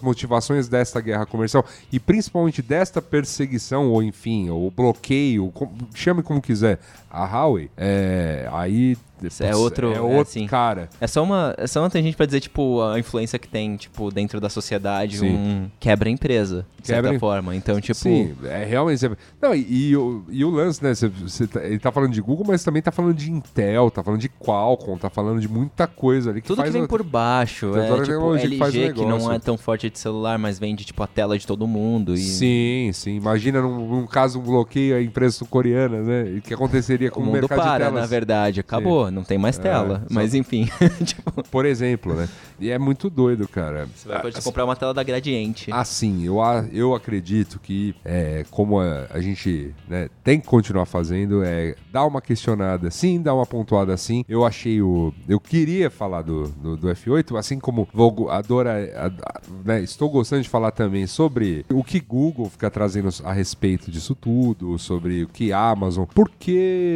motivações 0.00 0.68
desta 0.68 1.00
guerra 1.00 1.24
comercial 1.26 1.64
e 1.92 1.98
principalmente 1.98 2.60
desta 2.62 3.00
perseguição 3.02 3.90
ou 3.90 4.02
enfim, 4.02 4.50
ou 4.50 4.70
bloqueio, 4.70 5.50
com- 5.52 5.70
chame 5.94 6.22
como 6.22 6.40
quiser, 6.42 6.78
a 7.10 7.24
Huawei, 7.26 7.70
é, 7.76 8.48
aí 8.52 8.96
é 9.40 9.54
outro- 9.54 9.92
é 9.92 9.96
é 9.96 10.00
outro 10.00 10.20
assim. 10.22 10.46
cara. 10.46 10.88
É 10.98 11.06
só 11.06 11.22
uma, 11.22 11.54
é 11.58 11.66
só 11.66 11.80
uma 11.82 11.90
tangente 11.90 12.16
pra 12.16 12.24
dizer, 12.24 12.40
tipo, 12.40 12.80
a 12.82 12.98
influência 12.98 13.38
que 13.38 13.46
tem, 13.48 13.76
tipo, 13.76 14.10
dentro 14.10 14.40
da 14.40 14.48
sociedade, 14.48 15.18
Sim. 15.18 15.28
um 15.34 15.70
quebra 15.78 16.08
a 16.08 16.12
empresa, 16.12 16.64
de 16.78 16.84
Quebra 16.84 17.02
certa 17.02 17.16
em- 17.16 17.18
forma. 17.18 17.54
Então, 17.54 17.78
tipo, 17.80 17.94
Sim, 17.98 18.34
é 18.44 18.64
realmente. 18.64 19.10
Não, 19.42 19.54
e, 19.54 19.88
e 19.90 19.96
o, 19.96 20.24
e 20.30 20.42
o 20.42 20.48
lance, 20.50 20.82
né? 20.82 20.94
você- 20.94 21.08
você 21.08 21.46
tá- 21.46 21.62
ele 21.62 21.78
tá 21.78 21.92
falando 21.92 22.12
de 22.12 22.20
Google, 22.22 22.46
mas 22.48 22.64
também 22.64 22.80
tá 22.80 22.90
falando 22.90 23.12
de 23.14 23.30
Intel, 23.30 23.90
tá 23.90 24.02
falando 24.02 24.20
de 24.20 24.28
Qualcomm, 24.30 24.96
tá 24.96 25.10
falando 25.10 25.38
de 25.40 25.48
muita 25.48 25.86
coisa 25.86 26.30
ali 26.30 26.40
que 26.40 26.46
tudo 26.48 26.62
que 26.62 26.70
vem 26.70 26.82
o- 26.84 26.88
por 26.88 27.02
baixo, 27.02 27.76
é, 27.76 27.80
a 27.88 27.92
tipo, 27.92 28.06
tecnologia 28.06 28.48
que 28.48 28.56
faz 28.56 28.74
LG, 28.74 28.94
que 28.94 29.04
não 29.04 29.30
é 29.30 29.38
tão 29.38 29.58
forte 29.58 29.90
de 29.90 29.98
celular, 29.98 30.38
mas 30.38 30.58
vende, 30.58 30.82
tipo, 30.84 31.02
a 31.02 31.06
tela 31.06 31.36
de 31.38 31.46
todo 31.46 31.66
mundo. 31.66 32.14
E... 32.14 32.18
Sim, 32.18 32.90
sim. 32.94 33.16
Imagina 33.16 33.60
num, 33.60 33.86
num 33.86 34.06
caso 34.06 34.38
um 34.38 34.42
bloqueio 34.42 34.96
a 34.96 35.02
empresas 35.02 35.34
sul-coreanas, 35.34 36.06
né? 36.06 36.22
O 36.38 36.40
que 36.40 36.54
aconteceria 36.54 36.99
com 37.08 37.20
O 37.20 37.22
o, 37.22 37.26
mundo 37.26 37.34
mercado 37.34 37.58
de 37.58 37.64
para, 37.64 37.84
telas. 37.86 38.00
na 38.00 38.06
verdade. 38.06 38.58
Acabou, 38.60 39.10
não 39.12 39.22
tem 39.22 39.38
mais 39.38 39.56
tela. 39.56 40.00
só- 40.00 40.14
mas 40.14 40.34
enfim, 40.34 40.68
tipo, 41.06 41.42
Por 41.50 41.64
exemplo, 41.64 42.14
né? 42.14 42.28
E 42.58 42.68
é 42.70 42.78
muito 42.78 43.08
doido, 43.08 43.46
cara. 43.48 43.88
você 43.96 44.08
vai 44.08 44.20
poder 44.20 44.36
Assim, 44.38 44.44
comprar 44.48 44.64
uma 44.64 44.76
tela 44.76 44.92
da 44.92 45.02
Gradiente. 45.02 45.70
Assim, 45.72 46.24
eu, 46.26 46.42
a- 46.42 46.66
eu 46.72 46.94
acredito 46.94 47.58
que, 47.60 47.94
é, 48.04 48.44
como 48.50 48.80
a, 48.80 49.06
a 49.08 49.20
gente 49.20 49.72
né, 49.88 50.08
tem 50.24 50.40
que 50.40 50.46
continuar 50.46 50.84
fazendo, 50.84 51.42
é 51.44 51.74
dar 51.92 52.04
uma 52.04 52.20
questionada 52.20 52.90
sim, 52.90 53.22
dar 53.22 53.34
uma 53.34 53.46
pontuada 53.46 53.94
assim. 53.94 54.24
Eu 54.28 54.44
achei 54.44 54.82
o. 54.82 55.14
Eu 55.28 55.38
queria 55.38 55.88
falar 55.90 56.22
do, 56.22 56.48
do, 56.48 56.76
do 56.76 56.88
F8, 56.88 57.38
assim 57.38 57.58
como 57.60 57.88
vou 57.94 58.28
adora, 58.28 58.72
a- 58.96 59.40
né, 59.64 59.80
estou 59.82 60.10
gostando 60.10 60.42
de 60.42 60.48
falar 60.48 60.70
também 60.72 61.06
sobre 61.06 61.64
o 61.70 61.84
que 61.84 62.00
Google 62.00 62.48
fica 62.50 62.70
trazendo 62.70 63.08
a 63.24 63.32
respeito 63.32 63.90
disso 63.90 64.14
tudo, 64.14 64.78
sobre 64.78 65.22
o 65.24 65.28
que 65.28 65.52
Amazon, 65.52 66.04
porque 66.14 66.89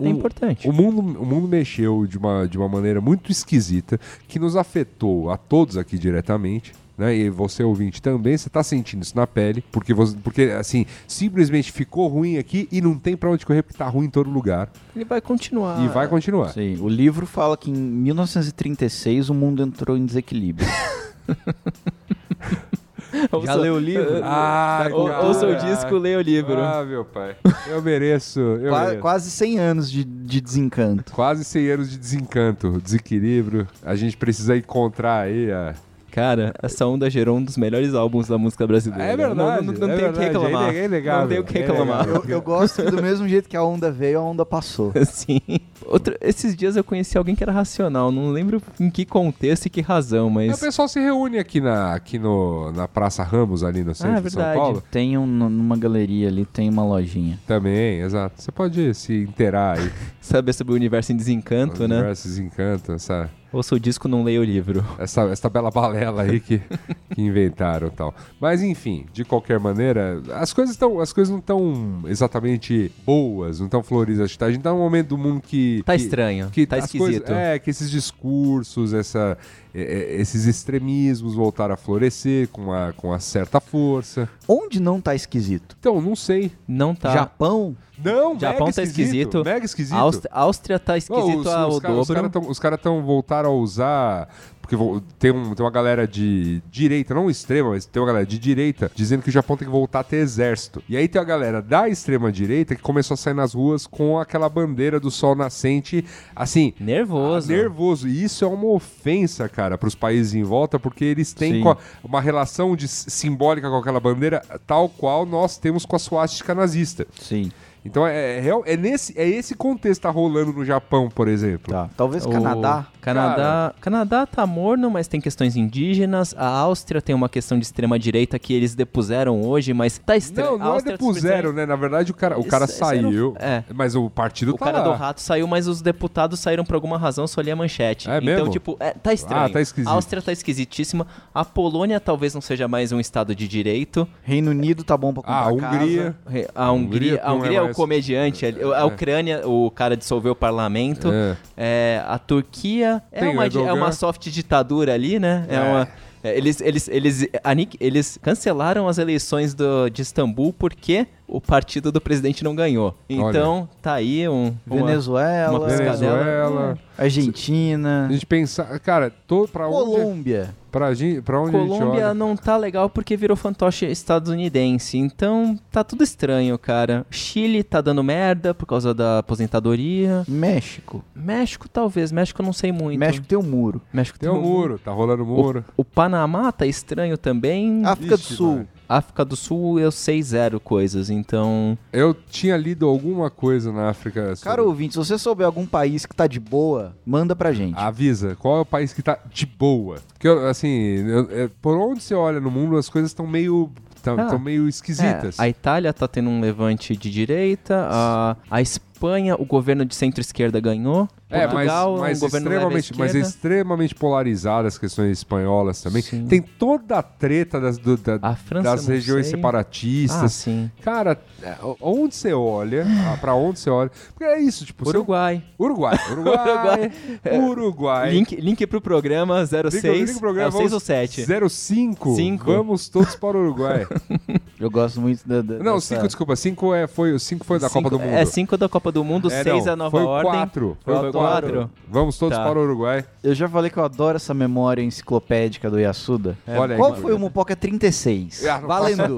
é 0.00 0.08
importante. 0.08 0.68
O 0.68 0.72
mundo, 0.72 1.00
o 1.20 1.26
mundo 1.26 1.46
mexeu 1.46 2.06
de 2.06 2.18
uma, 2.18 2.48
de 2.48 2.56
uma 2.56 2.68
maneira 2.68 3.00
muito 3.00 3.30
esquisita 3.30 4.00
que 4.26 4.38
nos 4.38 4.56
afetou 4.56 5.30
a 5.30 5.36
todos 5.36 5.76
aqui 5.76 5.98
diretamente. 5.98 6.72
Né? 6.96 7.16
E 7.16 7.30
você 7.30 7.62
ouvinte 7.62 8.02
também, 8.02 8.36
você 8.36 8.50
tá 8.50 8.62
sentindo 8.62 9.02
isso 9.02 9.16
na 9.16 9.26
pele, 9.26 9.64
porque 9.72 9.94
você, 9.94 10.14
porque 10.22 10.42
assim, 10.58 10.84
simplesmente 11.08 11.72
ficou 11.72 12.06
ruim 12.08 12.36
aqui 12.36 12.68
e 12.70 12.78
não 12.82 12.98
tem 12.98 13.16
pra 13.16 13.30
onde 13.30 13.46
correr 13.46 13.62
porque 13.62 13.78
tá 13.78 13.88
ruim 13.88 14.04
em 14.04 14.10
todo 14.10 14.28
lugar 14.28 14.70
Ele 14.94 15.06
vai 15.06 15.18
continuar. 15.18 15.82
e 15.82 15.88
vai 15.88 16.06
continuar. 16.08 16.50
Sim, 16.50 16.76
o 16.78 16.90
livro 16.90 17.24
fala 17.24 17.56
que 17.56 17.70
em 17.70 17.74
1936 17.74 19.30
o 19.30 19.34
mundo 19.34 19.62
entrou 19.62 19.96
em 19.96 20.04
desequilíbrio. 20.04 20.68
Já 23.44 23.54
leu 23.54 23.74
o 23.74 23.78
livro? 23.78 24.20
Ah, 24.24 24.88
Ou- 24.92 25.08
cara. 25.08 25.24
ouça 25.26 25.46
o 25.46 25.54
disco, 25.56 25.94
leia 25.96 26.18
o 26.18 26.20
livro. 26.22 26.58
Ah, 26.60 26.84
meu 26.84 27.04
pai. 27.04 27.36
Eu 27.68 27.82
mereço. 27.82 28.40
Eu 28.40 28.70
Qua- 28.70 28.80
mereço. 28.84 29.00
quase 29.00 29.30
100 29.30 29.58
anos 29.58 29.90
de, 29.90 30.04
de 30.04 30.40
desencanto. 30.40 31.12
Quase 31.12 31.44
100 31.44 31.70
anos 31.70 31.90
de 31.90 31.98
desencanto, 31.98 32.80
desequilíbrio. 32.82 33.66
A 33.82 33.94
gente 33.96 34.16
precisa 34.16 34.56
encontrar 34.56 35.20
aí 35.22 35.50
a. 35.50 35.74
Cara, 36.10 36.52
essa 36.62 36.86
onda 36.86 37.08
gerou 37.08 37.36
um 37.38 37.42
dos 37.42 37.56
melhores 37.56 37.94
álbuns 37.94 38.26
da 38.28 38.36
música 38.38 38.66
brasileira. 38.66 39.04
É 39.04 39.16
verdade. 39.16 39.66
Não, 39.66 39.72
não, 39.72 39.80
não 39.86 39.90
é 39.90 39.96
tem 39.96 40.08
o 40.08 40.12
que 40.12 40.18
reclamar. 40.20 40.74
É 40.74 40.84
inegável. 40.84 41.20
Não 41.22 41.28
tem 41.28 41.38
o 41.38 41.44
que 41.44 41.58
é 41.58 41.60
reclamar. 41.62 42.04
inegável. 42.04 42.22
Eu, 42.26 42.30
eu 42.36 42.42
gosto 42.42 42.82
que 42.82 42.90
do 42.90 43.02
mesmo 43.02 43.28
jeito 43.28 43.48
que 43.48 43.56
a 43.56 43.62
onda 43.62 43.90
veio, 43.90 44.18
a 44.18 44.22
onda 44.22 44.44
passou. 44.44 44.92
Sim. 45.06 45.40
Outro, 45.86 46.14
esses 46.20 46.54
dias 46.54 46.76
eu 46.76 46.84
conheci 46.84 47.16
alguém 47.16 47.34
que 47.34 47.42
era 47.42 47.52
racional. 47.52 48.12
Não 48.12 48.30
lembro 48.30 48.60
em 48.78 48.90
que 48.90 49.04
contexto 49.04 49.66
e 49.66 49.70
que 49.70 49.80
razão, 49.80 50.28
O 50.28 50.30
mas. 50.30 50.60
pessoal 50.60 50.86
se 50.88 51.00
reúne 51.00 51.38
aqui 51.38 51.60
na, 51.60 51.94
aqui 51.94 52.18
no, 52.18 52.70
na 52.72 52.86
Praça 52.86 53.22
Ramos, 53.22 53.64
ali 53.64 53.82
no 53.82 53.94
centro 53.94 54.16
Ah, 54.18 54.20
de 54.20 54.30
São. 54.30 54.42
Paulo. 54.54 54.82
Tem 54.90 55.16
um, 55.16 55.26
numa 55.26 55.76
galeria 55.76 56.28
ali, 56.28 56.44
tem 56.44 56.68
uma 56.68 56.84
lojinha. 56.84 57.38
Também, 57.46 58.00
exato. 58.00 58.34
Você 58.42 58.52
pode 58.52 58.94
se 58.94 59.22
inteirar 59.22 59.78
aí. 59.78 59.90
Saber 60.20 60.52
sobre 60.52 60.72
o 60.72 60.76
universo 60.76 61.12
em 61.12 61.16
desencanto, 61.16 61.88
né? 61.88 61.96
Diversos 61.96 62.38
encantos, 62.38 62.90
essa, 62.94 63.30
Ouça 63.52 63.74
o 63.74 63.80
disco, 63.80 64.06
não 64.06 64.22
leia 64.22 64.40
o 64.40 64.44
livro. 64.44 64.84
essa, 64.98 65.22
essa 65.22 65.48
bela 65.48 65.70
balela 65.70 66.22
aí 66.22 66.38
que, 66.38 66.60
que 67.20 67.26
inventaram 67.26 67.90
tal. 67.90 68.14
Mas 68.40 68.62
enfim, 68.62 69.06
de 69.12 69.24
qualquer 69.24 69.58
maneira, 69.60 70.22
as 70.34 70.52
coisas, 70.52 70.76
tão, 70.76 70.98
as 71.00 71.12
coisas 71.12 71.30
não 71.30 71.38
estão 71.38 72.02
exatamente 72.06 72.90
boas, 73.04 73.58
não 73.58 73.66
estão 73.66 73.82
floridas. 73.82 74.20
A 74.40 74.48
gente 74.48 74.62
tá 74.62 74.70
num 74.70 74.78
momento 74.78 75.08
do 75.08 75.18
mundo 75.18 75.40
que. 75.40 75.82
Tá 75.84 75.94
que- 75.96 76.02
estranho. 76.02 76.48
que 76.50 76.66
tá 76.66 76.78
esquisito. 76.78 76.98
coisas- 77.26 77.30
é, 77.30 77.58
que 77.58 77.70
esses 77.70 77.90
discursos, 77.90 78.92
essa, 78.94 79.36
é, 79.74 79.82
é, 79.82 80.20
esses 80.20 80.46
extremismos 80.46 81.34
voltaram 81.34 81.74
a 81.74 81.76
florescer 81.76 82.48
com 82.48 82.62
uma, 82.62 82.92
com 82.96 83.08
uma 83.08 83.20
certa 83.20 83.60
força. 83.60 84.28
Onde 84.48 84.80
não 84.80 85.00
tá 85.00 85.14
esquisito? 85.14 85.76
Então, 85.78 86.00
não 86.00 86.16
sei. 86.16 86.52
Não 86.66 86.94
tá. 86.94 87.12
Japão? 87.12 87.76
Não, 88.02 88.38
Japão 88.38 88.60
mega 88.68 88.72
tá 88.72 88.82
esquisito. 88.82 89.44
Mega 89.44 89.64
esquisito. 89.66 89.94
Áustria, 89.96 90.30
Áustria 90.32 90.78
tá 90.78 90.92
Não, 90.92 90.96
esquisito 90.98 91.40
os, 91.40 91.46
ao 91.48 91.68
os, 91.68 91.78
cara- 91.80 91.94
os 91.94 92.08
dobro. 92.08 92.30
caras 92.30 92.48
os 92.48 92.58
caras 92.58 92.80
tão 92.80 93.02
voltaram 93.02 93.50
a 93.50 93.52
usar. 93.54 94.28
Porque 94.70 95.02
tem, 95.18 95.30
um, 95.32 95.54
tem 95.54 95.64
uma 95.64 95.70
galera 95.70 96.06
de 96.06 96.62
direita, 96.70 97.12
não 97.12 97.28
extrema, 97.28 97.70
mas 97.70 97.84
tem 97.84 98.00
uma 98.00 98.06
galera 98.06 98.24
de 98.26 98.38
direita 98.38 98.90
dizendo 98.94 99.22
que 99.22 99.28
o 99.28 99.32
Japão 99.32 99.56
tem 99.56 99.66
que 99.66 99.72
voltar 99.72 100.00
a 100.00 100.04
ter 100.04 100.16
exército. 100.18 100.82
E 100.88 100.96
aí 100.96 101.08
tem 101.08 101.20
a 101.20 101.24
galera 101.24 101.60
da 101.60 101.88
extrema 101.88 102.30
direita 102.30 102.76
que 102.76 102.82
começou 102.82 103.14
a 103.14 103.16
sair 103.16 103.34
nas 103.34 103.54
ruas 103.54 103.86
com 103.86 104.18
aquela 104.18 104.48
bandeira 104.48 105.00
do 105.00 105.10
sol 105.10 105.34
nascente, 105.34 106.04
assim, 106.36 106.72
Nervoso. 106.78 107.52
ah, 107.52 107.56
nervoso. 107.56 108.08
E 108.08 108.22
isso 108.22 108.44
é 108.44 108.48
uma 108.48 108.66
ofensa, 108.66 109.48
cara, 109.48 109.76
para 109.76 109.88
os 109.88 109.94
países 109.94 110.34
em 110.34 110.42
volta, 110.44 110.78
porque 110.78 111.04
eles 111.04 111.32
têm 111.32 111.62
co- 111.62 111.76
uma 112.04 112.20
relação 112.20 112.76
de, 112.76 112.86
simbólica 112.86 113.68
com 113.68 113.76
aquela 113.76 113.98
bandeira, 114.00 114.40
tal 114.66 114.88
qual 114.88 115.26
nós 115.26 115.58
temos 115.58 115.84
com 115.84 115.96
a 115.96 115.98
suástica 115.98 116.54
nazista. 116.54 117.06
Sim. 117.20 117.50
Então 117.84 118.06
é, 118.06 118.36
é, 118.38 118.40
real- 118.40 118.62
é 118.66 118.76
nesse, 118.76 119.18
é 119.18 119.26
esse 119.26 119.54
contexto 119.54 120.00
que 120.00 120.06
tá 120.06 120.10
rolando 120.10 120.52
no 120.52 120.64
Japão, 120.64 121.08
por 121.08 121.28
exemplo. 121.28 121.72
Tá. 121.72 121.88
Talvez 121.96 122.26
O 122.26 122.30
Canadá. 122.30 122.86
Canadá, 123.00 123.74
Canadá 123.80 124.26
tá 124.26 124.46
morno, 124.46 124.90
mas 124.90 125.08
tem 125.08 125.20
questões 125.20 125.56
indígenas. 125.56 126.34
A 126.36 126.46
Áustria 126.46 127.00
tem 127.00 127.14
uma 127.14 127.28
questão 127.28 127.58
de 127.58 127.64
extrema 127.64 127.98
direita 127.98 128.38
que 128.38 128.52
eles 128.52 128.74
depuseram 128.74 129.40
hoje, 129.42 129.72
mas 129.72 129.96
tá 129.98 130.16
estranho. 130.16 130.52
Não, 130.52 130.58
não 130.58 130.76
é 130.76 130.82
depuseram, 130.82 131.52
né? 131.52 131.64
Na 131.64 131.76
verdade, 131.76 132.10
o 132.10 132.14
cara, 132.14 132.38
o 132.38 132.44
cara 132.44 132.66
Isso- 132.66 132.74
saiu, 132.78 133.34
é. 133.38 133.62
mas 133.74 133.96
o 133.96 134.10
partido 134.10 134.52
O 134.54 134.58
tá 134.58 134.66
cara 134.66 134.78
lá. 134.78 134.84
do 134.84 134.92
rato 134.92 135.20
saiu, 135.22 135.46
mas 135.46 135.66
os 135.66 135.80
deputados 135.80 136.38
saíram 136.40 136.64
por 136.64 136.74
alguma 136.74 136.98
razão, 136.98 137.26
só 137.26 137.40
li 137.40 137.50
a 137.50 137.56
manchete. 137.56 138.10
É 138.10 138.18
então, 138.18 138.26
mesmo? 138.26 138.50
tipo, 138.50 138.76
é, 138.78 138.90
tá 138.92 139.12
estranho. 139.14 139.44
Ah, 139.44 139.48
tá 139.48 139.60
esquisito. 139.62 139.88
A 139.88 139.92
Áustria 139.92 140.20
tá 140.20 140.32
esquisitíssima. 140.32 141.06
A 141.34 141.44
Polônia 141.44 141.98
talvez 141.98 142.34
não 142.34 142.40
seja 142.42 142.68
mais 142.68 142.92
um 142.92 143.00
estado 143.00 143.34
de 143.34 143.48
direito. 143.48 144.06
Reino 144.22 144.50
Unido 144.50 144.84
tá 144.84 144.96
bom 144.96 145.12
pra 145.14 145.22
comprar 145.22 145.36
Ah, 145.36 145.48
a 145.48 145.52
Hungria. 145.52 146.14
Re- 146.28 146.48
A 146.54 146.70
Hungria, 146.70 147.12
Hungria 147.14 147.20
a 147.24 147.32
Hungria 147.32 147.60
é 147.60 147.64
é, 147.64 147.69
o 147.72 147.74
comediante, 147.74 148.46
ali. 148.46 148.62
a 148.62 148.84
Ucrânia, 148.84 149.46
o 149.46 149.70
cara 149.70 149.96
dissolveu 149.96 150.32
o 150.32 150.36
parlamento. 150.36 151.08
É. 151.12 151.36
É, 151.56 152.02
a 152.06 152.18
Turquia 152.18 153.02
é 153.12 153.20
Tem 153.20 153.28
uma, 153.30 153.46
é 153.46 153.72
uma 153.72 153.92
soft 153.92 154.28
ditadura 154.28 154.94
ali, 154.94 155.18
né? 155.18 155.46
É, 155.48 155.54
É. 155.56 155.60
uma. 155.60 155.88
é, 156.22 156.36
eles, 156.36 156.60
eles, 156.60 156.88
eles, 156.88 157.26
aniq- 157.42 157.76
eles 157.80 158.18
cancelaram 158.22 158.86
as 158.88 158.98
eleições 158.98 159.54
do, 159.54 159.88
de 159.88 160.02
Istambul 160.02 160.52
porque 160.52 161.06
o 161.32 161.40
partido 161.40 161.92
do 161.92 162.00
presidente 162.00 162.42
não 162.42 162.54
ganhou. 162.54 162.94
Então, 163.08 163.68
tá 163.80 163.94
aí 163.94 164.28
um. 164.28 164.54
uma- 164.66 164.76
Venezuela, 164.86 165.58
uma. 165.58 165.68
Venezuela. 165.68 166.78
Argentina, 166.98 168.06
A 168.08 168.12
gente 168.12 168.26
pensa, 168.26 168.64
cara, 168.80 169.10
tô 169.26 169.48
pra 169.48 169.66
onde, 169.68 169.90
Colômbia. 169.96 170.54
pra, 170.70 170.92
gente, 170.92 171.22
pra 171.22 171.40
onde 171.40 171.56
a 171.56 171.60
gente 171.60 171.68
Colômbia 171.68 172.04
olha? 172.06 172.14
não 172.14 172.36
tá 172.36 172.56
legal 172.56 172.90
porque 172.90 173.16
virou 173.16 173.36
fantoche 173.36 173.86
estadunidense. 173.86 174.98
Então 174.98 175.58
tá 175.70 175.82
tudo 175.82 176.04
estranho, 176.04 176.58
cara. 176.58 177.06
Chile 177.10 177.62
tá 177.62 177.80
dando 177.80 178.02
merda 178.04 178.52
por 178.54 178.66
causa 178.66 178.92
da 178.92 179.18
aposentadoria. 179.20 180.24
México. 180.28 181.02
México, 181.14 181.68
talvez. 181.68 182.12
México 182.12 182.42
eu 182.42 182.46
não 182.46 182.52
sei 182.52 182.70
muito. 182.72 182.98
México 182.98 183.26
tem 183.26 183.38
um 183.38 183.42
muro. 183.42 183.80
México 183.92 184.18
Tem 184.18 184.28
um 184.28 184.40
muro, 184.40 184.78
tá 184.78 184.90
rolando 184.92 185.24
muro. 185.24 185.64
O 185.76 185.84
Panamá 185.84 186.52
tá 186.52 186.66
estranho 186.66 187.16
também. 187.16 187.82
África 187.84 188.16
do 188.16 188.20
Ixi, 188.20 188.34
Sul. 188.34 188.52
mano. 188.56 188.68
África 188.96 189.24
do 189.24 189.36
Sul 189.36 189.78
eu 189.78 189.90
sei 189.90 190.22
zero 190.22 190.58
coisas, 190.60 191.10
então. 191.10 191.78
Eu 191.92 192.12
tinha 192.14 192.56
lido 192.56 192.86
alguma 192.86 193.30
coisa 193.30 193.72
na 193.72 193.88
África. 193.90 194.34
sobre- 194.36 194.50
Cara, 194.50 194.62
ouvinte, 194.62 194.92
se 194.94 194.98
você 194.98 195.16
souber 195.18 195.46
algum 195.46 195.64
país 195.66 196.04
que 196.06 196.14
tá 196.14 196.26
de 196.26 196.40
boa, 196.40 196.94
manda 197.06 197.34
pra 197.36 197.52
gente. 197.52 197.78
Avisa, 197.78 198.36
qual 198.36 198.58
é 198.58 198.60
o 198.60 198.66
país 198.66 198.92
que 198.92 199.02
tá 199.02 199.18
de 199.32 199.46
boa? 199.46 199.98
Porque, 200.12 200.28
assim, 200.48 200.68
eu- 201.06 201.28
é, 201.30 201.50
por 201.62 201.76
onde 201.76 202.02
você 202.02 202.14
olha 202.14 202.40
no 202.40 202.50
mundo, 202.50 202.76
as 202.76 202.88
coisas 202.88 203.10
estão 203.10 203.26
meio. 203.26 203.70
Tão, 204.02 204.18
Ah, 204.18 204.38
meio 204.38 204.66
esquisitas. 204.66 205.38
É, 205.38 205.42
a 205.42 205.46
Itália 205.46 205.92
tá 205.92 206.08
tendo 206.08 206.30
um 206.30 206.40
levante 206.40 206.96
de 206.96 207.10
direita, 207.10 207.86
a, 207.90 208.34
a 208.50 208.62
Espanha, 208.62 208.89
o 209.38 209.44
governo 209.44 209.84
de 209.84 209.94
centro-esquerda 209.94 210.60
ganhou. 210.60 211.08
É, 211.32 211.46
mas, 211.46 211.52
Portugal, 211.52 211.96
mas, 211.98 212.18
um 212.18 212.20
governo 212.22 212.48
extremamente, 212.48 212.98
mas 212.98 213.14
é 213.14 213.20
extremamente 213.20 213.94
polarizadas 213.94 214.74
as 214.74 214.78
questões 214.78 215.12
espanholas 215.18 215.80
também. 215.80 216.02
Sim. 216.02 216.26
Tem 216.26 216.42
toda 216.42 216.98
a 216.98 217.02
treta 217.04 217.60
das, 217.60 217.78
do- 217.78 217.96
da- 217.96 218.18
A 218.20 218.34
França, 218.34 218.64
das 218.70 218.86
regiões 218.88 219.26
sei. 219.26 219.34
Ah, 219.34 219.38
separatistas. 219.38 220.32
sim. 220.32 220.68
Cara, 220.82 221.16
é, 221.40 221.54
onde 221.80 222.16
você 222.16 222.32
olha, 222.32 222.84
ah, 223.12 223.16
pra 223.20 223.32
onde 223.36 223.60
você 223.60 223.70
olha. 223.70 223.92
Porque 224.08 224.24
é 224.24 224.40
isso, 224.40 224.66
tipo, 224.66 224.84
você- 224.84 224.90
Uruguai. 224.96 225.40
Uruguai. 225.56 225.96
Uruguai. 226.10 226.90
Uruguai. 227.32 228.10
Link, 228.10 228.34
link 228.36 228.66
pro 228.66 228.80
programa 228.80 229.46
06. 229.46 229.74
Link- 229.84 229.98
link 229.98 230.10
pro 230.12 230.20
programa, 230.20 230.46
é 230.46 230.48
o 230.48 230.52
6 230.52 230.62
vamos- 230.64 230.72
ou 230.72 230.80
7? 230.80 231.24
05. 231.48 232.16
Cinco. 232.16 232.44
Vamos 232.46 232.88
todos 232.88 233.14
para 233.14 233.36
o 233.36 233.40
Uruguai. 233.40 233.86
Eu 234.58 234.70
gosto 234.70 235.00
muito 235.00 235.26
da. 235.26 235.40
da 235.40 235.58
Não, 235.62 235.74
dessa- 235.76 235.94
5, 235.94 236.06
desculpa. 236.06 236.36
5 236.36 236.74
é, 236.74 236.86
foi, 236.86 237.16
cinco 237.18 237.46
foi 237.46 237.58
da 237.58 237.68
Cinco- 237.68 237.84
Copa 237.84 237.90
do 237.96 237.98
Mundo. 238.00 238.14
É 238.18 238.24
5 238.26 238.56
da 238.58 238.68
Copa 238.68 238.89
do 238.90 239.04
Mundo, 239.04 239.30
É, 239.30 239.42
6 239.42 239.64
não, 239.66 239.72
a 239.72 239.76
nova 239.76 239.90
foi 239.90 240.06
ordem. 240.06 240.32
4. 240.32 240.78
Foi 240.84 240.94
Foi 240.96 241.08
o 241.08 241.12
4. 241.12 241.50
quatro? 241.52 241.70
Vamos 241.88 242.18
todos 242.18 242.36
Tá. 242.36 242.44
para 242.44 242.58
o 242.58 242.62
Uruguai. 242.62 243.04
Eu 243.22 243.34
já 243.34 243.48
falei 243.48 243.70
que 243.70 243.76
eu 243.78 243.84
adoro 243.84 244.16
essa 244.16 244.32
memória 244.34 244.82
enciclopédica 244.82 245.70
do 245.70 245.78
Yasuda. 245.78 246.36
Olha 246.46 246.74
aí. 246.74 246.78
Qual 246.80 246.94
foi 246.96 247.12
o 247.14 247.18
Mupoca 247.18 247.54
36? 247.56 248.46
Ah, 248.46 248.58
Valendo. 248.58 249.16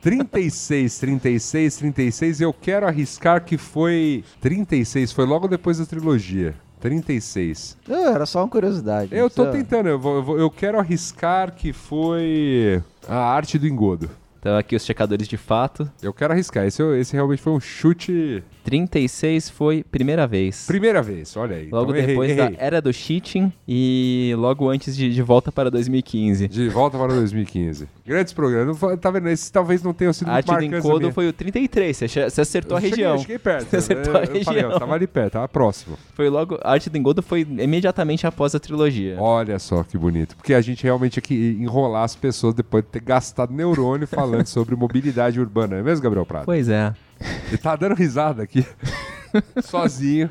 36, 0.00 0.98
36, 0.98 1.76
36. 1.76 2.40
Eu 2.40 2.52
quero 2.52 2.86
arriscar 2.86 3.44
que 3.44 3.56
foi. 3.58 4.24
36, 4.40 5.12
foi 5.12 5.26
logo 5.26 5.48
depois 5.48 5.78
da 5.78 5.86
trilogia. 5.86 6.54
36. 6.80 7.76
Não, 7.88 8.14
era 8.14 8.26
só 8.26 8.40
uma 8.42 8.48
curiosidade. 8.48 9.08
Eu 9.14 9.30
tô 9.30 9.46
tentando, 9.46 9.88
eu, 9.88 9.98
vou- 9.98 10.16
eu 10.16 10.22
vou- 10.22 10.38
eu 10.38 10.50
quero 10.50 10.78
arriscar 10.78 11.52
que 11.54 11.72
foi. 11.72 12.82
A 13.08 13.16
arte 13.16 13.58
do 13.58 13.66
engodo. 13.66 14.10
Então 14.46 14.56
aqui 14.56 14.76
os 14.76 14.84
checadores 14.84 15.26
de 15.26 15.36
fato. 15.36 15.90
Eu 16.00 16.14
quero 16.14 16.32
arriscar. 16.32 16.64
Esse, 16.64 16.80
esse 17.00 17.12
realmente 17.14 17.42
foi 17.42 17.52
um 17.52 17.58
chute. 17.58 18.44
36 18.62 19.50
foi 19.50 19.82
primeira 19.82 20.24
vez. 20.24 20.66
Primeira 20.68 21.02
vez, 21.02 21.36
olha 21.36 21.56
aí. 21.56 21.68
Logo 21.68 21.90
Então, 21.90 21.96
errei, 21.96 22.06
depois 22.14 22.30
errei. 22.30 22.50
da 22.50 22.64
era 22.64 22.80
do 22.80 22.92
cheating 22.92 23.52
e 23.66 24.32
logo 24.38 24.68
antes 24.68 24.96
de, 24.96 25.12
de 25.12 25.20
volta 25.20 25.50
para 25.50 25.68
2015. 25.68 26.46
De 26.46 26.68
volta 26.68 26.96
para 26.96 27.12
2015. 27.14 27.88
Grandes 28.06 28.32
programas. 28.32 28.80
Não 28.80 28.96
Tá 28.96 29.10
vendo? 29.10 29.28
Esses 29.28 29.50
talvez 29.50 29.82
não 29.82 29.92
tenham 29.92 30.12
sido 30.12 30.28
A 30.28 30.34
muito 30.34 30.50
arte 30.52 30.60
do 30.60 30.62
marcantes 30.70 30.84
encodo 30.88 31.12
foi 31.12 31.28
o 31.28 31.32
33, 31.32 31.96
você, 31.96 32.20
acertou 32.40 32.72
Eu 32.74 32.78
a 32.78 32.80
cheguei- 32.80 32.90
região. 32.96 33.12
eu 33.14 33.18
Cheguei 33.20 33.38
perto. 33.38 33.66
Você 33.70 33.76
acertou 33.76 34.14
a 34.16 34.18
Eu- 34.24 34.34
eu 34.36 34.44
falei, 34.44 34.60
região. 34.62 34.76
ó, 34.76 34.78
tava 34.78 34.94
ali 34.94 35.06
perto, 35.06 35.32
tava 35.32 35.48
próximo. 35.48 35.98
Foi 36.14 36.28
logo, 36.28 36.58
a 36.62 36.70
arte 36.72 36.88
do 36.88 36.96
engodo 36.96 37.22
foi 37.22 37.40
imediatamente 37.40 38.26
após 38.26 38.54
a 38.54 38.60
trilogia. 38.60 39.16
Olha 39.18 39.58
só 39.58 39.82
que 39.82 39.98
bonito. 39.98 40.36
Porque 40.36 40.54
a 40.54 40.60
gente 40.60 40.84
realmente 40.84 41.18
aqui 41.18 41.56
enrolar 41.60 42.04
as 42.04 42.14
pessoas 42.14 42.54
depois 42.54 42.84
de 42.84 42.90
ter 42.90 43.00
gastado 43.00 43.52
neurônio 43.52 44.06
falando 44.06 44.46
sobre 44.46 44.76
mobilidade 44.76 45.40
urbana. 45.40 45.74
Não 45.74 45.78
é 45.78 45.82
mesmo, 45.82 46.02
Gabriel 46.02 46.24
Prado? 46.24 46.44
Pois 46.44 46.68
é. 46.68 46.94
Ele 47.48 47.58
tá 47.58 47.74
dando 47.74 47.94
risada 47.94 48.42
aqui. 48.42 48.64
sozinho. 49.64 50.30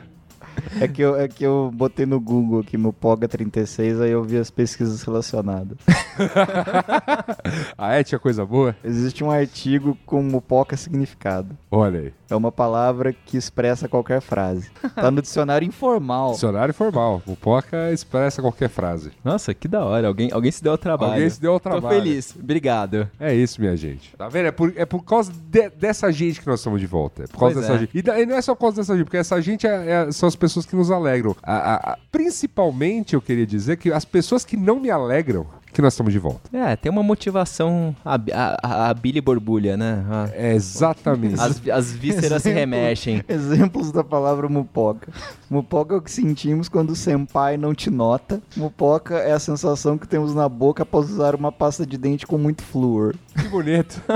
É 0.79 0.87
que, 0.87 1.01
eu, 1.01 1.15
é 1.15 1.27
que 1.27 1.43
eu 1.45 1.71
botei 1.73 2.05
no 2.05 2.19
Google 2.19 2.59
aqui 2.61 2.77
Mupoca 2.77 3.27
36, 3.27 4.01
aí 4.01 4.11
eu 4.11 4.23
vi 4.23 4.37
as 4.37 4.49
pesquisas 4.49 5.01
relacionadas. 5.03 5.77
A 7.77 7.93
ética 7.95 8.15
é 8.15 8.19
coisa 8.19 8.45
boa? 8.45 8.75
Existe 8.83 9.23
um 9.23 9.31
artigo 9.31 9.97
com 10.05 10.21
Mupoca 10.21 10.75
significado. 10.77 11.55
Olha 11.71 11.99
aí. 11.99 12.13
É 12.29 12.35
uma 12.35 12.51
palavra 12.51 13.13
que 13.13 13.37
expressa 13.37 13.87
qualquer 13.87 14.19
frase. 14.21 14.69
Tá 14.95 15.11
no 15.11 15.21
dicionário 15.21 15.67
informal. 15.67 16.31
Dicionário 16.31 16.73
formal. 16.73 17.21
Mupoca 17.25 17.91
expressa 17.91 18.41
qualquer 18.41 18.69
frase. 18.69 19.11
Nossa, 19.23 19.53
que 19.53 19.67
da 19.67 19.83
hora. 19.85 20.07
Alguém, 20.07 20.31
alguém 20.31 20.51
se 20.51 20.63
deu 20.63 20.71
ao 20.71 20.77
trabalho. 20.77 21.13
Alguém 21.13 21.29
se 21.29 21.39
deu 21.39 21.53
ao 21.53 21.59
Tô 21.59 21.69
trabalho. 21.69 21.95
feliz. 22.01 22.35
Obrigado. 22.37 23.07
É 23.19 23.33
isso, 23.33 23.61
minha 23.61 23.75
gente. 23.77 24.15
Tá 24.17 24.27
vendo? 24.27 24.47
É 24.47 24.51
por, 24.51 24.73
é 24.75 24.85
por 24.85 25.03
causa 25.03 25.31
de- 25.31 25.69
dessa 25.69 26.11
gente 26.11 26.41
que 26.41 26.47
nós 26.47 26.59
estamos 26.59 26.79
de 26.81 26.87
volta. 26.87 27.23
É 27.23 27.27
por 27.27 27.39
causa 27.39 27.55
Pois 27.55 27.67
dessa 27.67 27.77
é. 27.77 27.79
gente. 27.79 27.97
E, 27.97 28.01
da- 28.01 28.19
e 28.19 28.25
não 28.25 28.35
é 28.35 28.41
só 28.41 28.55
por 28.55 28.61
causa 28.61 28.77
dessa 28.77 28.93
gente, 28.95 29.05
porque 29.05 29.17
essa 29.17 29.39
gente 29.41 29.67
é- 29.67 29.91
é- 30.07 30.11
são 30.11 30.27
as 30.27 30.35
pessoas 30.35 30.44
que 30.53 30.75
nos 30.75 30.91
alegram. 30.91 31.35
A- 31.41 31.53
a- 31.73 31.75
a- 31.93 31.97
principalmente, 32.11 33.13
eu 33.15 33.21
queria 33.21 33.45
dizer 33.47 33.77
que 33.77 33.91
as 33.91 34.05
pessoas 34.05 34.45
que 34.45 34.55
não 34.57 34.79
me 34.79 34.89
alegram, 34.91 35.45
que 35.73 35.81
nós 35.81 35.91
estamos 35.93 36.13
de 36.13 36.19
volta. 36.19 36.49
É, 36.55 36.75
tem 36.77 36.89
uma 36.89 37.03
motivação. 37.03 37.93
A, 38.05 38.15
a, 38.33 38.89
a 38.89 38.93
Billy 38.93 39.19
borbulha, 39.19 39.75
né? 39.75 40.05
A- 40.09 40.29
É 40.33 40.53
exatamente. 40.53 41.33
As, 41.39 41.61
as 41.67 41.91
vísceras 41.91 42.41
se 42.43 42.49
Exemplo- 42.49 42.59
remexem. 42.59 43.23
Exemplos 43.27 43.91
da 43.91 44.01
palavra 44.03 44.47
mupoca. 44.47 45.11
Mupoca 45.49 45.95
é 45.95 45.97
o 45.97 46.01
que 46.01 46.11
sentimos 46.11 46.69
quando 46.69 46.91
o 46.91 46.95
senpai 46.95 47.57
não 47.57 47.73
te 47.73 47.89
nota. 47.89 48.41
Mupoca 48.55 49.15
é 49.15 49.33
a 49.33 49.39
sensação 49.39 49.97
que 49.97 50.07
temos 50.07 50.33
na 50.33 50.47
boca 50.47 50.83
após 50.83 51.09
usar 51.11 51.35
uma 51.35 51.51
pasta 51.51 51.85
de 51.85 51.97
dente 51.97 52.25
com 52.25 52.37
muito 52.37 52.63
flúor. 52.63 53.15
Que 53.37 53.47
bonito. 53.49 54.01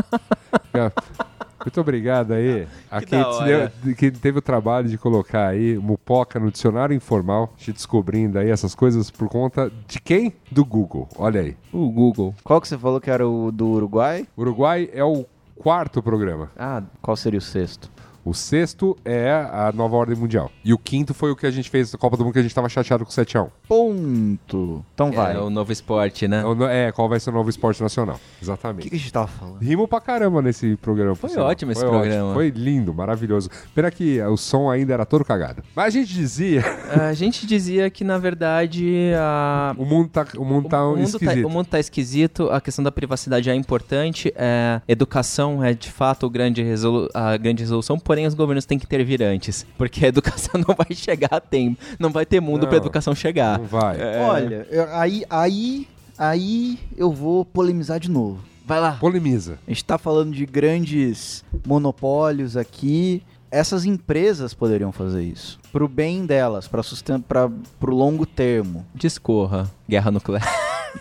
É. 0.74 0.92
Muito 1.70 1.82
obrigado 1.82 2.34
aí 2.34 2.68
a 2.90 3.00
Que 3.00 3.06
quem, 3.06 3.24
te 3.24 3.96
quem 3.96 4.12
teve 4.12 4.40
o 4.40 4.42
trabalho 4.42 4.90
de 4.90 4.98
colocar 4.98 5.50
aí 5.50 5.78
Mupoca 5.78 6.40
no 6.40 6.50
dicionário 6.50 6.96
informal, 6.96 7.54
te 7.58 7.72
descobrindo 7.72 8.40
aí 8.40 8.50
essas 8.50 8.74
coisas 8.74 9.12
por 9.12 9.30
conta 9.30 9.72
de 9.88 10.02
quem? 10.02 10.34
Do 10.52 10.66
Google. 10.66 11.08
Olha 11.16 11.42
aí. 11.42 11.56
O 11.72 11.88
Google. 11.92 12.34
Qual 12.44 12.60
que 12.60 12.68
você 12.68 12.76
falou 12.76 13.00
que 13.00 13.12
era 13.12 13.28
o 13.28 13.52
do 13.52 13.68
Uruguai? 13.68 14.26
Uruguai 14.36 14.90
é 14.92 15.04
o 15.04 15.28
quarto 15.56 16.02
programa. 16.02 16.50
Ah, 16.58 16.82
Qual 17.04 17.16
seria 17.16 17.38
o 17.38 17.42
sexto? 17.42 17.92
O 18.30 18.34
sexto 18.34 18.96
é 19.04 19.32
a 19.32 19.72
nova 19.74 19.96
ordem 19.96 20.16
mundial. 20.16 20.52
E 20.64 20.72
o 20.72 20.78
quinto 20.78 21.14
foi 21.16 21.32
o 21.32 21.36
que 21.36 21.48
a 21.48 21.52
gente 21.52 21.68
fez 21.68 21.92
na 21.92 21.98
Copa 21.98 22.16
do 22.16 22.24
Mundo 22.24 22.34
que 22.34 22.40
a 22.40 22.44
gente 22.44 22.54
tava 22.54 22.70
chateado 22.70 23.04
com 23.04 23.10
o 23.12 23.14
7x1. 23.14 23.48
Ponto. 23.68 24.86
Então 24.94 25.12
vai. 25.12 25.36
é 25.36 25.40
o 25.40 25.50
novo 25.50 25.72
esporte, 25.72 26.28
né? 26.28 26.42
É, 26.42 26.46
o 26.46 26.54
no- 26.54 26.66
é, 26.66 26.92
qual 26.92 27.10
vai 27.10 27.20
ser 27.20 27.32
o 27.32 27.34
novo 27.34 27.50
esporte 27.50 27.82
nacional. 27.82 28.18
O 28.18 28.44
Exatamente. 28.44 28.84
que, 28.84 28.90
que 28.92 28.96
a 28.96 29.00
gente 29.00 29.12
tava 29.12 29.28
falando? 29.28 29.60
Rimo 29.60 29.88
pra 29.88 30.00
caramba 30.00 30.42
nesse 30.42 30.76
programa. 30.78 31.14
por 31.16 31.22
Foi 31.22 31.30
sinal. 31.30 31.48
ótimo 31.48 31.72
esse 31.72 31.82
Foi 31.82 31.90
programa. 31.90 32.34
Foi 32.34 32.50
lindo, 32.50 32.94
maravilhoso. 32.94 33.50
Pena 33.74 33.90
que 33.90 34.22
o 34.22 34.38
som 34.38 34.70
ainda 34.70 34.94
era 34.94 35.06
todo 35.06 35.26
cagado. 35.26 35.64
Mas 35.76 35.88
a 35.88 35.90
gente 35.98 36.14
dizia, 36.14 36.64
A 37.10 37.14
gente 37.14 37.48
dizia 37.48 37.90
que, 37.90 38.04
na 38.04 38.18
verdade, 38.20 39.12
a. 39.18 39.74
o 39.78 39.86
mundo 39.86 40.10
tá, 40.10 40.28
o 40.38 40.46
mundo 40.46 40.70
tá 40.70 40.86
o, 40.86 40.90
mundo 40.96 41.04
esquisito. 41.04 41.42
tá, 41.42 41.48
o 41.48 41.50
mundo 41.50 41.66
tá 41.66 41.80
esquisito, 41.80 42.50
a 42.52 42.62
questão 42.62 42.84
da 42.84 42.92
privacidade 42.92 43.50
é 43.50 43.56
importante, 43.56 44.32
é, 44.36 44.82
educação 44.88 45.64
é 45.64 45.74
de 45.74 45.92
fato 45.92 46.26
o 46.26 46.30
grande 46.30 46.62
resolu- 46.62 47.10
a 47.14 47.36
grande 47.38 47.64
resolução, 47.64 47.98
porém 47.98 48.19
os 48.28 48.34
governos 48.34 48.66
têm 48.66 48.78
que 48.80 48.86
intervir 48.86 49.22
antes, 49.22 49.66
porque 49.78 50.06
a 50.06 50.08
educação 50.10 50.60
não 50.68 50.76
vai 50.76 50.96
chegar 50.96 51.30
a 51.32 51.40
tempo, 51.40 51.82
não 52.00 52.10
vai 52.12 52.26
ter 52.26 52.40
mundo 52.40 52.68
pra 52.68 52.78
educação 52.78 53.14
chegar. 53.16 53.58
Não 53.60 53.66
vai. 53.66 53.98
Olha, 54.22 54.68
eu- 54.70 54.94
aí, 54.96 55.24
aí, 55.30 55.88
aí 56.18 56.80
eu 56.98 57.12
vou 57.12 57.44
polemizar 57.46 58.00
de 58.00 58.10
novo. 58.10 58.40
Vai 58.66 58.80
lá. 58.80 58.92
Polemiza. 58.94 59.58
A 59.66 59.72
gente 59.72 59.84
tá 59.84 59.98
falando 59.98 60.32
de 60.34 60.46
grandes 60.46 61.44
monopólios 61.66 62.56
aqui. 62.56 63.24
Essas 63.52 63.84
empresas 63.84 64.54
poderiam 64.54 64.92
fazer 64.92 65.24
isso. 65.24 65.58
Pro 65.72 65.88
bem 65.88 66.24
delas, 66.26 66.68
para 66.68 66.84
sustentar, 66.84 67.24
para 67.28 67.50
pro 67.80 67.96
longo 67.96 68.28
termo. 68.28 68.86
Discorra. 68.94 69.68
Guerra 69.90 70.12
nuclear. 70.12 70.48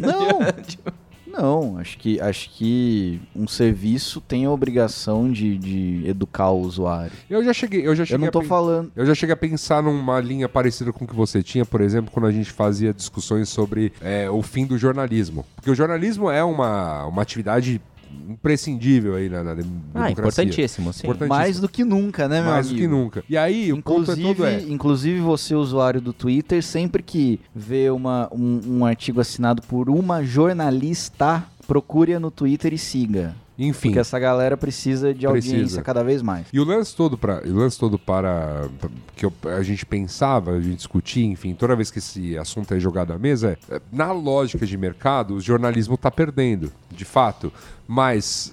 Não. 0.00 0.38
Não, 1.38 1.78
acho 1.78 1.96
que, 1.98 2.20
acho 2.20 2.50
que 2.50 3.20
um 3.34 3.46
serviço 3.46 4.20
tem 4.20 4.44
a 4.44 4.50
obrigação 4.50 5.30
de, 5.30 5.56
de 5.56 6.02
educar 6.06 6.50
o 6.50 6.60
usuário. 6.60 7.12
Eu 7.30 7.44
já 7.44 7.52
cheguei, 7.52 7.86
eu 7.86 7.94
já 7.94 8.02
Eu 8.02 8.06
cheguei 8.06 8.24
não 8.24 8.32
tô 8.32 8.40
pen- 8.40 8.48
falando. 8.48 8.90
Eu 8.96 9.06
já 9.06 9.14
cheguei 9.14 9.32
a 9.34 9.36
pensar 9.36 9.82
numa 9.82 10.18
linha 10.20 10.48
parecida 10.48 10.92
com 10.92 11.04
o 11.04 11.08
que 11.08 11.14
você 11.14 11.42
tinha, 11.42 11.64
por 11.64 11.80
exemplo, 11.80 12.10
quando 12.12 12.26
a 12.26 12.32
gente 12.32 12.50
fazia 12.50 12.92
discussões 12.92 13.48
sobre 13.48 13.92
é, 14.00 14.28
o 14.28 14.42
fim 14.42 14.66
do 14.66 14.76
jornalismo. 14.76 15.46
Porque 15.54 15.70
o 15.70 15.74
jornalismo 15.74 16.28
é 16.30 16.42
uma, 16.42 17.06
uma 17.06 17.22
atividade 17.22 17.80
imprescindível 18.28 19.14
aí 19.14 19.28
na, 19.28 19.42
na 19.42 19.50
Ah, 19.52 19.54
democracia. 19.54 20.10
importantíssimo, 20.12 20.92
sim. 20.92 21.06
Importantíssimo. 21.06 21.28
Mais 21.28 21.60
do 21.60 21.68
que 21.68 21.84
nunca, 21.84 22.28
né, 22.28 22.40
meu 22.40 22.50
Mais 22.50 22.66
do 22.66 22.70
amigo? 22.72 22.86
que 22.86 22.88
nunca. 22.88 23.24
E 23.28 23.36
aí, 23.36 23.72
o 23.72 23.82
ponto 23.82 24.10
é 24.10 24.14
Inclusive, 24.14 24.34
todo 24.34 24.46
é... 24.46 24.60
inclusive 24.62 25.20
você, 25.20 25.54
usuário 25.54 26.00
do 26.00 26.12
Twitter, 26.12 26.62
sempre 26.62 27.02
que 27.02 27.40
vê 27.54 27.90
uma, 27.90 28.28
um, 28.32 28.60
um 28.78 28.84
artigo 28.84 29.20
assinado 29.20 29.62
por 29.62 29.88
uma 29.90 30.22
jornalista, 30.22 31.44
procure-a 31.66 32.20
no 32.20 32.30
Twitter 32.30 32.72
e 32.72 32.78
siga. 32.78 33.34
Enfim. 33.60 33.88
Porque 33.88 33.98
essa 33.98 34.16
galera 34.20 34.56
precisa 34.56 35.12
de 35.12 35.26
Precisa. 35.26 35.54
audiência 35.56 35.82
cada 35.82 36.04
vez 36.04 36.22
mais. 36.22 36.46
E 36.52 36.60
o 36.60 36.64
lance 36.64 36.94
todo 36.94 37.18
para, 37.18 37.42
o 37.44 37.54
lance 37.56 37.76
todo 37.76 37.98
para 37.98 38.68
pra- 38.80 38.88
que 39.16 39.26
eu- 39.26 39.32
a 39.52 39.60
gente 39.64 39.84
pensava, 39.84 40.52
a 40.52 40.60
gente 40.60 40.76
discutia, 40.76 41.24
enfim, 41.26 41.54
toda 41.54 41.74
vez 41.74 41.90
que 41.90 41.98
esse 41.98 42.38
assunto 42.38 42.72
é 42.72 42.78
jogado 42.78 43.12
à 43.12 43.18
mesa, 43.18 43.58
é, 43.68 43.74
é, 43.74 43.80
na 43.90 44.12
lógica 44.12 44.64
de 44.64 44.76
mercado, 44.78 45.34
o 45.34 45.40
jornalismo 45.40 45.96
está 45.96 46.08
perdendo, 46.08 46.70
de 46.88 47.04
fato. 47.04 47.52
Mas 47.88 48.52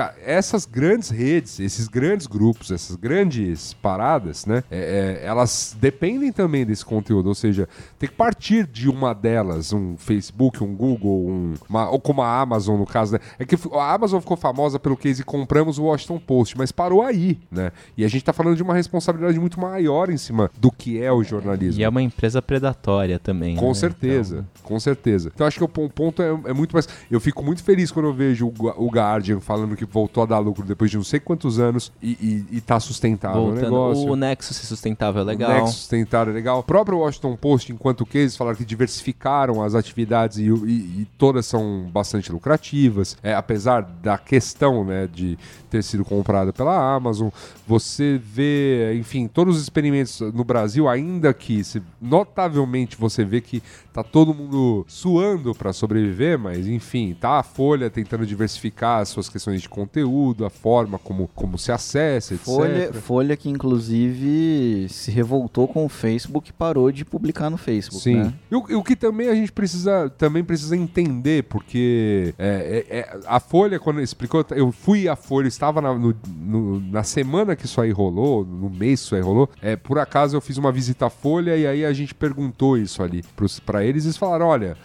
ca- 0.00 0.14
essas 0.24 0.64
grandes 0.64 1.10
redes, 1.10 1.60
esses 1.60 1.86
grandes 1.88 2.26
grupos, 2.26 2.70
essas 2.70 2.96
grandes 2.96 3.74
paradas, 3.74 4.46
né? 4.46 4.64
é- 4.70 5.20
é, 5.22 5.26
elas 5.26 5.76
dependem 5.80 6.32
também 6.32 6.64
desse 6.64 6.84
conteúdo, 6.84 7.26
ou 7.28 7.34
seja, 7.34 7.68
tem 7.98 8.08
que 8.08 8.14
partir 8.14 8.66
de 8.66 8.88
uma 8.88 9.12
delas, 9.14 9.72
um 9.72 9.96
Facebook, 9.98 10.62
um 10.64 10.74
Google, 10.74 11.28
um, 11.28 11.54
uma- 11.68 11.90
ou 11.90 12.00
como 12.00 12.22
a 12.22 12.40
Amazon 12.40 12.78
no 12.78 12.86
caso, 12.86 13.12
né? 13.14 13.18
É 13.38 13.44
que 13.44 13.56
a 13.74 13.92
Amazon 13.94 14.20
ficou 14.20 14.36
famosa 14.36 14.78
pelo 14.78 14.96
case 14.96 15.22
compramos 15.24 15.78
o 15.78 15.84
Washington 15.84 16.18
Post, 16.18 16.56
mas 16.56 16.72
parou 16.72 17.02
aí, 17.02 17.38
né? 17.50 17.72
E 17.96 18.04
a 18.04 18.08
gente 18.08 18.24
tá 18.24 18.32
falando 18.32 18.56
de 18.56 18.62
uma 18.62 18.74
responsabilidade 18.74 19.38
muito 19.38 19.60
maior 19.60 20.08
em 20.10 20.16
cima 20.16 20.50
do 20.58 20.70
que 20.70 21.00
é 21.02 21.12
o 21.12 21.22
jornalismo. 21.22 21.80
E 21.80 21.84
é 21.84 21.88
uma 21.88 22.02
empresa 22.02 22.40
predatória 22.40 23.18
também. 23.18 23.56
Com 23.56 23.68
né? 23.68 23.74
certeza, 23.74 24.46
com 24.62 24.78
certeza. 24.80 25.30
Então 25.34 25.46
acho 25.46 25.58
que 25.58 25.64
o 25.64 25.68
pon- 25.68 25.88
ponto 25.88 26.22
é, 26.22 26.28
é 26.46 26.52
muito 26.52 26.72
mais. 26.72 26.88
Eu 27.10 27.20
fico 27.20 27.42
muito 27.44 27.62
feliz 27.62 27.90
quando 27.90 28.06
eu 28.06 28.14
vejo 28.14 28.46
o, 28.48 28.84
o 28.84 28.88
Guardian 28.90 29.40
falando 29.40 29.76
que 29.76 29.86
voltou 29.90 30.22
a 30.22 30.26
dar 30.26 30.38
lucro 30.38 30.64
depois 30.64 30.90
de 30.90 30.96
não 30.96 31.04
sei 31.04 31.18
quantos 31.20 31.58
anos 31.58 31.92
e, 32.02 32.44
e, 32.50 32.56
e 32.56 32.60
tá 32.60 32.78
sustentável 32.80 33.40
o 33.42 33.44
Voltando, 33.46 33.62
negócio. 33.64 34.10
o 34.10 34.16
Nexus 34.16 34.56
se 34.56 34.66
sustentável 34.66 35.20
é 35.20 35.24
O 35.24 35.26
legal. 35.26 35.50
Nexus 35.52 35.74
sustentável 35.76 36.32
é 36.32 36.36
legal. 36.36 36.58
O 36.60 36.62
próprio 36.62 36.98
Washington 36.98 37.36
Post, 37.36 37.72
enquanto 37.72 38.06
case, 38.06 38.36
falaram 38.36 38.56
que 38.56 38.64
diversificaram 38.64 39.62
as 39.62 39.74
atividades 39.74 40.38
e, 40.38 40.44
e- 40.44 41.00
e 41.02 41.08
todas 41.18 41.46
são 41.46 41.88
bastante 41.92 42.30
lucrativas. 42.30 43.16
É, 43.22 43.34
apesar 43.34 43.82
da 43.82 44.16
questão 44.18 44.84
né, 44.84 45.06
de 45.12 45.38
ter 45.70 45.82
sido 45.82 46.04
comprada 46.04 46.52
pela 46.52 46.94
Amazon, 46.94 47.28
você 47.66 48.20
vê, 48.22 48.94
enfim, 48.98 49.26
todos 49.28 49.56
os 49.56 49.62
experimentos 49.62 50.20
no 50.20 50.44
Brasil, 50.44 50.88
ainda 50.88 51.32
que 51.32 51.62
se- 51.64 51.82
notavelmente 52.00 52.96
você 52.96 53.24
vê 53.24 53.40
que 53.40 53.62
tá 53.92 54.02
todo 54.02 54.34
mundo 54.34 54.84
suando 54.88 55.54
para 55.54 55.72
sobreviver, 55.72 56.38
mas 56.38 56.66
enfim, 56.66 57.16
tá 57.18 57.38
a 57.38 57.42
Folha 57.42 57.88
tentando 57.90 58.24
diversificar 58.26 59.00
as 59.00 59.08
suas 59.08 59.28
questões 59.28 59.60
de 59.62 59.68
conteúdo, 59.68 60.44
a 60.44 60.50
forma 60.50 60.98
como, 60.98 61.28
como 61.34 61.56
se 61.58 61.72
acessa, 61.72 62.34
etc. 62.34 62.44
Folha, 62.46 62.92
Folha 62.92 63.36
que 63.36 63.48
inclusive 63.48 64.86
se 64.88 65.10
revoltou 65.10 65.66
com 65.68 65.84
o 65.84 65.88
Facebook 65.88 66.50
e 66.50 66.52
parou 66.52 66.90
de 66.92 67.04
publicar 67.04 67.50
no 67.50 67.56
Facebook, 67.56 68.02
Sim. 68.02 68.16
né? 68.16 68.34
E 68.50 68.54
o, 68.56 68.64
e 68.70 68.74
o 68.74 68.82
que 68.82 68.96
também 68.96 69.28
a 69.28 69.34
gente 69.34 69.52
precisa 69.52 70.10
também 70.10 70.42
precisa 70.44 70.76
entender, 70.76 71.44
porque 71.44 72.34
é, 72.38 72.84
é- 72.88 72.98
é- 72.98 73.20
a 73.26 73.40
Folha, 73.40 73.78
quando 73.78 74.00
explicou, 74.00 74.44
eu 74.50 74.70
fui 74.72 75.08
à 75.08 75.16
Folha, 75.16 75.48
estava 75.60 75.80
na, 75.82 75.92
no- 75.92 76.14
no- 76.38 76.80
na 76.80 77.02
semana 77.02 77.54
que 77.54 77.66
isso 77.66 77.80
aí 77.80 77.90
rolou, 77.90 78.44
no 78.46 78.70
mês 78.70 79.00
que 79.00 79.06
isso 79.06 79.14
aí 79.14 79.20
rolou, 79.20 79.48
é, 79.60 79.76
por 79.76 79.98
acaso 79.98 80.34
eu 80.34 80.40
fiz 80.40 80.56
uma 80.56 80.72
visita 80.72 81.06
à 81.06 81.10
Folha 81.10 81.54
e 81.56 81.66
aí 81.66 81.84
a 81.84 81.92
gente 81.92 82.14
perguntou 82.14 82.78
isso 82.78 83.02
ali 83.02 83.22
para 83.66 83.84
eles 83.84 84.04
e 84.04 84.06
eles 84.08 84.16
falaram, 84.16 84.46
olha, 84.46 84.76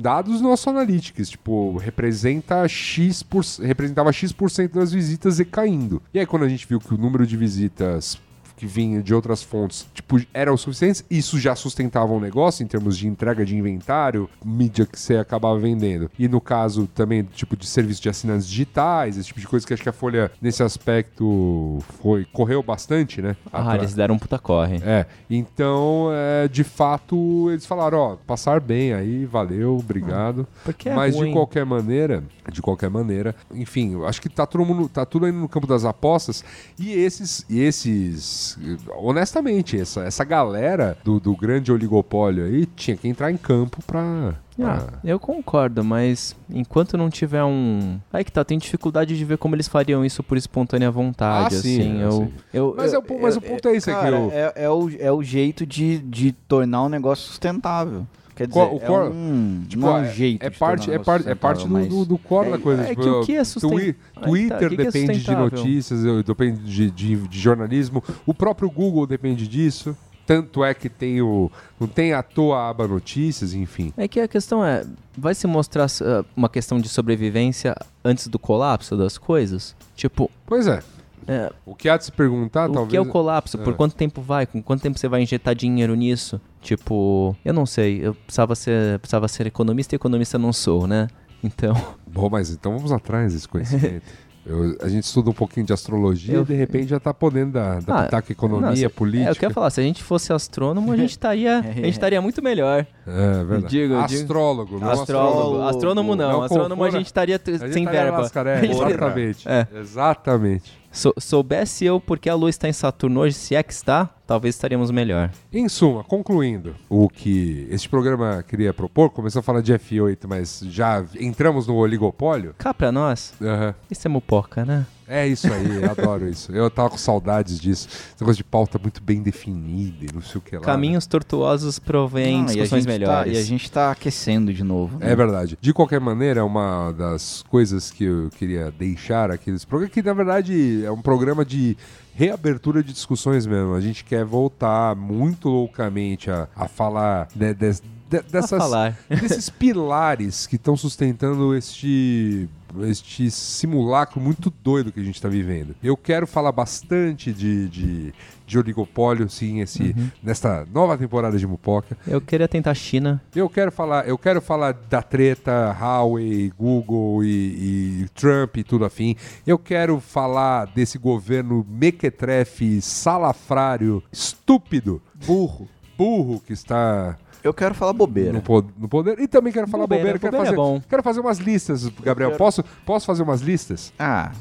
dados 0.00 0.40
nossos 0.40 0.66
analytics, 0.68 1.28
tipo, 1.30 1.76
representa 1.76 2.66
X 2.66 3.22
por, 3.22 3.44
representava 3.62 4.12
X% 4.12 4.72
das 4.72 4.92
visitas 4.92 5.38
e 5.38 5.44
caindo. 5.44 6.00
E 6.14 6.18
aí 6.18 6.24
quando 6.26 6.44
a 6.44 6.48
gente 6.48 6.66
viu 6.66 6.80
que 6.80 6.94
o 6.94 6.98
número 6.98 7.26
de 7.26 7.36
visitas 7.36 8.18
que 8.56 8.66
vinha 8.66 9.02
de 9.02 9.14
outras 9.14 9.42
fontes, 9.42 9.86
tipo, 9.94 10.20
eram 10.32 10.54
o 10.54 10.58
suficientes, 10.58 11.04
isso 11.10 11.38
já 11.38 11.54
sustentava 11.54 12.12
o 12.12 12.20
negócio 12.20 12.62
em 12.64 12.66
termos 12.66 12.96
de 12.96 13.06
entrega 13.06 13.44
de 13.44 13.56
inventário, 13.56 14.28
mídia 14.44 14.86
que 14.86 14.98
você 14.98 15.16
acabava 15.16 15.58
vendendo. 15.58 16.10
E 16.18 16.28
no 16.28 16.40
caso 16.40 16.86
também, 16.86 17.22
tipo, 17.22 17.56
de 17.56 17.66
serviço 17.66 18.02
de 18.02 18.08
assinantes 18.08 18.48
digitais, 18.48 19.16
esse 19.16 19.28
tipo 19.28 19.40
de 19.40 19.46
coisa 19.46 19.66
que 19.66 19.74
acho 19.74 19.82
que 19.82 19.88
a 19.88 19.92
Folha, 19.92 20.30
nesse 20.40 20.62
aspecto, 20.62 21.78
foi 22.00 22.24
correu 22.32 22.62
bastante, 22.62 23.20
né? 23.20 23.36
Ah, 23.52 23.60
Atrás. 23.60 23.82
eles 23.82 23.94
deram 23.94 24.14
um 24.14 24.18
puta 24.18 24.38
corre. 24.38 24.80
É, 24.82 25.06
então, 25.28 26.08
é, 26.12 26.48
de 26.48 26.64
fato, 26.64 27.50
eles 27.50 27.66
falaram, 27.66 27.98
ó, 27.98 28.16
passar 28.16 28.60
bem 28.60 28.92
aí, 28.92 29.24
valeu, 29.24 29.76
obrigado. 29.76 30.46
Porque 30.64 30.88
é 30.88 30.94
Mas 30.94 31.14
ruim. 31.14 31.28
de 31.28 31.32
qualquer 31.32 31.64
maneira, 31.66 32.24
de 32.50 32.62
qualquer 32.62 32.90
maneira, 32.90 33.34
enfim, 33.52 34.02
acho 34.04 34.20
que 34.20 34.28
tá 34.28 34.46
todo 34.46 34.64
mundo, 34.64 34.88
tá 34.88 35.04
tudo 35.04 35.26
aí 35.26 35.32
no 35.32 35.48
campo 35.48 35.66
das 35.66 35.84
apostas 35.84 36.44
e 36.78 36.92
esses, 36.92 37.44
e 37.48 37.60
esses 37.60 38.45
Mas, 38.58 38.78
honestamente, 38.96 39.78
essa, 39.80 40.02
essa 40.02 40.24
galera 40.24 40.96
do, 41.02 41.18
do 41.18 41.34
grande 41.34 41.72
oligopólio 41.72 42.44
aí 42.44 42.66
tinha 42.66 42.96
que 42.96 43.08
entrar 43.08 43.30
em 43.30 43.36
campo 43.36 43.78
pra. 43.86 44.34
Ah, 44.58 44.78
pra- 44.78 44.92
eu 45.04 45.18
concordo, 45.20 45.84
mas 45.84 46.34
enquanto 46.48 46.96
não 46.96 47.10
tiver 47.10 47.44
um. 47.44 47.98
Aí 48.12 48.24
que 48.24 48.32
tá, 48.32 48.44
tem 48.44 48.58
dificuldade 48.58 49.16
de 49.16 49.24
ver 49.24 49.36
como 49.38 49.54
eles 49.54 49.68
fariam 49.68 50.04
isso 50.04 50.22
por 50.22 50.36
espontânea 50.38 50.90
vontade, 50.90 51.56
Ah, 51.56 51.60
sim, 51.60 51.80
assim. 51.80 52.00
é, 52.00 52.04
eu, 52.04 52.12
sim. 52.12 52.32
eu, 52.54 52.74
Mas, 52.76 52.92
eu- 52.92 53.00
é, 53.06 53.12
o- 53.12 53.22
mas 53.22 53.36
o 53.36 53.40
ponto 53.40 53.68
é 53.68 53.76
esse 53.76 53.90
aqui. 53.90 54.10
O- 54.10 54.30
é, 54.32 54.52
é 54.56 54.70
o, 54.70 54.90
é 54.98 55.12
o 55.12 55.22
jeito 55.22 55.66
de, 55.66 55.98
de 55.98 56.32
tornar 56.32 56.84
um 56.84 56.88
negócio 56.88 57.26
sustentável. 57.26 58.06
Quer 58.36 58.46
dizer, 58.46 58.60
o 58.60 58.76
é 58.76 58.78
qual- 58.80 59.10
um, 59.10 59.64
Tipo, 59.66 59.80
não 59.82 59.96
é 59.96 60.00
um 60.00 60.04
é- 60.04 60.12
jeito 60.12 60.42
é 60.44 60.50
parte, 60.50 60.90
é 60.92 60.98
parte, 60.98 61.28
é 61.28 61.34
parte 61.34 61.56
do, 61.66 61.74
sustentável, 61.74 61.88
do, 61.88 62.04
do 62.04 62.18
core 62.18 62.50
da 62.50 62.58
coisa. 62.58 62.82
é 62.82 62.88
tipo, 62.90 63.00
que 63.02 63.08
o 63.08 63.24
que 63.24 63.32
é 63.32 63.36
Twi- 63.36 63.44
susten- 63.46 63.78
Aí 63.78 63.92
tá, 64.14 64.20
Twitter 64.20 64.56
o 64.56 64.68
que 64.70 64.76
que 64.76 64.82
é 64.82 64.84
depende 64.84 65.06
de 65.12 65.14
sustentável? 65.20 65.50
notícias, 65.58 66.00
depende 66.24 66.60
de, 66.62 66.90
de, 66.90 67.16
de 67.16 67.38
jornalismo. 67.40 68.04
O 68.26 68.34
próprio 68.34 68.70
Google 68.70 69.06
depende 69.06 69.48
disso. 69.48 69.96
Tanto 70.26 70.64
é 70.64 70.74
que 70.74 70.88
tem 70.88 71.22
o. 71.22 71.48
Não 71.78 71.86
tem 71.86 72.12
à 72.12 72.20
toa 72.20 72.58
a 72.58 72.68
aba 72.68 72.88
notícias, 72.88 73.54
enfim. 73.54 73.92
É 73.96 74.08
que 74.08 74.18
a 74.18 74.26
questão 74.26 74.64
é, 74.64 74.84
vai 75.16 75.36
se 75.36 75.46
mostrar 75.46 75.86
ah, 76.02 76.24
uma 76.36 76.48
questão 76.48 76.80
de 76.80 76.88
sobrevivência 76.88 77.76
antes 78.04 78.26
do 78.26 78.36
colapso 78.36 78.96
das 78.96 79.16
coisas? 79.18 79.76
Tipo, 79.94 80.28
Pois 80.44 80.66
é. 80.66 80.82
É, 81.28 81.52
O 81.64 81.74
que 81.74 81.88
há 81.88 81.96
de 81.96 82.04
se 82.04 82.12
perguntar, 82.12 82.68
o 82.70 82.72
talvez. 82.72 82.90
que 82.90 82.96
é 82.96 83.00
o 83.00 83.06
colapso? 83.06 83.58
Por 83.58 83.72
é. 83.72 83.76
quanto 83.76 83.94
tempo 83.94 84.20
vai? 84.22 84.46
Com 84.46 84.62
quanto 84.62 84.80
tempo 84.82 84.98
você 84.98 85.08
vai 85.08 85.22
injetar 85.22 85.54
dinheiro 85.54 85.94
nisso? 85.94 86.40
Tipo, 86.60 87.36
eu 87.44 87.52
não 87.54 87.66
sei, 87.66 88.00
eu 88.02 88.14
precisava 88.14 88.54
ser, 88.54 88.98
precisava 88.98 89.28
ser 89.28 89.46
economista 89.46 89.94
e 89.94 89.96
economista 89.96 90.38
não 90.38 90.52
sou, 90.52 90.86
né? 90.86 91.08
Então, 91.44 91.74
Bom, 92.06 92.28
mas 92.30 92.50
então 92.50 92.76
vamos 92.76 92.90
atrás 92.92 93.32
desse 93.34 93.48
conhecimento. 93.48 94.02
Eu- 94.48 94.76
a 94.80 94.88
gente 94.88 95.02
estuda 95.02 95.28
um 95.28 95.32
pouquinho 95.32 95.66
de 95.66 95.72
astrologia 95.72 96.36
Eu- 96.36 96.42
e 96.42 96.44
de 96.44 96.54
repente 96.54 96.86
já 96.86 97.00
tá 97.00 97.12
podendo 97.12 97.50
dar, 97.50 97.82
dar 97.82 97.98
Ah, 97.98 98.02
pitaco 98.04 98.30
economia, 98.30 98.68
não, 98.68 98.76
se- 98.76 98.88
política. 98.90 99.28
É, 99.28 99.32
eu 99.32 99.34
quero 99.34 99.52
falar, 99.52 99.70
se 99.70 99.80
a 99.80 99.82
gente 99.82 100.04
fosse 100.04 100.32
astrônomo, 100.32 100.92
a 100.92 100.96
gente 100.96 101.10
estaria, 101.10 101.58
a 101.58 101.62
gente 101.72 101.88
estaria 101.90 102.22
muito 102.22 102.40
melhor. 102.40 102.86
É 103.04 103.42
verdade. 103.44 103.66
Digo, 103.66 103.96
astrólogo, 103.96 104.78
não 104.78 104.88
Astrólogo, 104.88 105.32
astrólogo. 105.40 105.62
astrônomo 105.68 106.14
não, 106.14 106.30
Não, 106.32 106.42
astrônomo 106.44 106.84
a 106.84 106.90
gente 106.90 107.06
estaria 107.06 107.40
sem 107.72 107.84
verba. 107.86 108.20
é, 108.44 108.60
gente- 108.60 108.70
exatamente. 108.76 109.48
É. 109.48 109.66
Exatamente. 109.80 110.78
Sou- 110.96 111.14
soubesse 111.18 111.84
eu 111.84 112.00
porque 112.00 112.28
a 112.30 112.34
Lua 112.34 112.48
está 112.48 112.66
em 112.68 112.72
Saturno 112.72 113.20
hoje, 113.20 113.34
se 113.36 113.54
é 113.54 113.62
que 113.62 113.72
está, 113.72 114.06
talvez 114.26 114.54
estaríamos 114.54 114.90
melhor. 114.90 115.30
Em 115.52 115.68
suma, 115.68 116.02
concluindo, 116.02 116.74
o 116.88 117.06
que 117.08 117.66
este 117.70 117.86
programa 117.88 118.42
queria 118.42 118.72
propor, 118.72 119.10
começou 119.10 119.40
a 119.40 119.42
falar 119.42 119.60
de 119.60 119.74
F8, 119.74 120.24
mas 120.26 120.60
já 120.70 121.04
entramos 121.20 121.66
no 121.66 121.74
oligopólio. 121.76 122.54
Cá 122.56 122.72
pra 122.72 122.90
nós, 122.90 123.34
Aham. 123.42 123.74
isso 123.90 124.06
é 124.06 124.10
mupoca, 124.10 124.64
né? 124.64 124.86
É 125.08 125.26
isso 125.26 125.52
aí, 125.52 125.82
eu 125.82 125.90
adoro 125.90 126.28
isso. 126.28 126.50
Eu 126.52 126.68
tava 126.70 126.90
com 126.90 126.96
saudades 126.98 127.60
disso. 127.60 127.86
Esse 127.88 128.14
negócio 128.20 128.36
de 128.38 128.44
pauta 128.44 128.78
muito 128.78 129.02
bem 129.02 129.22
definida 129.22 130.04
e 130.04 130.08
não 130.12 130.20
sei 130.22 130.38
o 130.38 130.40
que 130.40 130.54
lá. 130.56 130.60
né? 130.60 130.66
Caminhos 130.66 131.06
tortuosos 131.06 131.78
provêm 131.78 132.38
Não, 132.38 132.40
e 132.40 132.42
a 132.44 132.46
discussões 132.54 132.84
gente 132.84 132.92
melhores. 132.98 133.32
Tá, 133.32 133.38
e 133.38 133.40
a 133.40 133.44
gente 133.44 133.70
tá 133.70 133.90
aquecendo 133.92 134.52
de 134.52 134.64
novo. 134.64 134.98
né? 134.98 135.12
É 135.12 135.16
verdade. 135.16 135.56
De 135.60 135.72
qualquer 135.72 136.00
maneira, 136.00 136.44
uma 136.44 136.92
das 136.92 137.42
coisas 137.48 137.90
que 137.90 138.04
eu 138.04 138.30
queria 138.36 138.70
deixar 138.70 139.30
aqui 139.30 139.50
nesse 139.52 139.66
programa, 139.66 139.90
que 139.92 140.02
na 140.02 140.12
verdade 140.12 140.84
é 140.84 140.90
um 140.90 141.00
programa 141.00 141.44
de 141.44 141.76
reabertura 142.14 142.82
de 142.82 142.92
discussões 142.92 143.46
mesmo. 143.46 143.74
A 143.74 143.80
gente 143.80 144.02
quer 144.04 144.24
voltar 144.24 144.96
muito 144.96 145.48
loucamente 145.48 146.30
a, 146.30 146.48
a 146.56 146.66
falar 146.66 147.28
de- 147.34 147.54
de- 147.54 148.18
A 148.18 148.22
dessas, 148.22 148.58
falar. 148.58 148.96
desses 149.08 149.50
pilares 149.50 150.46
que 150.46 150.56
estão 150.56 150.76
sustentando 150.76 151.54
este 151.54 152.48
este 152.84 153.30
simulacro 153.30 154.20
muito 154.20 154.52
doido 154.62 154.92
que 154.92 155.00
a 155.00 155.02
gente 155.02 155.16
está 155.16 155.28
vivendo. 155.28 155.74
Eu 155.82 155.96
quero 155.96 156.26
falar 156.26 156.52
bastante 156.52 157.32
de, 157.32 157.68
de, 157.68 158.14
de 158.46 158.58
oligopólio, 158.58 159.28
sim, 159.28 159.60
esse, 159.60 159.94
nesta 160.22 160.66
nova 160.72 160.96
temporada 160.96 161.38
de 161.38 161.46
Mupoca. 161.46 161.96
Eu 162.06 162.20
queria 162.20 162.48
tentar 162.48 162.74
China. 162.74 163.22
Eu 163.34 163.48
quero 163.48 163.72
falar, 163.72 164.06
eu 164.06 164.18
quero 164.18 164.40
falar 164.40 164.72
da 164.72 165.02
treta 165.02 165.76
Huawei, 165.78 166.52
Google 166.58 167.24
e, 167.24 168.02
e 168.02 168.08
Trump 168.14 168.56
e 168.56 168.64
tudo 168.64 168.84
afim. 168.84 169.16
Eu 169.46 169.58
quero 169.58 170.00
falar 170.00 170.66
desse 170.66 170.98
governo 170.98 171.66
mequetrefe, 171.68 172.80
salafrário, 172.80 174.02
estúpido, 174.12 175.02
burro, 175.26 175.68
burro 175.96 176.40
que 176.40 176.52
está 176.52 177.16
Eu 177.46 177.54
quero 177.54 177.74
falar 177.74 177.92
bobeira. 177.92 178.32
no, 178.32 178.42
no 178.78 178.88
poder. 178.88 179.18
E 179.18 179.28
também 179.28 179.52
quero 179.52 179.66
falar 179.68 179.84
Bobeira, 179.84 180.02
bobeira. 180.04 180.18
Quero, 180.18 180.32
bobeira 180.32 180.54
é 180.54 180.56
fazer, 180.56 180.56
bom. 180.56 180.82
quero 180.88 181.02
fazer 181.02 181.20
umas 181.20 181.38
listas, 181.38 181.88
Gabriel. 182.02 182.30
quero- 182.30 182.38
Posso, 182.38 182.64
posso 182.84 183.06
fazer 183.06 183.22
umas 183.22 183.40
listas? 183.40 183.92
Ah, 183.98 184.32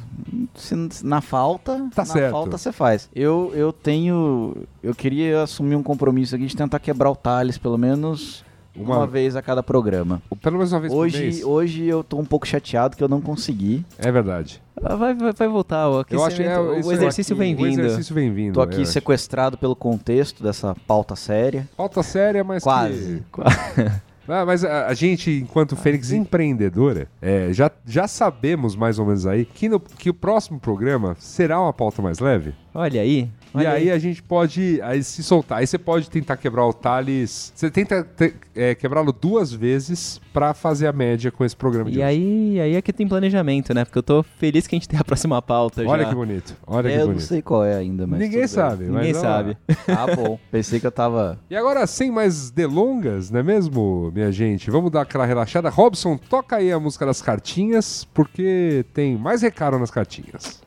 se 0.55 0.75
na 1.03 1.19
falta, 1.21 1.73
Tá 1.93 2.03
na 2.03 2.05
certo. 2.05 2.31
falta 2.31 2.57
você 2.57 2.71
faz. 2.71 3.09
Eu, 3.15 3.51
eu 3.55 3.73
tenho. 3.73 4.55
Eu 4.83 4.93
queria 4.95 5.43
assumir 5.43 5.75
um 5.75 5.83
compromisso 5.83 6.35
aqui 6.35 6.45
de 6.45 6.55
tentar 6.55 6.79
quebrar 6.79 7.09
o 7.09 7.15
Thales, 7.15 7.57
pelo 7.57 7.77
menos 7.77 8.44
Uma- 8.75 8.97
uma, 8.97 9.07
vez 9.07 9.35
a 9.35 9.41
cada 9.41 9.63
programa. 9.63 10.21
Pelo 10.41 10.57
menos 10.57 10.71
uma 10.73 10.79
vez 10.81 10.91
por 10.93 10.99
Hoje, 10.99 11.21
mês. 11.21 11.43
hoje 11.43 11.85
eu 11.85 12.03
tô 12.03 12.17
um 12.17 12.25
pouco 12.25 12.45
chateado 12.47 12.95
que 12.97 13.03
eu 13.03 13.07
não 13.07 13.21
consegui. 13.21 13.85
É 13.97 14.11
verdade. 14.11 14.61
Ah, 14.83 14.95
Vai, 14.95 15.13
vai, 15.13 15.31
vai 15.31 15.47
voltar, 15.47 15.87
o 15.89 16.05
Eu 16.09 16.23
acho 16.23 16.35
que 16.35 16.43
é, 16.43 16.59
o 16.59 16.91
exercício 16.91 17.35
vem 17.35 17.53
O 17.53 17.57
vindo. 17.57 17.79
exercício 17.81 18.13
vem 18.13 18.33
vindo. 18.33 18.53
Tô 18.55 18.61
aqui 18.61 18.85
sequestrado 18.85 19.57
pelo 19.57 19.75
contexto 19.75 20.43
dessa 20.43 20.75
pauta 20.85 21.15
séria. 21.15 21.67
Pauta 21.77 22.03
séria, 22.03 22.43
mas 22.43 22.63
que- 22.63 22.69
Quase. 22.69 23.23
Ah, 24.27 24.43
mas 24.43 24.65
a, 24.65 24.87
a 24.87 24.93
gente, 24.95 25.29
enquanto 25.29 25.75
Fênix 25.75 26.11
empreendedora, 26.11 27.07
é, 27.21 27.53
já, 27.53 27.69
já 27.85 28.07
sabemos 28.07 28.75
mais 28.75 28.97
ou 28.97 29.05
menos 29.05 29.27
aí 29.27 29.45
que, 29.45 29.69
no- 29.69 29.79
que 29.79 30.09
o 30.09 30.15
próximo 30.15 30.59
programa 30.59 31.15
será 31.19 31.61
uma 31.61 31.71
pauta 31.71 32.01
mais 32.01 32.17
leve. 32.17 32.51
Olha 32.73 33.01
aí. 33.01 33.29
E 33.55 33.59
olha 33.59 33.71
aí, 33.71 33.91
a 33.91 33.97
gente 33.97 34.21
pode 34.21 34.79
aí, 34.81 35.03
se 35.03 35.23
soltar. 35.23 35.59
Aí 35.59 35.67
você 35.67 35.77
pode 35.77 36.09
tentar 36.09 36.37
quebrar 36.37 36.65
o 36.65 36.73
Thales. 36.73 37.51
Você 37.55 37.69
tenta 37.71 38.03
te- 38.03 38.33
é, 38.55 38.75
quebrá-lo 38.75 39.11
duas 39.11 39.51
vezes 39.51 40.19
pra 40.33 40.53
fazer 40.53 40.87
a 40.87 40.93
média 40.93 41.31
com 41.31 41.43
esse 41.45 41.55
programa 41.55 41.89
de 41.89 41.97
E 41.97 41.99
hoje. 41.99 42.07
aí, 42.07 42.59
aí 42.61 42.75
é 42.75 42.81
que 42.81 42.91
tem 42.93 43.07
planejamento, 43.07 43.73
né? 43.73 43.85
Porque 43.85 43.97
eu 43.99 44.03
tô 44.03 44.23
feliz 44.23 44.67
que 44.67 44.75
a 44.75 44.77
gente 44.77 44.87
tem 44.89 44.99
a 44.99 45.03
próxima 45.03 45.41
pauta 45.41 45.83
Olha 45.87 46.03
já. 46.03 46.09
que 46.09 46.15
bonito. 46.15 46.55
Olha 46.67 46.89
que 46.89 46.95
eu 46.95 46.99
não 46.99 47.07
bonito. 47.07 47.21
sei 47.23 47.41
qual 47.41 47.63
é 47.65 47.75
ainda, 47.75 48.05
mas. 48.05 48.19
Ninguém 48.19 48.47
sabe. 48.47 48.85
mas 48.85 48.95
Ninguém 49.05 49.13
sabe. 49.13 49.57
Ah, 49.87 50.15
bom. 50.15 50.39
Pensei 50.51 50.79
que 50.79 50.87
eu 50.87 50.91
tava. 50.91 51.39
E 51.49 51.55
agora, 51.55 51.85
sem 51.87 52.11
mais 52.11 52.49
delongas, 52.51 53.29
não 53.31 53.39
é 53.39 53.43
mesmo, 53.43 54.11
minha 54.13 54.31
gente? 54.31 54.69
Vamos 54.69 54.91
dar 54.91 55.01
aquela 55.01 55.25
relaxada. 55.25 55.69
Robson, 55.69 56.17
toca 56.17 56.57
aí 56.57 56.71
a 56.71 56.79
música 56.79 57.05
das 57.05 57.21
cartinhas, 57.21 58.05
porque 58.13 58.85
tem 58.93 59.17
mais 59.17 59.41
recado 59.41 59.77
nas 59.79 59.91
cartinhas. 59.91 60.61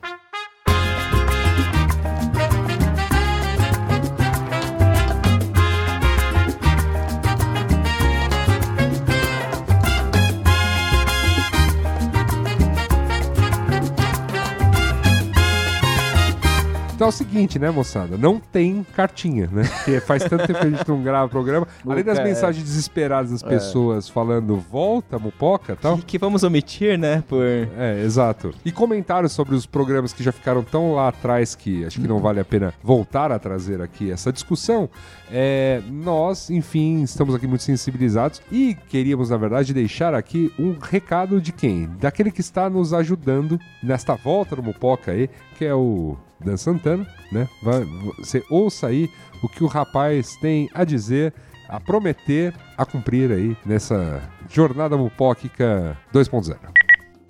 Então 16.99 17.07
é 17.07 17.09
o 17.11 17.13
seguinte, 17.13 17.57
né, 17.57 17.71
moçada? 17.71 18.17
Não 18.17 18.41
tem 18.41 18.85
cartinha, 18.93 19.47
né? 19.49 19.63
Porque 19.63 20.01
faz 20.01 20.21
tanto 20.25 20.45
tempo 20.45 20.59
que 20.59 20.67
a 20.67 20.69
gente 20.69 20.85
não 20.85 21.01
grava 21.01 21.29
programa. 21.29 21.65
Além 21.87 22.03
das 22.03 22.19
é. 22.19 22.25
mensagens 22.25 22.61
desesperadas 22.61 23.31
das 23.31 23.41
pessoas 23.41 24.09
falando 24.09 24.57
volta, 24.57 25.17
mupoca 25.17 25.71
e 25.71 25.75
tal. 25.77 25.95
Que, 25.99 26.03
que 26.03 26.17
vamos 26.17 26.43
omitir, 26.43 26.99
né? 26.99 27.23
Por. 27.25 27.41
É, 27.41 28.03
exato. 28.03 28.53
E 28.65 28.71
comentários 28.73 29.31
sobre 29.31 29.55
os 29.55 29.65
programas 29.65 30.11
que 30.11 30.21
já 30.21 30.33
ficaram 30.33 30.61
tão 30.61 30.93
lá 30.93 31.07
atrás 31.07 31.55
que 31.55 31.85
acho 31.85 32.01
que 32.01 32.07
não 32.07 32.19
vale 32.19 32.41
a 32.41 32.43
pena 32.43 32.73
voltar 32.83 33.31
a 33.31 33.39
trazer 33.39 33.81
aqui 33.81 34.11
essa 34.11 34.33
discussão. 34.33 34.89
É, 35.31 35.81
nós, 35.89 36.49
enfim, 36.49 37.01
estamos 37.03 37.33
aqui 37.33 37.47
muito 37.47 37.63
sensibilizados 37.63 38.41
e 38.51 38.75
queríamos, 38.89 39.29
na 39.29 39.37
verdade, 39.37 39.73
deixar 39.73 40.13
aqui 40.13 40.51
um 40.59 40.75
recado 40.77 41.39
de 41.39 41.53
quem? 41.53 41.89
Daquele 41.97 42.29
que 42.29 42.41
está 42.41 42.69
nos 42.69 42.93
ajudando 42.93 43.57
nesta 43.81 44.15
volta 44.15 44.57
no 44.57 44.63
Mupoca 44.63 45.13
aí, 45.13 45.29
que 45.57 45.63
é 45.63 45.73
o 45.73 46.17
Dan 46.43 46.57
Santana, 46.57 47.05
né? 47.31 47.47
Vai- 47.63 47.85
você 48.17 48.43
ouça 48.49 48.87
aí 48.87 49.09
o 49.43 49.49
que 49.49 49.63
o 49.63 49.67
rapaz 49.67 50.35
tem 50.37 50.69
a 50.73 50.83
dizer, 50.83 51.33
a 51.67 51.79
prometer, 51.79 52.53
a 52.77 52.85
cumprir 52.85 53.31
aí 53.31 53.57
nessa 53.65 54.21
jornada 54.49 54.97
mupóquica 54.97 55.97
2.0. 56.13 56.57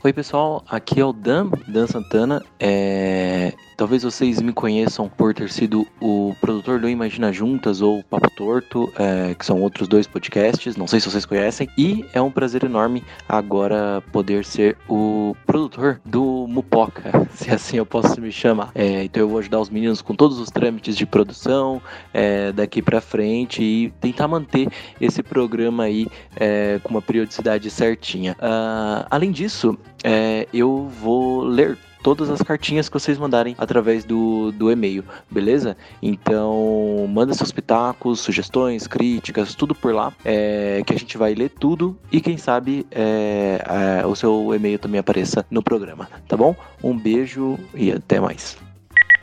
Oi 0.01 0.13
pessoal, 0.13 0.63
aqui 0.69 1.01
é 1.01 1.03
o 1.03 1.11
Dan, 1.11 1.51
Dan 1.67 1.85
Santana. 1.85 2.41
É... 2.57 3.51
Talvez 3.75 4.03
vocês 4.03 4.41
me 4.41 4.51
conheçam 4.51 5.07
por 5.07 5.33
ter 5.33 5.49
sido 5.49 5.87
o 6.01 6.35
produtor 6.41 6.81
do 6.81 6.89
Imagina 6.89 7.31
Juntas 7.31 7.81
ou 7.81 8.03
Papo 8.03 8.29
Torto, 8.31 8.91
é, 8.97 9.33
que 9.33 9.45
são 9.45 9.61
outros 9.61 9.87
dois 9.87 10.05
podcasts, 10.05 10.75
não 10.75 10.85
sei 10.85 10.99
se 10.99 11.09
vocês 11.09 11.25
conhecem. 11.25 11.69
E 11.77 12.05
é 12.13 12.21
um 12.21 12.29
prazer 12.29 12.65
enorme 12.65 13.01
agora 13.27 14.03
poder 14.11 14.43
ser 14.43 14.77
o 14.89 15.33
produtor 15.45 16.01
do 16.03 16.45
Mupoca, 16.49 17.09
se 17.31 17.49
assim 17.51 17.77
eu 17.77 17.85
posso 17.85 18.19
me 18.19 18.33
chamar. 18.33 18.71
É, 18.75 19.05
então 19.05 19.23
eu 19.23 19.29
vou 19.29 19.39
ajudar 19.39 19.61
os 19.61 19.69
meninos 19.69 20.01
com 20.01 20.13
todos 20.13 20.39
os 20.39 20.49
trâmites 20.49 20.97
de 20.97 21.05
produção 21.05 21.81
é, 22.13 22.51
daqui 22.51 22.81
pra 22.81 22.99
frente 22.99 23.63
e 23.63 23.91
tentar 24.01 24.27
manter 24.27 24.67
esse 24.99 25.23
programa 25.23 25.83
aí 25.83 26.05
é, 26.35 26.81
com 26.83 26.89
uma 26.89 27.01
periodicidade 27.01 27.69
certinha. 27.69 28.35
Ah, 28.41 29.07
além 29.09 29.31
disso, 29.31 29.77
é, 30.03 30.47
eu 30.53 30.87
vou 31.01 31.43
ler 31.43 31.77
todas 32.01 32.29
as 32.29 32.41
cartinhas 32.41 32.87
que 32.87 32.93
vocês 32.93 33.17
mandarem 33.17 33.55
através 33.57 34.03
do, 34.03 34.51
do 34.51 34.71
e-mail, 34.71 35.03
beleza? 35.29 35.75
Então, 36.01 37.05
manda 37.09 37.33
seus 37.33 37.51
pitacos, 37.51 38.19
sugestões, 38.19 38.87
críticas, 38.87 39.55
tudo 39.55 39.75
por 39.75 39.93
lá, 39.93 40.13
é, 40.23 40.81
que 40.85 40.93
a 40.93 40.97
gente 40.97 41.17
vai 41.17 41.33
ler 41.33 41.49
tudo 41.49 41.97
e 42.11 42.21
quem 42.21 42.37
sabe 42.37 42.85
é, 42.91 44.01
é, 44.01 44.05
o 44.05 44.15
seu 44.15 44.53
e-mail 44.55 44.79
também 44.79 44.99
apareça 44.99 45.45
no 45.49 45.61
programa, 45.61 46.09
tá 46.27 46.37
bom? 46.37 46.55
Um 46.83 46.97
beijo 46.97 47.57
e 47.75 47.91
até 47.91 48.19
mais. 48.19 48.57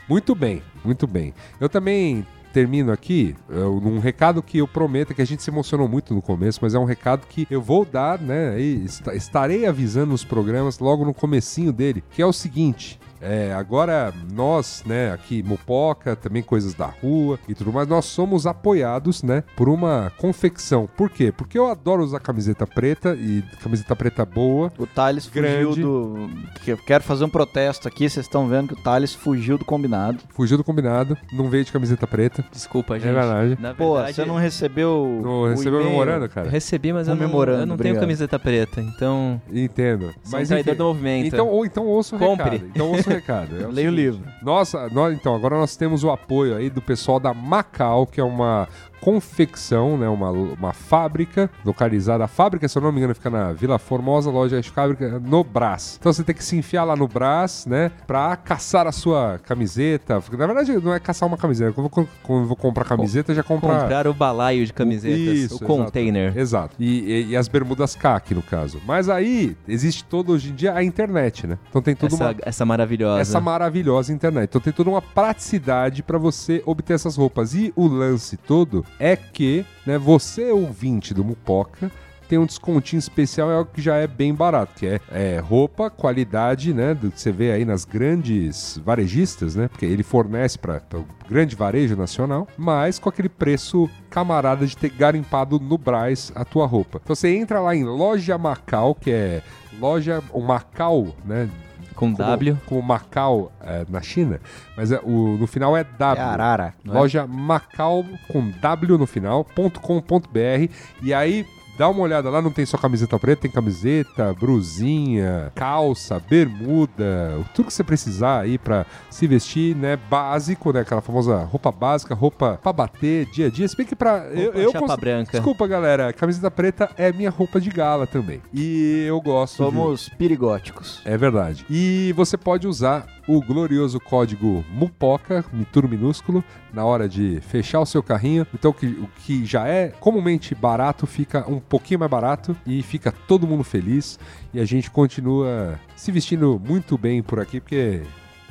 Muito 0.08 0.34
bem, 0.34 0.62
muito 0.84 1.06
bem. 1.06 1.34
Eu 1.60 1.68
também 1.68 2.24
termino 2.56 2.90
aqui 2.90 3.36
num 3.82 3.98
recado 3.98 4.42
que 4.42 4.56
eu 4.56 4.66
prometo, 4.66 5.14
que 5.14 5.20
a 5.20 5.26
gente 5.26 5.42
se 5.42 5.50
emocionou 5.50 5.86
muito 5.86 6.14
no 6.14 6.22
começo, 6.22 6.58
mas 6.62 6.74
é 6.74 6.78
um 6.78 6.86
recado 6.86 7.26
que 7.26 7.46
eu 7.50 7.60
vou 7.60 7.84
dar, 7.84 8.18
né? 8.18 8.58
E 8.58 8.82
est 8.82 9.06
estarei 9.08 9.66
avisando 9.66 10.12
nos 10.12 10.24
programas 10.24 10.78
logo 10.78 11.04
no 11.04 11.12
comecinho 11.12 11.70
dele, 11.70 12.02
que 12.12 12.22
é 12.22 12.24
o 12.24 12.32
seguinte. 12.32 12.98
É, 13.26 13.52
agora 13.52 14.12
nós, 14.32 14.82
né, 14.86 15.12
aqui 15.12 15.42
Mupoca, 15.42 16.14
também 16.14 16.42
coisas 16.42 16.74
da 16.74 16.86
rua 16.86 17.38
e 17.48 17.54
tudo 17.54 17.72
mais, 17.72 17.88
nós 17.88 18.04
somos 18.04 18.46
apoiados, 18.46 19.22
né, 19.22 19.42
por 19.56 19.68
uma 19.68 20.12
confecção. 20.16 20.88
Por 20.96 21.10
quê? 21.10 21.32
Porque 21.32 21.58
eu 21.58 21.66
adoro 21.66 22.02
usar 22.04 22.20
camiseta 22.20 22.66
preta 22.66 23.16
e 23.18 23.42
camiseta 23.62 23.96
preta 23.96 24.24
boa. 24.24 24.72
O 24.78 24.86
Thales 24.86 25.26
fugiu 25.26 25.74
do. 25.74 26.30
Eu 26.66 26.76
quero 26.78 27.02
fazer 27.02 27.24
um 27.24 27.28
protesto 27.28 27.88
aqui, 27.88 28.08
vocês 28.08 28.26
estão 28.26 28.46
vendo 28.46 28.68
que 28.68 28.74
o 28.74 28.82
Thales 28.82 29.12
fugiu 29.12 29.58
do 29.58 29.64
combinado. 29.64 30.18
Fugiu 30.28 30.56
do 30.56 30.62
combinado, 30.64 31.16
não 31.32 31.48
veio 31.48 31.64
de 31.64 31.72
camiseta 31.72 32.06
preta. 32.06 32.44
Desculpa, 32.52 32.98
gente. 32.98 33.08
É 33.08 33.12
verdade. 33.12 33.58
Na 33.60 33.74
Pô, 33.74 33.94
verdade, 33.94 34.14
você 34.14 34.24
não 34.24 34.36
recebeu. 34.36 35.20
Não 35.22 35.42
o 35.42 35.48
recebeu 35.48 35.80
o 35.80 35.84
memorando, 35.84 36.26
Eu 36.26 36.30
cara? 36.30 36.48
recebi, 36.48 36.92
mas 36.92 37.08
eu 37.08 37.16
não, 37.16 37.24
eu 37.24 37.28
não 37.28 37.56
tenho 37.56 37.72
obrigado. 37.74 38.00
camiseta 38.00 38.38
preta, 38.38 38.80
então. 38.80 39.40
Entendo. 39.52 40.06
Sou 40.06 40.10
um 40.10 40.32
Mas 40.32 40.48
traidor 40.48 40.74
enfim, 40.74 40.78
do 40.78 40.84
movimento. 40.84 41.26
Então, 41.26 41.48
ou 41.48 41.64
então 41.66 41.86
ouça 41.86 42.14
o 42.14 42.18
Compre. 42.18 42.50
recado. 42.50 42.70
Então 42.74 42.90
ouça 42.90 43.10
o 43.10 43.12
recado. 43.16 43.60
É 43.60 43.66
o 43.66 43.70
Leia 43.70 43.90
o 43.90 43.94
livro. 43.94 44.22
Nossa, 44.42 44.88
nós, 44.90 45.14
então, 45.14 45.34
agora 45.34 45.56
nós 45.56 45.76
temos 45.76 46.04
o 46.04 46.10
apoio 46.10 46.56
aí 46.56 46.70
do 46.70 46.80
pessoal 46.80 47.18
da 47.18 47.34
Macau, 47.34 48.06
que 48.06 48.20
é 48.20 48.24
uma 48.24 48.68
confecção, 49.00 49.96
né, 49.96 50.08
uma, 50.08 50.30
uma 50.30 50.72
fábrica 50.72 51.50
localizada. 51.64 52.24
A 52.24 52.28
fábrica, 52.28 52.68
se 52.68 52.76
eu 52.78 52.82
não 52.82 52.92
me 52.92 52.98
engano, 52.98 53.14
fica 53.14 53.30
na 53.30 53.52
Vila 53.52 53.78
Formosa, 53.78 54.30
loja 54.30 54.60
de 54.60 54.70
fábrica 54.70 55.18
no 55.18 55.42
Brás. 55.44 55.96
Então 56.00 56.12
você 56.12 56.22
tem 56.24 56.34
que 56.34 56.44
se 56.44 56.56
enfiar 56.56 56.84
lá 56.84 56.96
no 56.96 57.06
Brás, 57.08 57.66
né, 57.66 57.90
pra 58.06 58.36
caçar 58.36 58.86
a 58.86 58.92
sua 58.92 59.38
camiseta. 59.44 60.22
Na 60.32 60.46
verdade, 60.46 60.72
não 60.78 60.94
é 60.94 61.00
caçar 61.00 61.26
uma 61.28 61.36
camiseta. 61.36 61.72
Quando 61.72 61.86
eu 61.86 61.90
vou, 61.94 62.08
quando 62.22 62.40
eu 62.42 62.46
vou 62.46 62.56
comprar 62.56 62.84
camiseta, 62.84 63.34
já 63.34 63.42
comprar. 63.42 63.80
Comprar 63.82 64.06
o 64.06 64.14
balaio 64.14 64.64
de 64.64 64.72
camisetas, 64.72 65.18
Isso, 65.18 65.56
o 65.56 65.66
container. 65.66 66.36
Exato. 66.36 66.76
E, 66.78 67.00
e- 67.00 67.26
e 67.30 67.36
as 67.36 67.48
bermudas 67.48 67.94
CAC, 67.96 68.34
no 68.34 68.42
caso. 68.42 68.80
Mas 68.86 69.08
aí, 69.08 69.56
existe 69.66 70.04
todo 70.04 70.32
hoje 70.32 70.50
em 70.50 70.54
dia 70.54 70.74
a 70.74 70.82
internet, 70.82 71.46
né? 71.46 71.58
Então 71.68 71.82
tem 71.82 71.94
tudo 71.94 72.14
Essa, 72.14 72.24
uma 72.24 72.36
essa 72.42 72.64
maravilhosa. 72.64 73.20
essa 73.20 73.40
maravilhosa 73.40 74.12
internet. 74.12 74.48
Então 74.48 74.60
tem 74.60 74.72
toda 74.72 74.88
uma 74.90 75.02
praticidade 75.02 76.02
para 76.02 76.18
você 76.18 76.62
obter 76.64 76.94
essas 76.94 77.16
roupas. 77.16 77.54
E 77.54 77.72
o 77.76 77.86
lance 77.86 78.36
todo 78.36 78.84
é 78.98 79.16
que, 79.16 79.64
né, 79.84 79.98
você 79.98 80.50
ouvinte 80.50 81.12
do 81.12 81.24
Mupoca 81.24 81.90
tem 82.28 82.38
um 82.38 82.46
descontinho 82.46 82.98
especial, 82.98 83.50
é 83.50 83.54
algo 83.54 83.70
que 83.72 83.80
já 83.80 83.96
é 83.96 84.06
bem 84.06 84.34
barato, 84.34 84.74
que 84.74 84.86
é, 84.86 85.00
é 85.10 85.38
roupa, 85.38 85.88
qualidade, 85.88 86.74
né, 86.74 86.94
do 86.94 87.10
que 87.10 87.20
você 87.20 87.30
vê 87.30 87.52
aí 87.52 87.64
nas 87.64 87.84
grandes 87.84 88.80
varejistas, 88.84 89.54
né, 89.54 89.68
porque 89.68 89.86
ele 89.86 90.02
fornece 90.02 90.58
para 90.58 90.82
o 90.94 91.06
grande 91.28 91.54
varejo 91.54 91.96
nacional, 91.96 92.46
mas 92.56 92.98
com 92.98 93.08
aquele 93.08 93.28
preço 93.28 93.88
camarada 94.10 94.66
de 94.66 94.76
ter 94.76 94.90
garimpado 94.90 95.58
no 95.60 95.78
Braz 95.78 96.32
a 96.34 96.44
tua 96.44 96.66
roupa. 96.66 97.00
Então 97.02 97.14
você 97.14 97.28
entra 97.36 97.60
lá 97.60 97.74
em 97.74 97.84
Loja 97.84 98.36
Macau, 98.36 98.94
que 98.94 99.10
é 99.10 99.42
loja, 99.78 100.22
o 100.32 100.40
Macau, 100.40 101.14
né, 101.24 101.48
Com 101.96 102.14
como, 102.14 102.16
W. 102.16 102.56
como 102.66 102.82
Macau 102.82 103.50
é, 103.60 103.84
na 103.88 104.00
China, 104.00 104.38
mas 104.76 104.92
é, 104.92 105.00
o, 105.02 105.36
no 105.38 105.46
final 105.46 105.76
é 105.76 105.80
É 105.80 105.84
W. 105.98 106.24
Arara. 106.24 106.74
é? 106.86 106.88
Loja 106.88 107.26
Macau 107.26 108.04
com 108.28 108.50
W 108.60 108.98
no 108.98 109.06
final, 109.06 109.44
ponto 109.44 109.80
com 109.80 110.00
ponto 110.00 110.28
.br 110.28 110.70
e 111.02 111.12
aí 111.12 111.44
dá 111.76 111.88
uma 111.88 112.00
olhada 112.02 112.30
lá, 112.30 112.40
não 112.42 112.50
tem 112.50 112.64
só 112.66 112.76
camiseta 112.78 113.18
preta, 113.18 113.42
tem 113.42 113.50
camiseta, 113.50 114.32
brusinha, 114.34 115.52
calça, 115.54 116.20
bermuda, 116.28 117.38
tudo 117.54 117.66
que 117.66 117.72
você 117.72 117.84
precisar 117.84 118.40
aí 118.40 118.58
pra 118.58 118.86
se 119.10 119.26
vestir, 119.26 119.74
né, 119.76 119.96
básico, 120.10 120.72
né, 120.72 120.80
aquela 120.80 121.00
famosa 121.00 121.36
roupa 121.44 121.70
básica, 121.72 122.14
roupa 122.14 122.58
pra 122.62 122.72
bater 122.72 123.26
dia 123.26 123.46
a 123.46 123.50
dia, 123.50 123.66
se 123.68 123.76
bem 123.76 123.86
que 123.86 123.94
pra... 123.96 124.26
eu, 124.32 124.44
Roupa 124.44 124.58
eu 124.58 124.72
chapa 124.72 124.86
cons- 124.86 124.96
branca. 125.00 125.32
Desculpa, 125.32 125.66
galera, 125.66 126.12
camiseta 126.12 126.50
preta 126.50 126.90
é 126.96 127.12
minha 127.12 127.30
roupa 127.30 127.60
de 127.60 127.70
gala 127.70 128.06
também. 128.06 128.40
E 128.52 129.04
eu 129.08 129.20
gosto 129.20 129.52
de... 129.52 129.56
Somos 129.70 130.08
perigóticos. 130.10 131.00
É 131.04 131.16
verdade. 131.16 131.64
E 131.70 132.12
você 132.16 132.36
pode 132.36 132.66
usar 132.66 133.06
o 133.26 133.40
glorioso 133.40 133.98
código 133.98 134.64
MUPOCA, 134.70 135.44
tudo 135.72 135.88
minúsculo, 135.88 136.44
na 136.72 136.84
hora 136.84 137.08
de 137.08 137.40
fechar 137.40 137.80
o 137.80 137.86
seu 137.86 138.02
carrinho. 138.02 138.46
Então, 138.54 138.72
que, 138.72 138.86
o 138.86 139.08
que 139.24 139.44
já 139.44 139.66
é 139.66 139.88
comumente 139.88 140.54
barato 140.54 141.06
fica 141.06 141.48
um 141.50 141.58
pouquinho 141.58 142.00
mais 142.00 142.10
barato 142.10 142.56
e 142.66 142.82
fica 142.82 143.10
todo 143.10 143.46
mundo 143.46 143.64
feliz. 143.64 144.18
E 144.54 144.60
a 144.60 144.64
gente 144.64 144.90
continua 144.90 145.78
se 145.96 146.12
vestindo 146.12 146.60
muito 146.64 146.96
bem 146.96 147.22
por 147.22 147.40
aqui, 147.40 147.60
porque 147.60 148.02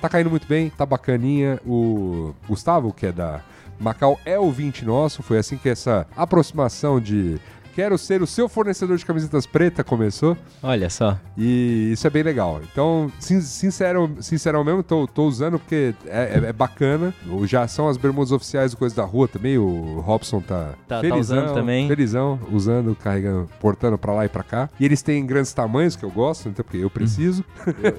tá 0.01 0.09
caindo 0.09 0.29
muito 0.29 0.47
bem, 0.47 0.69
tá 0.69 0.85
bacaninha. 0.85 1.59
O 1.65 2.33
Gustavo, 2.47 2.93
que 2.93 3.07
é 3.07 3.11
da 3.11 3.41
Macau, 3.79 4.19
é 4.25 4.37
ouvinte 4.37 4.85
nosso. 4.85 5.23
Foi 5.23 5.37
assim 5.37 5.57
que 5.57 5.69
essa 5.69 6.07
aproximação 6.15 6.99
de. 6.99 7.39
Quero 7.75 7.97
ser 7.97 8.21
o 8.21 8.27
seu 8.27 8.47
fornecedor 8.47 8.95
de 8.97 9.05
camisetas 9.05 9.45
preta 9.45 9.83
começou. 9.83 10.37
Olha 10.63 10.89
só. 10.89 11.19
E 11.37 11.89
isso 11.91 12.07
é 12.07 12.09
bem 12.09 12.23
legal. 12.23 12.61
Então, 12.71 13.11
sin 13.19 13.41
sincero, 13.41 14.09
sincerão 14.21 14.63
mesmo, 14.63 14.81
tô, 14.81 15.05
tô 15.05 15.25
usando 15.25 15.59
porque 15.59 15.93
é, 16.05 16.39
é- 16.45 16.49
é 16.49 16.53
bacana. 16.53 17.13
Já 17.43 17.67
são 17.67 17.89
as 17.89 17.97
bermudas 17.97 18.31
oficiais 18.31 18.71
do 18.71 18.77
Coisa 18.77 18.95
da 18.95 19.03
Rua 19.03 19.27
também. 19.27 19.57
O 19.57 19.99
Robson 19.99 20.39
tá, 20.39 20.69
Tá- 20.87 20.95
tá 20.95 21.01
felizão, 21.01 21.37
usando 21.43 21.53
também. 21.53 21.87
felizão, 21.87 22.39
usando, 22.51 22.95
carregando, 22.95 23.49
portando 23.59 23.97
pra 23.97 24.13
lá 24.13 24.25
e 24.25 24.29
pra 24.29 24.43
cá. 24.43 24.69
E 24.79 24.85
eles 24.85 25.01
têm 25.01 25.25
grandes 25.25 25.53
tamanhos 25.53 25.95
que 25.97 26.05
eu 26.05 26.09
gosto, 26.11 26.47
então 26.47 26.63
porque 26.63 26.77
eu 26.77 26.89
preciso. 26.89 27.43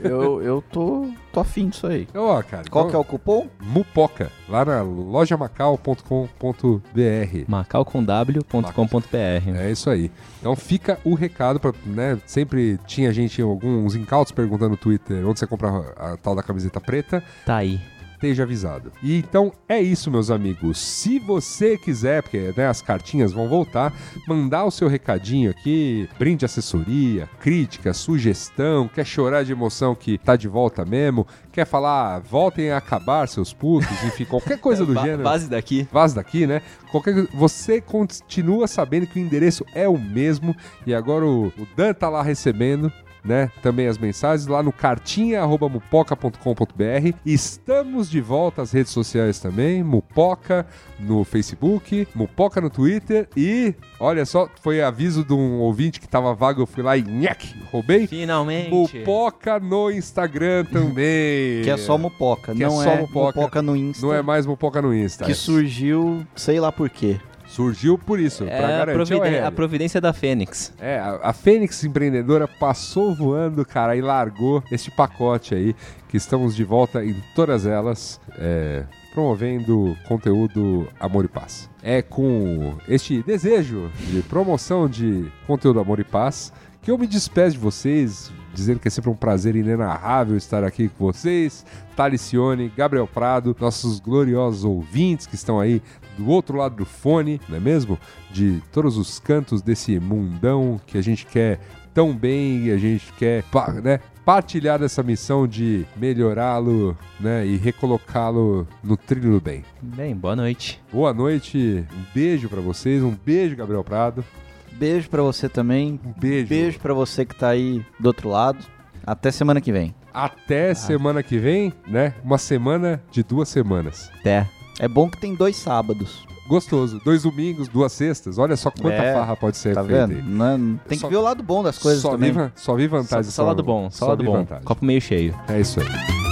Eu, 0.02 0.10
eu, 0.10 0.42
eu 0.42 0.64
tô, 0.72 1.06
tô 1.36 1.40
afim 1.40 1.68
disso 1.68 1.86
aí. 1.86 2.08
Ó, 2.14 2.42
cara. 2.42 2.64
Qual 2.70 2.88
então, 2.88 2.90
que 2.90 2.96
é 2.96 2.98
o 2.98 3.04
cupom? 3.04 3.46
Mupoca, 3.60 4.32
lá 4.48 4.64
na 4.64 4.80
lojamacau.com.br. 4.80 7.44
macaucomw.com.br. 7.46 9.58
É 9.58 9.70
isso 9.70 9.90
aí. 9.90 10.10
Então 10.40 10.56
fica 10.56 10.98
o 11.04 11.14
recado 11.14 11.60
para, 11.60 11.74
né? 11.84 12.18
Sempre 12.24 12.78
tinha 12.86 13.12
gente, 13.12 13.42
alguns 13.42 13.94
incautos 13.94 14.32
perguntando 14.32 14.70
no 14.70 14.78
Twitter 14.78 15.28
onde 15.28 15.38
você 15.38 15.46
compra 15.46 15.68
a, 15.96 16.12
a 16.12 16.16
tal 16.16 16.34
da 16.34 16.42
camiseta 16.42 16.80
preta. 16.80 17.22
Tá 17.44 17.56
aí. 17.56 17.78
Esteja 18.16 18.44
avisado. 18.44 18.90
E 19.02 19.18
então 19.18 19.52
é 19.68 19.80
isso, 19.80 20.10
meus 20.10 20.30
amigos. 20.30 20.78
Se 20.78 21.18
você 21.18 21.76
quiser, 21.76 22.22
porque 22.22 22.52
né, 22.56 22.66
as 22.66 22.80
cartinhas 22.80 23.30
vão 23.30 23.46
voltar, 23.46 23.92
mandar 24.26 24.64
o 24.64 24.70
seu 24.70 24.88
recadinho 24.88 25.50
aqui, 25.50 26.08
brinde 26.18 26.44
assessoria, 26.44 27.28
crítica, 27.38 27.92
sugestão, 27.92 28.88
quer 28.88 29.04
chorar 29.04 29.44
de 29.44 29.52
emoção 29.52 29.94
que 29.94 30.16
tá 30.16 30.34
de 30.34 30.48
volta 30.48 30.82
mesmo, 30.84 31.26
quer 31.52 31.66
falar, 31.66 32.20
voltem 32.20 32.70
a 32.70 32.78
acabar 32.78 33.28
seus 33.28 33.52
putos, 33.52 34.02
enfim, 34.04 34.24
qualquer 34.24 34.58
coisa 34.58 34.86
do 34.86 34.94
gênero. 35.00 35.22
Base 35.22 35.48
daqui. 35.48 35.86
Vaza 35.92 36.14
daqui, 36.14 36.46
né? 36.46 36.62
Qualquer, 36.90 37.26
você 37.34 37.82
continua 37.82 38.66
sabendo 38.66 39.06
que 39.06 39.18
o 39.18 39.22
endereço 39.22 39.64
é 39.74 39.86
o 39.86 39.98
mesmo 39.98 40.56
e 40.86 40.94
agora 40.94 41.26
o, 41.26 41.48
o 41.48 41.68
Dan 41.76 41.92
tá 41.92 42.08
lá 42.08 42.22
recebendo. 42.22 42.90
Né? 43.26 43.50
Também 43.60 43.88
as 43.88 43.98
mensagens 43.98 44.46
lá 44.46 44.62
no 44.62 44.72
cartinha@mupoca.com.br. 44.72 47.16
Estamos 47.24 48.08
de 48.08 48.20
volta 48.20 48.62
às 48.62 48.70
redes 48.70 48.92
sociais 48.92 49.40
também, 49.40 49.82
Mupoca 49.82 50.64
no 51.00 51.24
Facebook, 51.24 52.06
Mupoca 52.14 52.60
no 52.60 52.70
Twitter 52.70 53.28
e 53.36 53.74
olha 53.98 54.24
só, 54.24 54.48
foi 54.62 54.80
aviso 54.80 55.24
de 55.24 55.32
um 55.32 55.58
ouvinte 55.58 55.98
que 56.00 56.06
tava 56.06 56.32
vago, 56.34 56.62
eu 56.62 56.66
fui 56.66 56.84
lá 56.84 56.96
e 56.96 57.02
nhec, 57.02 57.52
roubei. 57.72 58.06
Finalmente. 58.06 58.70
Mupoca 58.70 59.58
no 59.58 59.90
Instagram 59.90 60.64
também. 60.66 61.56
Que 61.66 61.70
é 61.70 61.76
só 61.76 61.98
Mupoca, 61.98 62.54
Que 62.54 62.62
é 62.62 62.66
não 62.66 62.76
só 62.76 62.92
é 62.92 63.00
Mupoca. 63.00 63.40
Mupoca 63.40 63.60
no 63.62 63.74
Insta. 63.74 64.06
Não 64.06 64.14
é 64.14 64.22
mais 64.22 64.46
Mupoca 64.46 64.80
no 64.80 64.94
Insta. 64.94 65.24
Que 65.24 65.34
surgiu, 65.34 66.24
sei 66.36 66.60
lá 66.60 66.70
por 66.70 66.88
quê. 66.88 67.18
Surgiu 67.56 67.96
por 67.96 68.20
isso, 68.20 68.44
É 68.44 68.58
a, 68.58 68.68
garantir 68.68 68.92
providen- 68.94 69.20
URL. 69.32 69.46
a 69.46 69.50
providência 69.50 69.98
da 69.98 70.12
Fênix. 70.12 70.74
É, 70.78 70.98
a, 70.98 71.20
a 71.22 71.32
Fênix 71.32 71.82
empreendedora 71.84 72.46
passou 72.46 73.14
voando, 73.14 73.64
cara, 73.64 73.96
e 73.96 74.02
largou 74.02 74.62
este 74.70 74.90
pacote 74.90 75.54
aí, 75.54 75.74
que 76.06 76.18
estamos 76.18 76.54
de 76.54 76.62
volta 76.64 77.02
em 77.02 77.16
todas 77.34 77.64
elas, 77.64 78.20
é, 78.38 78.84
promovendo 79.14 79.96
conteúdo 80.06 80.86
Amor 81.00 81.24
e 81.24 81.28
Paz. 81.28 81.70
É 81.82 82.02
com 82.02 82.74
este 82.86 83.22
desejo 83.22 83.90
de 84.10 84.20
promoção 84.22 84.86
de 84.86 85.26
conteúdo 85.46 85.80
Amor 85.80 85.98
e 85.98 86.04
Paz 86.04 86.52
que 86.82 86.90
eu 86.92 86.98
me 86.98 87.06
despeço 87.08 87.52
de 87.56 87.58
vocês, 87.58 88.30
dizendo 88.54 88.78
que 88.78 88.86
é 88.86 88.90
sempre 88.92 89.10
um 89.10 89.14
prazer 89.16 89.56
inenarrável 89.56 90.36
estar 90.36 90.62
aqui 90.62 90.88
com 90.88 91.06
vocês, 91.10 91.66
Talicione, 91.96 92.70
Gabriel 92.76 93.08
Prado, 93.08 93.56
nossos 93.58 93.98
gloriosos 93.98 94.62
ouvintes 94.64 95.26
que 95.26 95.34
estão 95.34 95.58
aí 95.58 95.82
do 96.16 96.28
outro 96.28 96.58
lado 96.58 96.76
do 96.76 96.84
fone, 96.84 97.40
não 97.48 97.56
é 97.56 97.60
mesmo? 97.60 97.98
De 98.30 98.62
todos 98.72 98.96
os 98.96 99.18
cantos 99.18 99.62
desse 99.62 99.98
mundão 100.00 100.80
que 100.86 100.96
a 100.98 101.02
gente 101.02 101.26
quer 101.26 101.60
tão 101.92 102.14
bem 102.14 102.66
e 102.66 102.70
a 102.70 102.76
gente 102.76 103.10
quer, 103.14 103.42
né, 103.82 104.00
partilhar 104.24 104.82
essa 104.82 105.02
missão 105.02 105.46
de 105.46 105.86
melhorá-lo, 105.96 106.96
né, 107.18 107.46
e 107.46 107.56
recolocá-lo 107.56 108.66
no 108.84 108.96
trilho 108.96 109.32
do 109.32 109.40
bem. 109.40 109.64
Bem, 109.80 110.14
boa 110.14 110.36
noite. 110.36 110.82
Boa 110.92 111.14
noite, 111.14 111.86
um 111.90 112.04
beijo 112.14 112.48
pra 112.48 112.60
vocês, 112.60 113.02
um 113.02 113.16
beijo, 113.24 113.56
Gabriel 113.56 113.82
Prado. 113.82 114.24
Beijo 114.72 115.08
pra 115.08 115.22
você 115.22 115.48
também. 115.48 115.98
Um 116.04 116.12
beijo. 116.20 116.48
Beijo 116.48 116.78
pra 116.78 116.92
você 116.92 117.24
que 117.24 117.34
tá 117.34 117.48
aí 117.48 117.82
do 117.98 118.06
outro 118.06 118.28
lado. 118.28 118.62
Até 119.06 119.30
semana 119.30 119.58
que 119.58 119.72
vem. 119.72 119.94
Até 120.12 120.74
semana 120.74 121.22
que 121.22 121.38
vem, 121.38 121.72
né? 121.86 122.12
Uma 122.22 122.36
semana 122.36 123.02
de 123.10 123.22
duas 123.22 123.48
semanas. 123.48 124.10
Até. 124.20 124.46
É 124.78 124.86
bom 124.88 125.08
que 125.08 125.16
tem 125.18 125.34
dois 125.34 125.56
sábados. 125.56 126.26
Gostoso. 126.46 127.00
Dois 127.04 127.22
domingos, 127.24 127.66
duas 127.66 127.90
sextas. 127.92 128.38
Olha 128.38 128.56
só 128.56 128.70
quanta 128.70 128.96
É, 128.96 129.14
farra 129.14 129.34
pode 129.36 129.56
ser 129.56 129.74
Tá 129.74 129.82
feita 129.82 130.06
vendo? 130.06 130.18
aí. 130.18 130.22
Não- 130.22 130.76
tem 130.88 130.96
Só- 130.98 131.08
que 131.08 131.12
ver 131.14 131.18
o 131.18 131.22
lado 131.22 131.42
bom 131.42 131.62
das 131.62 131.76
coisas 131.78 132.00
só 132.02 132.12
também. 132.12 132.30
Vi, 132.30 132.38
só 132.54 132.74
vi 132.76 132.84
Só, 132.88 132.96
vantagem. 132.96 133.30
só 133.32 133.44
lado 133.44 133.62
bom, 133.64 133.90
só 133.90 134.08
lado 134.08 134.22
bom. 134.22 134.32
vantagem. 134.32 134.64
Copo 134.64 134.84
meio 134.84 135.00
cheio. 135.00 135.34
É 135.48 135.58
isso 135.60 135.80
aí. 135.80 136.25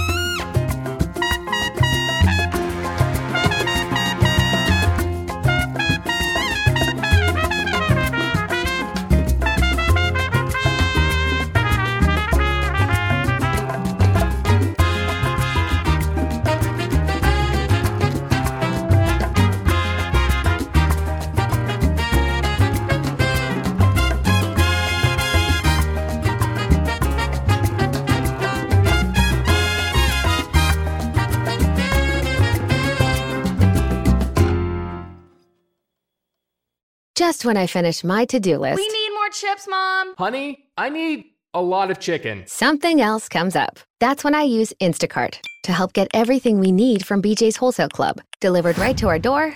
When 37.45 37.57
I 37.57 37.67
finish 37.67 38.03
my 38.03 38.25
to 38.25 38.39
do 38.39 38.57
list, 38.57 38.77
We 38.77 38.87
need 38.87 39.09
more 39.13 39.29
chips, 39.29 39.67
Mom. 39.67 40.15
Honey, 40.17 40.65
I 40.77 40.89
need 40.89 41.25
a 41.53 41.61
lot 41.61 41.89
of 41.91 41.99
chicken. 41.99 42.43
something 42.47 42.99
else 43.01 43.29
comes 43.29 43.55
up. 43.55 43.79
That's 43.99 44.23
when 44.23 44.35
I 44.35 44.43
use 44.43 44.73
Instacart 44.81 45.37
to 45.63 45.71
help 45.71 45.93
get 45.93 46.07
everything 46.13 46.59
we 46.59 46.71
need 46.71 47.05
from 47.05 47.21
BJ's 47.21 47.55
Wholesale 47.55 47.89
Club 47.89 48.19
delivered 48.41 48.77
right 48.77 48.97
to 48.97 49.07
our 49.07 49.19
door 49.19 49.55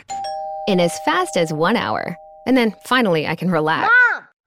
in 0.67 0.79
as 0.79 0.97
fast 1.05 1.35
as 1.37 1.51
one 1.51 1.75
hour. 1.75 2.15
And 2.47 2.55
then 2.55 2.73
finally, 2.85 3.27
I 3.27 3.35
can 3.35 3.51
relax. 3.51 3.91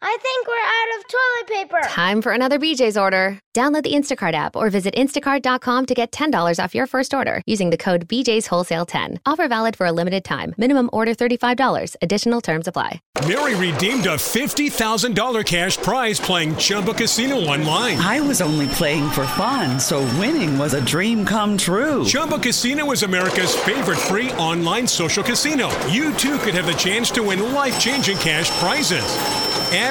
Mom, 0.02 0.08
I 0.12 0.16
think 0.20 0.46
we're 0.46 0.54
out 0.54 0.98
of 0.98 1.08
toilet 1.08 1.80
paper. 1.80 1.88
Time 1.88 2.22
for 2.22 2.32
another 2.32 2.58
BJ's 2.58 2.96
order. 2.96 3.38
Download 3.54 3.82
the 3.82 3.92
Instacart 3.92 4.32
app 4.32 4.56
or 4.56 4.70
visit 4.70 4.94
instacart.com 4.94 5.86
to 5.86 5.94
get 5.94 6.10
$10 6.12 6.62
off 6.62 6.74
your 6.74 6.86
first 6.86 7.12
order 7.14 7.42
using 7.46 7.70
the 7.70 7.76
code 7.76 8.08
BJ's 8.08 8.46
Wholesale 8.46 8.86
10. 8.86 9.20
Offer 9.26 9.48
valid 9.48 9.76
for 9.76 9.86
a 9.86 9.92
limited 9.92 10.24
time. 10.24 10.54
Minimum 10.56 10.88
order 10.92 11.14
$35. 11.14 11.96
Additional 12.02 12.40
terms 12.40 12.66
apply. 12.66 13.02
Mary 13.28 13.54
redeemed 13.54 14.06
a 14.06 14.16
$50,000 14.16 15.44
cash 15.46 15.76
prize 15.76 16.18
playing 16.18 16.56
Chumba 16.56 16.94
Casino 16.94 17.36
online. 17.36 17.98
I 17.98 18.20
was 18.20 18.40
only 18.40 18.66
playing 18.68 19.10
for 19.10 19.26
fun, 19.26 19.78
so 19.78 20.00
winning 20.18 20.58
was 20.58 20.74
a 20.74 20.84
dream 20.84 21.24
come 21.24 21.56
true. 21.58 22.04
Chumba 22.04 22.38
Casino 22.38 22.90
is 22.90 23.02
America's 23.02 23.54
favorite 23.54 23.98
free 23.98 24.32
online 24.32 24.86
social 24.86 25.22
casino. 25.22 25.68
You 25.86 26.12
too 26.14 26.38
could 26.38 26.54
have 26.54 26.66
the 26.66 26.72
chance 26.72 27.10
to 27.12 27.22
win 27.22 27.52
life 27.52 27.78
changing 27.78 28.16
cash 28.16 28.50
prizes. 28.58 29.02